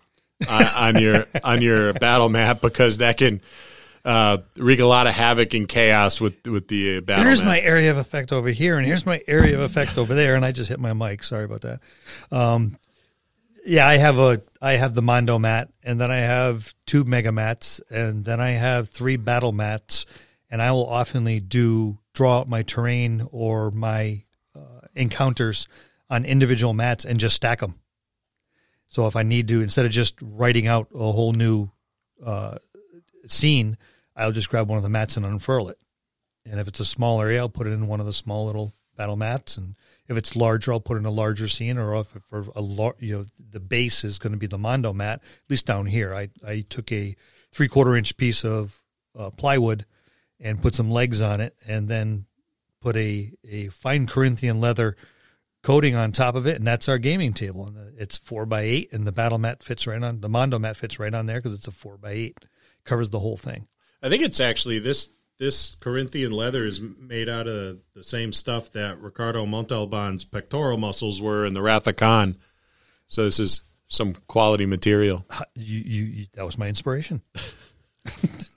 on, 0.50 0.66
on 0.66 1.00
your 1.00 1.24
on 1.44 1.62
your 1.62 1.92
battle 1.92 2.28
map 2.28 2.60
because 2.60 2.98
that 2.98 3.16
can 3.16 3.40
uh, 4.04 4.38
wreak 4.56 4.80
a 4.80 4.86
lot 4.86 5.06
of 5.06 5.14
havoc 5.14 5.54
and 5.54 5.68
chaos 5.68 6.20
with 6.20 6.46
with 6.46 6.66
the 6.66 6.98
battle 7.00 7.24
Here's 7.24 7.40
map. 7.40 7.48
my 7.48 7.60
area 7.60 7.92
of 7.92 7.96
effect 7.96 8.32
over 8.32 8.48
here, 8.48 8.76
and 8.76 8.86
here's 8.86 9.06
my 9.06 9.22
area 9.28 9.54
of 9.54 9.60
effect 9.60 9.96
over 9.96 10.14
there, 10.14 10.34
and 10.34 10.44
I 10.44 10.50
just 10.50 10.68
hit 10.68 10.80
my 10.80 10.92
mic. 10.92 11.22
Sorry 11.22 11.44
about 11.44 11.60
that. 11.60 11.80
Um, 12.32 12.76
yeah, 13.64 13.86
I 13.86 13.96
have 13.96 14.18
a 14.18 14.42
I 14.60 14.72
have 14.72 14.94
the 14.94 15.02
Mondo 15.02 15.38
mat, 15.38 15.70
and 15.82 16.00
then 16.00 16.10
I 16.10 16.18
have 16.18 16.74
two 16.86 17.04
mega 17.04 17.32
mats, 17.32 17.80
and 17.88 18.24
then 18.24 18.40
I 18.40 18.50
have 18.50 18.88
three 18.88 19.16
battle 19.16 19.52
mats, 19.52 20.06
and 20.50 20.60
I 20.60 20.72
will 20.72 20.86
oftenly 20.86 21.40
do 21.46 21.98
draw 22.14 22.38
out 22.38 22.48
my 22.48 22.62
terrain 22.62 23.28
or 23.30 23.70
my 23.70 24.24
uh, 24.56 24.80
encounters 24.94 25.68
on 26.08 26.24
individual 26.24 26.72
mats 26.72 27.04
and 27.04 27.18
just 27.18 27.36
stack 27.36 27.60
them. 27.60 27.74
So 28.88 29.06
if 29.06 29.16
I 29.16 29.24
need 29.24 29.48
to, 29.48 29.60
instead 29.60 29.84
of 29.84 29.92
just 29.92 30.14
writing 30.22 30.68
out 30.68 30.88
a 30.94 31.12
whole 31.12 31.32
new 31.32 31.70
uh, 32.24 32.58
scene, 33.26 33.76
I'll 34.16 34.32
just 34.32 34.48
grab 34.48 34.68
one 34.68 34.76
of 34.76 34.84
the 34.84 34.88
mats 34.88 35.16
and 35.16 35.26
unfurl 35.26 35.68
it. 35.68 35.78
And 36.46 36.60
if 36.60 36.68
it's 36.68 36.80
a 36.80 36.84
small 36.84 37.20
area, 37.20 37.40
I'll 37.40 37.48
put 37.48 37.66
it 37.66 37.72
in 37.72 37.88
one 37.88 38.00
of 38.00 38.06
the 38.06 38.12
small 38.12 38.46
little 38.46 38.74
battle 38.96 39.16
mats. 39.16 39.56
And 39.56 39.74
if 40.08 40.16
it's 40.16 40.36
larger, 40.36 40.72
I'll 40.72 40.80
put 40.80 40.98
in 40.98 41.06
a 41.06 41.10
larger 41.10 41.48
scene. 41.48 41.78
Or 41.78 41.96
if 41.96 42.14
for 42.28 42.46
a 42.54 42.60
lar- 42.60 42.96
you 43.00 43.18
know 43.18 43.24
the 43.50 43.60
base 43.60 44.04
is 44.04 44.18
going 44.18 44.32
to 44.32 44.38
be 44.38 44.46
the 44.46 44.58
Mondo 44.58 44.92
mat, 44.92 45.20
at 45.22 45.50
least 45.50 45.66
down 45.66 45.86
here, 45.86 46.14
I 46.14 46.28
I 46.46 46.64
took 46.68 46.92
a 46.92 47.16
three 47.50 47.68
quarter 47.68 47.96
inch 47.96 48.16
piece 48.16 48.44
of 48.44 48.82
uh, 49.18 49.30
plywood 49.30 49.86
and 50.44 50.62
put 50.62 50.76
some 50.76 50.90
legs 50.90 51.20
on 51.20 51.40
it, 51.40 51.56
and 51.66 51.88
then 51.88 52.26
put 52.80 52.96
a 52.96 53.32
a 53.50 53.68
fine 53.68 54.06
Corinthian 54.06 54.60
leather 54.60 54.96
coating 55.64 55.96
on 55.96 56.12
top 56.12 56.36
of 56.36 56.46
it, 56.46 56.56
and 56.56 56.66
that's 56.66 56.88
our 56.88 56.98
gaming 56.98 57.32
table. 57.32 57.66
And 57.66 57.76
uh, 57.76 57.90
it's 57.98 58.18
four 58.18 58.46
by 58.46 58.62
eight, 58.62 58.92
and 58.92 59.04
the 59.04 59.12
battle 59.12 59.38
mat 59.38 59.64
fits 59.64 59.86
right 59.86 60.00
on 60.00 60.20
the 60.20 60.28
Mondo 60.28 60.60
mat 60.60 60.76
fits 60.76 61.00
right 61.00 61.12
on 61.12 61.26
there 61.26 61.38
because 61.38 61.54
it's 61.54 61.66
a 61.66 61.72
four 61.72 61.96
by 61.96 62.12
eight, 62.12 62.38
covers 62.84 63.10
the 63.10 63.18
whole 63.18 63.38
thing. 63.38 63.66
I 64.02 64.08
think 64.10 64.22
it's 64.22 64.38
actually 64.38 64.78
this 64.78 65.08
this 65.38 65.76
Corinthian 65.80 66.30
leather 66.30 66.64
is 66.64 66.80
made 66.80 67.28
out 67.28 67.48
of 67.48 67.78
the 67.94 68.04
same 68.04 68.30
stuff 68.30 68.70
that 68.72 69.00
Ricardo 69.00 69.46
Montalban's 69.46 70.24
pectoral 70.24 70.78
muscles 70.78 71.20
were 71.20 71.44
in 71.44 71.54
the 71.54 71.62
Wrath 71.62 71.88
of 71.88 71.96
Khan. 71.96 72.36
So 73.08 73.24
this 73.24 73.40
is 73.40 73.62
some 73.88 74.14
quality 74.28 74.66
material. 74.66 75.24
you, 75.54 75.80
you, 75.80 76.04
you 76.04 76.26
that 76.34 76.44
was 76.44 76.58
my 76.58 76.68
inspiration. 76.68 77.22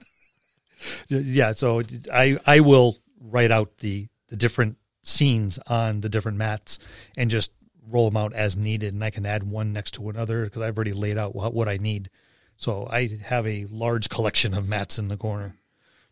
yeah, 1.08 1.52
so 1.54 1.82
I 2.12 2.38
I 2.46 2.60
will 2.60 2.98
write 3.20 3.52
out 3.52 3.78
the 3.80 4.08
the 4.30 4.36
different 4.36 4.78
scenes 5.04 5.58
on 5.68 6.02
the 6.02 6.10
different 6.10 6.38
mats 6.38 6.80
and 7.16 7.30
just 7.30 7.52
roll 7.90 8.10
them 8.10 8.18
out 8.18 8.34
as 8.34 8.58
needed, 8.58 8.94
and 8.94 9.04
I 9.04 9.10
can 9.10 9.26
add 9.26 9.44
one 9.44 9.72
next 9.74 9.92
to 9.96 10.10
another 10.10 10.44
because 10.44 10.62
I've 10.62 10.78
already 10.78 10.94
laid 10.94 11.18
out 11.18 11.36
what, 11.36 11.54
what 11.54 11.70
I 11.70 11.78
need. 11.78 12.10
So 12.58 12.88
I 12.90 13.10
have 13.24 13.48
a 13.48 13.66
large 13.70 14.10
collection 14.10 14.54
of 14.54 14.68
mats 14.68 14.98
in 14.98 15.08
the 15.08 15.18
corner. 15.18 15.56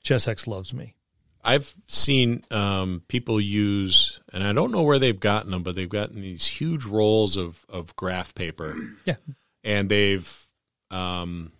Chessex 0.03 0.47
loves 0.47 0.73
me. 0.73 0.95
I've 1.43 1.75
seen 1.87 2.43
um, 2.49 3.03
people 3.07 3.39
use, 3.39 4.19
and 4.33 4.43
I 4.43 4.53
don't 4.53 4.71
know 4.71 4.81
where 4.81 4.97
they've 4.99 5.19
gotten 5.19 5.51
them, 5.51 5.63
but 5.63 5.75
they've 5.75 5.89
gotten 5.89 6.21
these 6.21 6.47
huge 6.47 6.85
rolls 6.85 7.37
of, 7.37 7.65
of 7.69 7.95
graph 7.95 8.33
paper. 8.33 8.75
Yeah. 9.05 9.15
And 9.63 9.89
they've 9.89 10.47
um, 10.91 11.51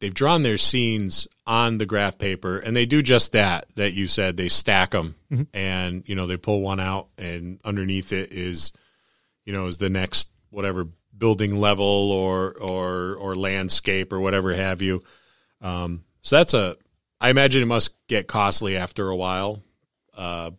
they've 0.00 0.14
drawn 0.14 0.42
their 0.42 0.58
scenes 0.58 1.28
on 1.46 1.78
the 1.78 1.86
graph 1.86 2.18
paper, 2.18 2.58
and 2.58 2.74
they 2.74 2.86
do 2.86 3.02
just 3.02 3.32
that. 3.32 3.66
That 3.76 3.92
you 3.92 4.06
said 4.06 4.36
they 4.36 4.48
stack 4.48 4.90
them, 4.90 5.16
and 5.54 6.02
you 6.06 6.14
know 6.14 6.26
they 6.26 6.36
pull 6.36 6.60
one 6.60 6.80
out, 6.80 7.08
and 7.18 7.60
underneath 7.64 8.12
it 8.12 8.32
is, 8.32 8.72
you 9.44 9.52
know, 9.52 9.66
is 9.66 9.78
the 9.78 9.90
next 9.90 10.28
whatever 10.50 10.88
building 11.16 11.56
level 11.56 12.12
or 12.12 12.52
or 12.52 13.14
or 13.14 13.34
landscape 13.34 14.12
or 14.12 14.20
whatever 14.20 14.54
have 14.54 14.82
you. 14.82 15.02
Um, 15.60 16.04
so 16.22 16.36
that's 16.36 16.54
a 16.54 16.76
I 17.20 17.30
imagine 17.30 17.62
it 17.62 17.66
must 17.66 17.94
get 18.06 18.26
costly 18.26 18.76
after 18.76 19.08
a 19.08 19.16
while, 19.16 19.62
uh, 20.16 20.50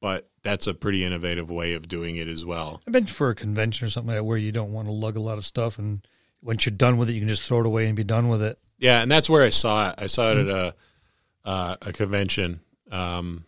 but 0.00 0.28
that's 0.42 0.66
a 0.66 0.74
pretty 0.74 1.04
innovative 1.04 1.50
way 1.50 1.72
of 1.72 1.88
doing 1.88 2.16
it 2.16 2.28
as 2.28 2.44
well. 2.44 2.82
I've 2.86 2.92
been 2.92 3.06
for 3.06 3.30
a 3.30 3.34
convention 3.34 3.86
or 3.86 3.90
something 3.90 4.08
like 4.08 4.18
that 4.18 4.24
where 4.24 4.36
you 4.36 4.52
don't 4.52 4.72
want 4.72 4.88
to 4.88 4.92
lug 4.92 5.16
a 5.16 5.20
lot 5.20 5.38
of 5.38 5.46
stuff, 5.46 5.78
and 5.78 6.06
once 6.42 6.66
you're 6.66 6.74
done 6.74 6.96
with 6.96 7.10
it, 7.10 7.14
you 7.14 7.20
can 7.20 7.28
just 7.28 7.42
throw 7.42 7.60
it 7.60 7.66
away 7.66 7.86
and 7.86 7.96
be 7.96 8.04
done 8.04 8.28
with 8.28 8.42
it. 8.42 8.58
Yeah, 8.78 9.02
and 9.02 9.10
that's 9.10 9.30
where 9.30 9.42
I 9.42 9.48
saw 9.48 9.90
it. 9.90 9.94
I 9.98 10.06
saw 10.06 10.32
it 10.32 10.38
at 10.38 10.48
a 10.48 10.74
uh, 11.44 11.76
a 11.82 11.92
convention, 11.92 12.60
um, 12.90 13.44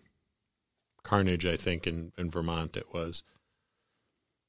Carnage, 1.03 1.47
I 1.47 1.57
think, 1.57 1.86
in, 1.86 2.12
in 2.16 2.30
Vermont. 2.30 2.76
It 2.76 2.93
was. 2.95 3.22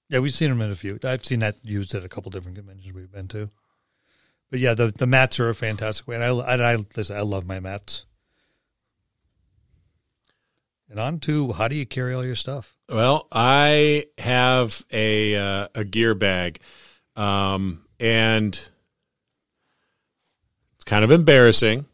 Yeah, 0.08 0.20
we've 0.20 0.34
seen 0.34 0.50
them 0.50 0.62
at 0.62 0.72
a 0.72 0.76
few. 0.76 1.00
I've 1.04 1.26
seen 1.26 1.40
that 1.40 1.64
used 1.64 1.94
at 1.94 2.04
a 2.04 2.10
couple 2.10 2.32
different 2.32 2.58
conventions 2.58 2.94
we've 2.94 3.12
been 3.12 3.28
to. 3.30 3.50
But 4.50 4.60
yeah, 4.60 4.74
the 4.74 4.88
the 4.88 5.06
mats 5.06 5.40
are 5.40 5.50
a 5.50 5.56
fantastic 5.56 6.08
way, 6.08 6.16
and 6.16 6.24
I 6.24 6.30
I, 6.30 6.74
I 6.74 6.78
listen. 6.96 7.18
I 7.18 7.22
love 7.22 7.46
my 7.46 7.60
mats. 7.60 8.06
And 10.90 11.00
on 11.00 11.20
to 11.20 11.52
how 11.52 11.68
do 11.68 11.76
you 11.76 11.86
carry 11.86 12.16
all 12.16 12.26
your 12.26 12.34
stuff? 12.34 12.76
Well, 12.90 13.28
I 13.32 14.08
have 14.18 14.84
a 14.92 15.36
uh, 15.36 15.68
a 15.76 15.84
gear 15.84 16.16
bag, 16.16 16.62
um, 17.16 17.86
and 18.00 18.54
it's 20.76 20.84
kind 20.86 21.04
of 21.04 21.12
embarrassing, 21.12 21.86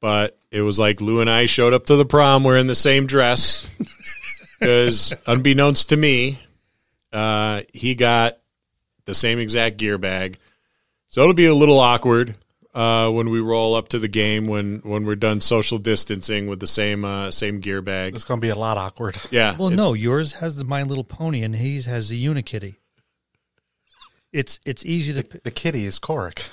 but 0.00 0.38
it 0.50 0.62
was 0.62 0.78
like 0.78 1.00
Lu 1.00 1.20
and 1.20 1.30
I 1.30 1.46
showed 1.46 1.74
up 1.74 1.86
to 1.86 1.96
the 1.96 2.04
prom 2.04 2.44
wearing 2.44 2.66
the 2.66 2.74
same 2.74 3.06
dress 3.06 3.68
because, 4.60 5.14
unbeknownst 5.26 5.90
to 5.90 5.96
me, 5.96 6.38
uh, 7.12 7.62
he 7.72 7.94
got 7.94 8.38
the 9.04 9.14
same 9.14 9.38
exact 9.38 9.76
gear 9.76 9.98
bag. 9.98 10.38
So 11.08 11.22
it'll 11.22 11.34
be 11.34 11.46
a 11.46 11.54
little 11.54 11.80
awkward 11.80 12.36
uh, 12.74 13.10
when 13.10 13.30
we 13.30 13.40
roll 13.40 13.74
up 13.74 13.88
to 13.88 13.98
the 13.98 14.08
game 14.08 14.46
when 14.46 14.78
when 14.84 15.04
we're 15.04 15.16
done 15.16 15.40
social 15.40 15.78
distancing 15.78 16.46
with 16.46 16.60
the 16.60 16.66
same 16.66 17.04
uh, 17.04 17.30
same 17.30 17.60
gear 17.60 17.82
bag. 17.82 18.14
It's 18.14 18.24
going 18.24 18.40
to 18.40 18.44
be 18.44 18.50
a 18.50 18.58
lot 18.58 18.78
awkward. 18.78 19.18
Yeah. 19.30 19.56
Well, 19.56 19.70
no, 19.70 19.92
yours 19.92 20.32
has 20.34 20.56
the 20.56 20.64
My 20.64 20.82
Little 20.82 21.04
Pony, 21.04 21.42
and 21.42 21.56
he 21.56 21.80
has 21.82 22.08
the 22.08 22.24
Unikitty. 22.24 22.76
It's 24.32 24.60
it's 24.64 24.84
easy 24.86 25.20
to. 25.22 25.40
The 25.42 25.50
kitty 25.50 25.86
is 25.86 25.98
Cork. 25.98 26.42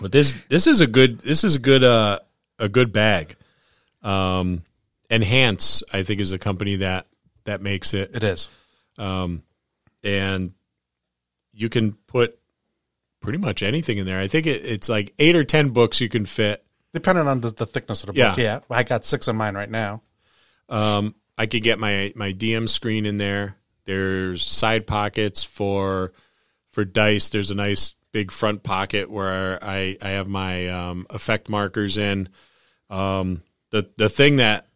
But 0.00 0.10
this 0.12 0.34
this 0.48 0.66
is 0.66 0.80
a 0.80 0.86
good 0.86 1.20
this 1.20 1.44
is 1.44 1.54
a 1.54 1.58
good 1.58 1.84
uh 1.84 2.18
a 2.58 2.68
good 2.68 2.92
bag. 2.92 3.36
Um 4.02 4.62
Enhance, 5.10 5.82
I 5.92 6.02
think, 6.02 6.20
is 6.20 6.32
a 6.32 6.38
company 6.38 6.76
that 6.76 7.06
that 7.44 7.60
makes 7.62 7.94
it. 7.94 8.10
It 8.14 8.22
is. 8.22 8.48
Um 8.98 9.42
and 10.02 10.52
you 11.52 11.68
can 11.68 11.92
put 11.92 12.38
pretty 13.20 13.38
much 13.38 13.62
anything 13.62 13.98
in 13.98 14.06
there. 14.06 14.18
I 14.18 14.26
think 14.28 14.46
it, 14.46 14.66
it's 14.66 14.88
like 14.88 15.14
eight 15.18 15.36
or 15.36 15.44
ten 15.44 15.68
books 15.70 16.00
you 16.00 16.08
can 16.08 16.26
fit. 16.26 16.64
Depending 16.92 17.26
on 17.28 17.40
the, 17.40 17.50
the 17.50 17.66
thickness 17.66 18.02
of 18.02 18.08
the 18.08 18.18
Yeah. 18.18 18.30
book. 18.30 18.38
Yeah. 18.38 18.60
I 18.70 18.82
got 18.82 19.04
six 19.04 19.28
in 19.28 19.36
mine 19.36 19.54
right 19.54 19.70
now. 19.70 20.02
Um, 20.68 21.14
I 21.36 21.46
could 21.46 21.62
get 21.62 21.78
my 21.78 22.12
my 22.14 22.32
DM 22.32 22.68
screen 22.68 23.06
in 23.06 23.16
there. 23.16 23.56
There's 23.84 24.44
side 24.44 24.86
pockets 24.86 25.44
for 25.44 26.12
for 26.72 26.84
dice. 26.84 27.28
There's 27.28 27.50
a 27.50 27.54
nice 27.54 27.94
big 28.12 28.30
front 28.30 28.62
pocket 28.62 29.10
where 29.10 29.58
I 29.62 29.96
I 30.00 30.10
have 30.10 30.28
my 30.28 30.68
um, 30.68 31.06
effect 31.10 31.48
markers 31.48 31.98
in. 31.98 32.28
Um, 32.90 33.42
the 33.70 33.90
the 33.96 34.08
thing 34.08 34.36
that 34.36 34.68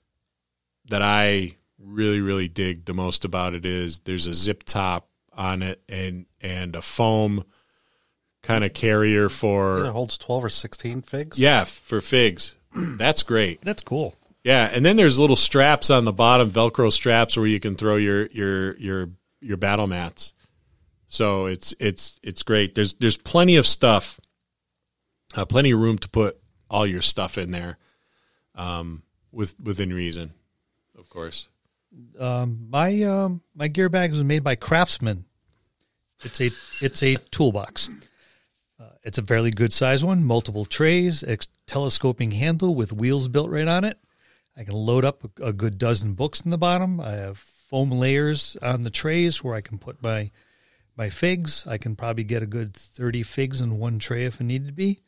that 0.88 1.02
I 1.02 1.56
really 1.78 2.20
really 2.20 2.48
dig 2.48 2.84
the 2.84 2.94
most 2.94 3.24
about 3.24 3.54
it 3.54 3.64
is 3.64 4.00
there's 4.00 4.26
a 4.26 4.34
zip 4.34 4.64
top 4.64 5.08
on 5.32 5.62
it 5.62 5.80
and 5.88 6.26
and 6.40 6.74
a 6.74 6.82
foam 6.82 7.44
kind 8.42 8.64
of 8.64 8.72
carrier 8.72 9.28
for 9.28 9.84
It 9.84 9.90
holds 9.90 10.16
12 10.18 10.44
or 10.44 10.48
16 10.50 11.02
figs. 11.02 11.38
yeah 11.38 11.64
for 11.64 12.00
figs. 12.00 12.56
That's 12.74 13.22
great. 13.22 13.60
That's 13.62 13.82
cool. 13.82 14.14
Yeah, 14.48 14.70
and 14.72 14.82
then 14.82 14.96
there's 14.96 15.18
little 15.18 15.36
straps 15.36 15.90
on 15.90 16.06
the 16.06 16.12
bottom, 16.12 16.50
Velcro 16.50 16.90
straps 16.90 17.36
where 17.36 17.44
you 17.44 17.60
can 17.60 17.76
throw 17.76 17.96
your 17.96 18.28
your 18.28 18.78
your 18.78 19.10
your 19.42 19.58
battle 19.58 19.86
mats. 19.86 20.32
So 21.06 21.44
it's 21.44 21.74
it's 21.78 22.18
it's 22.22 22.42
great. 22.42 22.74
There's 22.74 22.94
there's 22.94 23.18
plenty 23.18 23.56
of 23.56 23.66
stuff, 23.66 24.18
uh, 25.34 25.44
plenty 25.44 25.72
of 25.72 25.80
room 25.80 25.98
to 25.98 26.08
put 26.08 26.38
all 26.70 26.86
your 26.86 27.02
stuff 27.02 27.36
in 27.36 27.50
there, 27.50 27.76
um, 28.54 29.02
with 29.32 29.54
within 29.60 29.92
reason, 29.92 30.32
of 30.98 31.10
course. 31.10 31.50
Um, 32.18 32.68
my 32.70 33.02
um, 33.02 33.42
my 33.54 33.68
gear 33.68 33.90
bag 33.90 34.12
was 34.12 34.24
made 34.24 34.42
by 34.42 34.54
Craftsman. 34.54 35.26
It's 36.24 36.40
a 36.40 36.50
it's 36.80 37.02
a 37.02 37.16
toolbox. 37.30 37.90
Uh, 38.80 38.84
it's 39.02 39.18
a 39.18 39.22
fairly 39.22 39.50
good 39.50 39.74
size 39.74 40.02
one. 40.02 40.24
Multiple 40.24 40.64
trays, 40.64 41.22
ex- 41.22 41.48
telescoping 41.66 42.30
handle 42.30 42.74
with 42.74 42.94
wheels 42.94 43.28
built 43.28 43.50
right 43.50 43.68
on 43.68 43.84
it. 43.84 43.98
I 44.58 44.64
can 44.64 44.74
load 44.74 45.04
up 45.04 45.22
a, 45.40 45.52
good 45.52 45.78
dozen 45.78 46.14
books 46.14 46.40
in 46.40 46.50
the 46.50 46.58
bottom. 46.58 46.98
I 47.00 47.12
have 47.12 47.38
foam 47.38 47.92
layers 47.92 48.56
on 48.60 48.82
the 48.82 48.90
trays 48.90 49.44
where 49.44 49.54
I 49.54 49.60
can 49.60 49.78
put 49.78 50.02
my 50.02 50.32
my 50.96 51.10
figs. 51.10 51.64
I 51.64 51.78
can 51.78 51.94
probably 51.94 52.24
get 52.24 52.42
a 52.42 52.46
good 52.46 52.74
thirty 52.74 53.22
figs 53.22 53.60
in 53.60 53.78
one 53.78 54.00
tray 54.00 54.24
if 54.24 54.40
it 54.40 54.44
needed 54.44 54.66
to 54.66 54.72
be. 54.72 55.02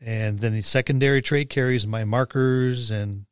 And 0.00 0.38
then 0.38 0.54
the 0.54 0.62
secondary 0.62 1.20
tray 1.20 1.44
carries 1.44 1.86
my 1.86 2.04
markers 2.04 2.90
and 2.90 3.26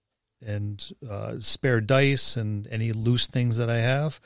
and 0.45 0.86
uh, 1.09 1.36
spare 1.38 1.80
dice 1.80 2.36
and 2.36 2.66
any 2.70 2.93
loose 2.93 3.26
things 3.26 3.57
that 3.57 3.70
I 3.70 3.78
have. 3.78 4.20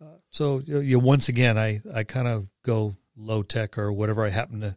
Uh, 0.00 0.18
so 0.30 0.62
you, 0.64 0.78
you 0.78 0.98
once 1.00 1.28
again, 1.28 1.58
I 1.58 1.82
I 1.92 2.04
kind 2.04 2.28
of 2.28 2.46
go 2.62 2.94
low 3.16 3.42
tech 3.42 3.76
or 3.78 3.92
whatever 3.92 4.24
I 4.24 4.30
happen 4.30 4.60
to 4.60 4.76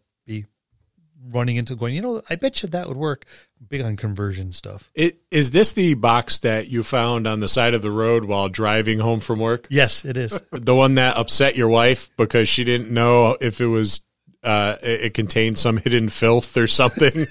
running 1.30 1.55
into. 1.57 1.76
Going, 1.76 1.93
you 1.93 2.01
know, 2.01 2.21
I 2.30 2.36
bet 2.36 2.61
you 2.61 2.69
that 2.69 2.88
would 2.88 2.97
work. 2.97 3.26
Big 3.67 3.82
on 3.82 3.95
conversion 3.95 4.51
stuff. 4.51 4.91
It, 4.93 5.19
is 5.32 5.51
this 5.51 5.71
the 5.73 5.93
box 5.95 6.39
that 6.39 6.69
you 6.69 6.84
found 6.84 7.28
on 7.28 7.39
the 7.39 7.47
side 7.47 7.73
of 7.73 7.82
the 7.82 7.91
road 7.91 8.26
while 8.26 8.49
driving 8.49 8.99
home 8.99 9.19
from 9.19 9.39
work? 9.39 9.67
Yes, 9.69 10.05
it 10.05 10.17
is. 10.17 10.41
The 10.51 10.76
one 10.76 10.95
that 10.95 11.17
upset 11.17 11.55
your 11.55 11.67
wife 11.67 12.09
because 12.17 12.47
she 12.47 12.63
didn't 12.63 12.91
know 12.91 13.38
if 13.39 13.61
it 13.61 13.67
was 13.67 14.01
uh, 14.43 14.78
it, 14.82 15.01
it 15.01 15.13
contained 15.13 15.57
some 15.57 15.78
hidden 15.78 16.09
filth 16.09 16.55
or 16.55 16.67
something. 16.67 17.26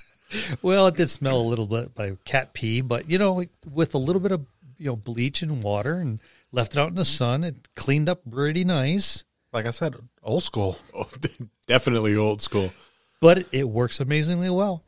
well, 0.62 0.86
it 0.86 0.96
did 0.96 1.10
smell 1.10 1.40
a 1.40 1.42
little 1.42 1.66
bit 1.66 1.90
like 1.96 2.24
cat 2.24 2.52
pee, 2.52 2.80
but 2.80 3.10
you 3.10 3.18
know, 3.18 3.44
with 3.70 3.94
a 3.94 3.98
little 3.98 4.20
bit 4.20 4.32
of 4.32 4.46
you 4.78 4.86
know 4.86 4.96
bleach 4.96 5.42
and 5.42 5.62
water 5.62 5.94
and 5.94 6.20
left 6.52 6.74
it 6.74 6.78
out 6.78 6.90
in 6.90 6.94
the 6.94 7.04
sun, 7.04 7.44
it 7.44 7.68
cleaned 7.74 8.08
up 8.08 8.22
pretty 8.30 8.64
nice. 8.64 9.24
Like 9.52 9.66
I 9.66 9.72
said, 9.72 9.96
old 10.22 10.44
school. 10.44 10.78
Oh, 10.94 11.08
definitely 11.66 12.16
old 12.16 12.40
school. 12.40 12.72
But 13.20 13.46
it 13.52 13.68
works 13.68 14.00
amazingly 14.00 14.50
well, 14.50 14.82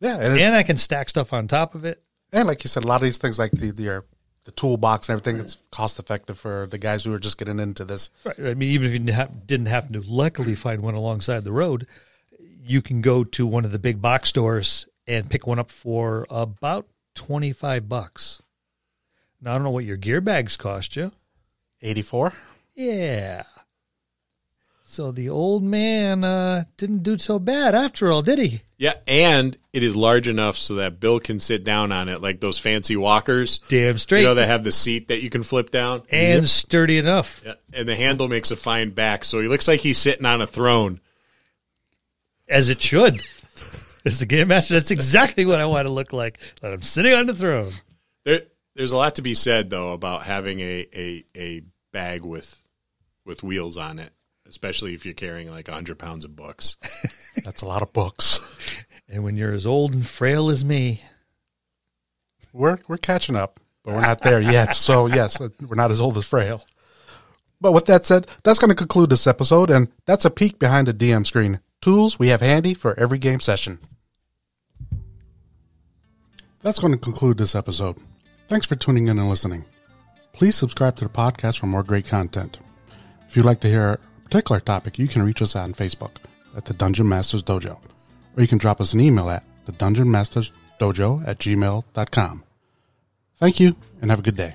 Yeah. 0.00 0.16
And, 0.16 0.38
and 0.38 0.56
I 0.56 0.62
can 0.62 0.76
stack 0.76 1.08
stuff 1.08 1.32
on 1.32 1.46
top 1.48 1.74
of 1.74 1.84
it. 1.84 2.02
and 2.32 2.46
like 2.48 2.64
you 2.64 2.68
said, 2.68 2.84
a 2.84 2.86
lot 2.86 2.96
of 2.96 3.02
these 3.02 3.18
things 3.18 3.38
like 3.38 3.52
the, 3.52 3.70
the, 3.70 3.98
uh, 3.98 4.00
the 4.44 4.50
toolbox 4.52 5.08
and 5.08 5.18
everything, 5.18 5.40
it's 5.40 5.58
cost 5.70 5.98
effective 5.98 6.38
for 6.38 6.66
the 6.70 6.78
guys 6.78 7.04
who 7.04 7.12
are 7.12 7.18
just 7.18 7.38
getting 7.38 7.58
into 7.60 7.84
this. 7.84 8.10
Right. 8.24 8.38
I 8.38 8.54
mean, 8.54 8.70
even 8.70 8.86
if 8.86 8.92
you 8.92 8.98
didn't 8.98 9.14
have, 9.14 9.46
didn't 9.46 9.66
happen 9.66 9.92
to 9.92 10.00
luckily 10.00 10.54
find 10.54 10.82
one 10.82 10.94
alongside 10.94 11.44
the 11.44 11.52
road, 11.52 11.86
you 12.62 12.80
can 12.82 13.00
go 13.02 13.22
to 13.24 13.46
one 13.46 13.64
of 13.64 13.72
the 13.72 13.78
big 13.78 14.00
box 14.02 14.30
stores 14.30 14.86
and 15.06 15.28
pick 15.30 15.46
one 15.46 15.58
up 15.58 15.70
for 15.70 16.26
about 16.30 16.86
25 17.14 17.88
bucks. 17.88 18.42
Now, 19.40 19.52
I 19.52 19.54
don't 19.54 19.64
know 19.64 19.70
what 19.70 19.84
your 19.84 19.96
gear 19.96 20.20
bags 20.20 20.56
cost 20.56 20.96
you. 20.96 21.12
84? 21.82 22.32
Yeah. 22.74 23.42
So 24.90 25.12
the 25.12 25.28
old 25.28 25.62
man 25.62 26.24
uh, 26.24 26.64
didn't 26.76 27.04
do 27.04 27.16
so 27.16 27.38
bad 27.38 27.76
after 27.76 28.10
all, 28.10 28.22
did 28.22 28.40
he? 28.40 28.62
Yeah, 28.76 28.94
and 29.06 29.56
it 29.72 29.84
is 29.84 29.94
large 29.94 30.26
enough 30.26 30.56
so 30.56 30.74
that 30.74 30.98
Bill 30.98 31.20
can 31.20 31.38
sit 31.38 31.62
down 31.62 31.92
on 31.92 32.08
it, 32.08 32.20
like 32.20 32.40
those 32.40 32.58
fancy 32.58 32.96
walkers. 32.96 33.58
Damn 33.68 33.98
straight. 33.98 34.22
You 34.22 34.26
know, 34.26 34.34
they 34.34 34.48
have 34.48 34.64
the 34.64 34.72
seat 34.72 35.06
that 35.06 35.22
you 35.22 35.30
can 35.30 35.44
flip 35.44 35.70
down. 35.70 36.02
and 36.10 36.48
sturdy 36.48 36.98
enough. 36.98 37.40
Yeah, 37.46 37.54
and 37.72 37.88
the 37.88 37.94
handle 37.94 38.26
makes 38.26 38.50
a 38.50 38.56
fine 38.56 38.90
back, 38.90 39.24
so 39.24 39.40
he 39.40 39.46
looks 39.46 39.68
like 39.68 39.78
he's 39.78 39.96
sitting 39.96 40.26
on 40.26 40.42
a 40.42 40.46
throne. 40.46 41.00
As 42.48 42.68
it 42.68 42.80
should. 42.80 43.22
As 44.04 44.18
the 44.18 44.26
game 44.26 44.48
master, 44.48 44.74
that's 44.74 44.90
exactly 44.90 45.46
what 45.46 45.60
I 45.60 45.66
want 45.66 45.86
to 45.86 45.92
look 45.92 46.12
like. 46.12 46.40
That 46.62 46.72
I'm 46.72 46.82
sitting 46.82 47.14
on 47.14 47.26
the 47.26 47.34
throne. 47.36 47.72
There, 48.24 48.42
there's 48.74 48.90
a 48.90 48.96
lot 48.96 49.14
to 49.14 49.22
be 49.22 49.36
said 49.36 49.70
though 49.70 49.92
about 49.92 50.24
having 50.24 50.58
a, 50.58 50.86
a, 50.92 51.24
a 51.36 51.62
bag 51.92 52.24
with 52.24 52.60
with 53.24 53.44
wheels 53.44 53.76
on 53.76 54.00
it, 54.00 54.12
especially 54.50 54.92
if 54.94 55.06
you're 55.06 55.14
carrying 55.14 55.50
like 55.50 55.68
hundred 55.68 55.98
pounds 55.98 56.26
of 56.26 56.36
books. 56.36 56.76
That's 57.44 57.62
a 57.62 57.66
lot 57.66 57.80
of 57.82 57.92
books. 57.94 58.40
And 59.08 59.24
when 59.24 59.36
you're 59.36 59.52
as 59.52 59.66
old 59.66 59.94
and 59.94 60.06
frail 60.06 60.50
as 60.50 60.64
me, 60.64 61.02
We're, 62.52 62.78
we're 62.86 62.98
catching 62.98 63.36
up, 63.36 63.58
but 63.84 63.94
we're 63.94 64.00
not 64.02 64.20
there 64.22 64.40
yet. 64.40 64.74
So, 64.74 65.06
yes, 65.06 65.40
we're 65.40 65.76
not 65.76 65.90
as 65.90 66.00
old 66.00 66.18
as 66.18 66.26
Frail. 66.26 66.64
But 67.60 67.72
with 67.72 67.86
that 67.86 68.04
said, 68.04 68.26
that's 68.42 68.58
going 68.58 68.70
to 68.70 68.74
conclude 68.74 69.10
this 69.10 69.26
episode, 69.26 69.70
and 69.70 69.88
that's 70.06 70.24
a 70.24 70.30
peek 70.30 70.58
behind 70.58 70.88
the 70.88 70.94
DM 70.94 71.26
screen. 71.26 71.60
Tools 71.80 72.18
we 72.18 72.28
have 72.28 72.40
handy 72.40 72.74
for 72.74 72.98
every 72.98 73.18
game 73.18 73.40
session. 73.40 73.78
That's 76.62 76.78
going 76.78 76.92
to 76.92 76.98
conclude 76.98 77.38
this 77.38 77.54
episode. 77.54 77.96
Thanks 78.48 78.66
for 78.66 78.76
tuning 78.76 79.08
in 79.08 79.18
and 79.18 79.28
listening. 79.28 79.64
Please 80.32 80.56
subscribe 80.56 80.96
to 80.96 81.04
the 81.04 81.10
podcast 81.10 81.58
for 81.58 81.66
more 81.66 81.82
great 81.82 82.06
content. 82.06 82.58
If 83.28 83.36
you'd 83.36 83.46
like 83.46 83.60
to 83.60 83.68
hear 83.68 83.88
a 83.92 83.98
particular 84.30 84.60
topic, 84.60 84.98
you 84.98 85.08
can 85.08 85.22
reach 85.22 85.42
us 85.42 85.56
on 85.56 85.74
Facebook 85.74 86.12
at 86.56 86.64
the 86.64 86.74
Dungeon 86.74 87.08
Masters 87.08 87.42
Dojo, 87.42 87.78
or 88.36 88.42
you 88.42 88.46
can 88.46 88.58
drop 88.58 88.80
us 88.80 88.92
an 88.92 89.00
email 89.00 89.28
at 89.28 89.44
the 89.66 89.72
Dungeon 89.72 90.10
Masters 90.10 90.52
Dojo 90.78 91.26
at 91.26 91.38
gmail.com. 91.38 92.44
Thank 93.36 93.60
you 93.60 93.74
and 94.00 94.10
have 94.10 94.20
a 94.20 94.22
good 94.22 94.36
day. 94.36 94.54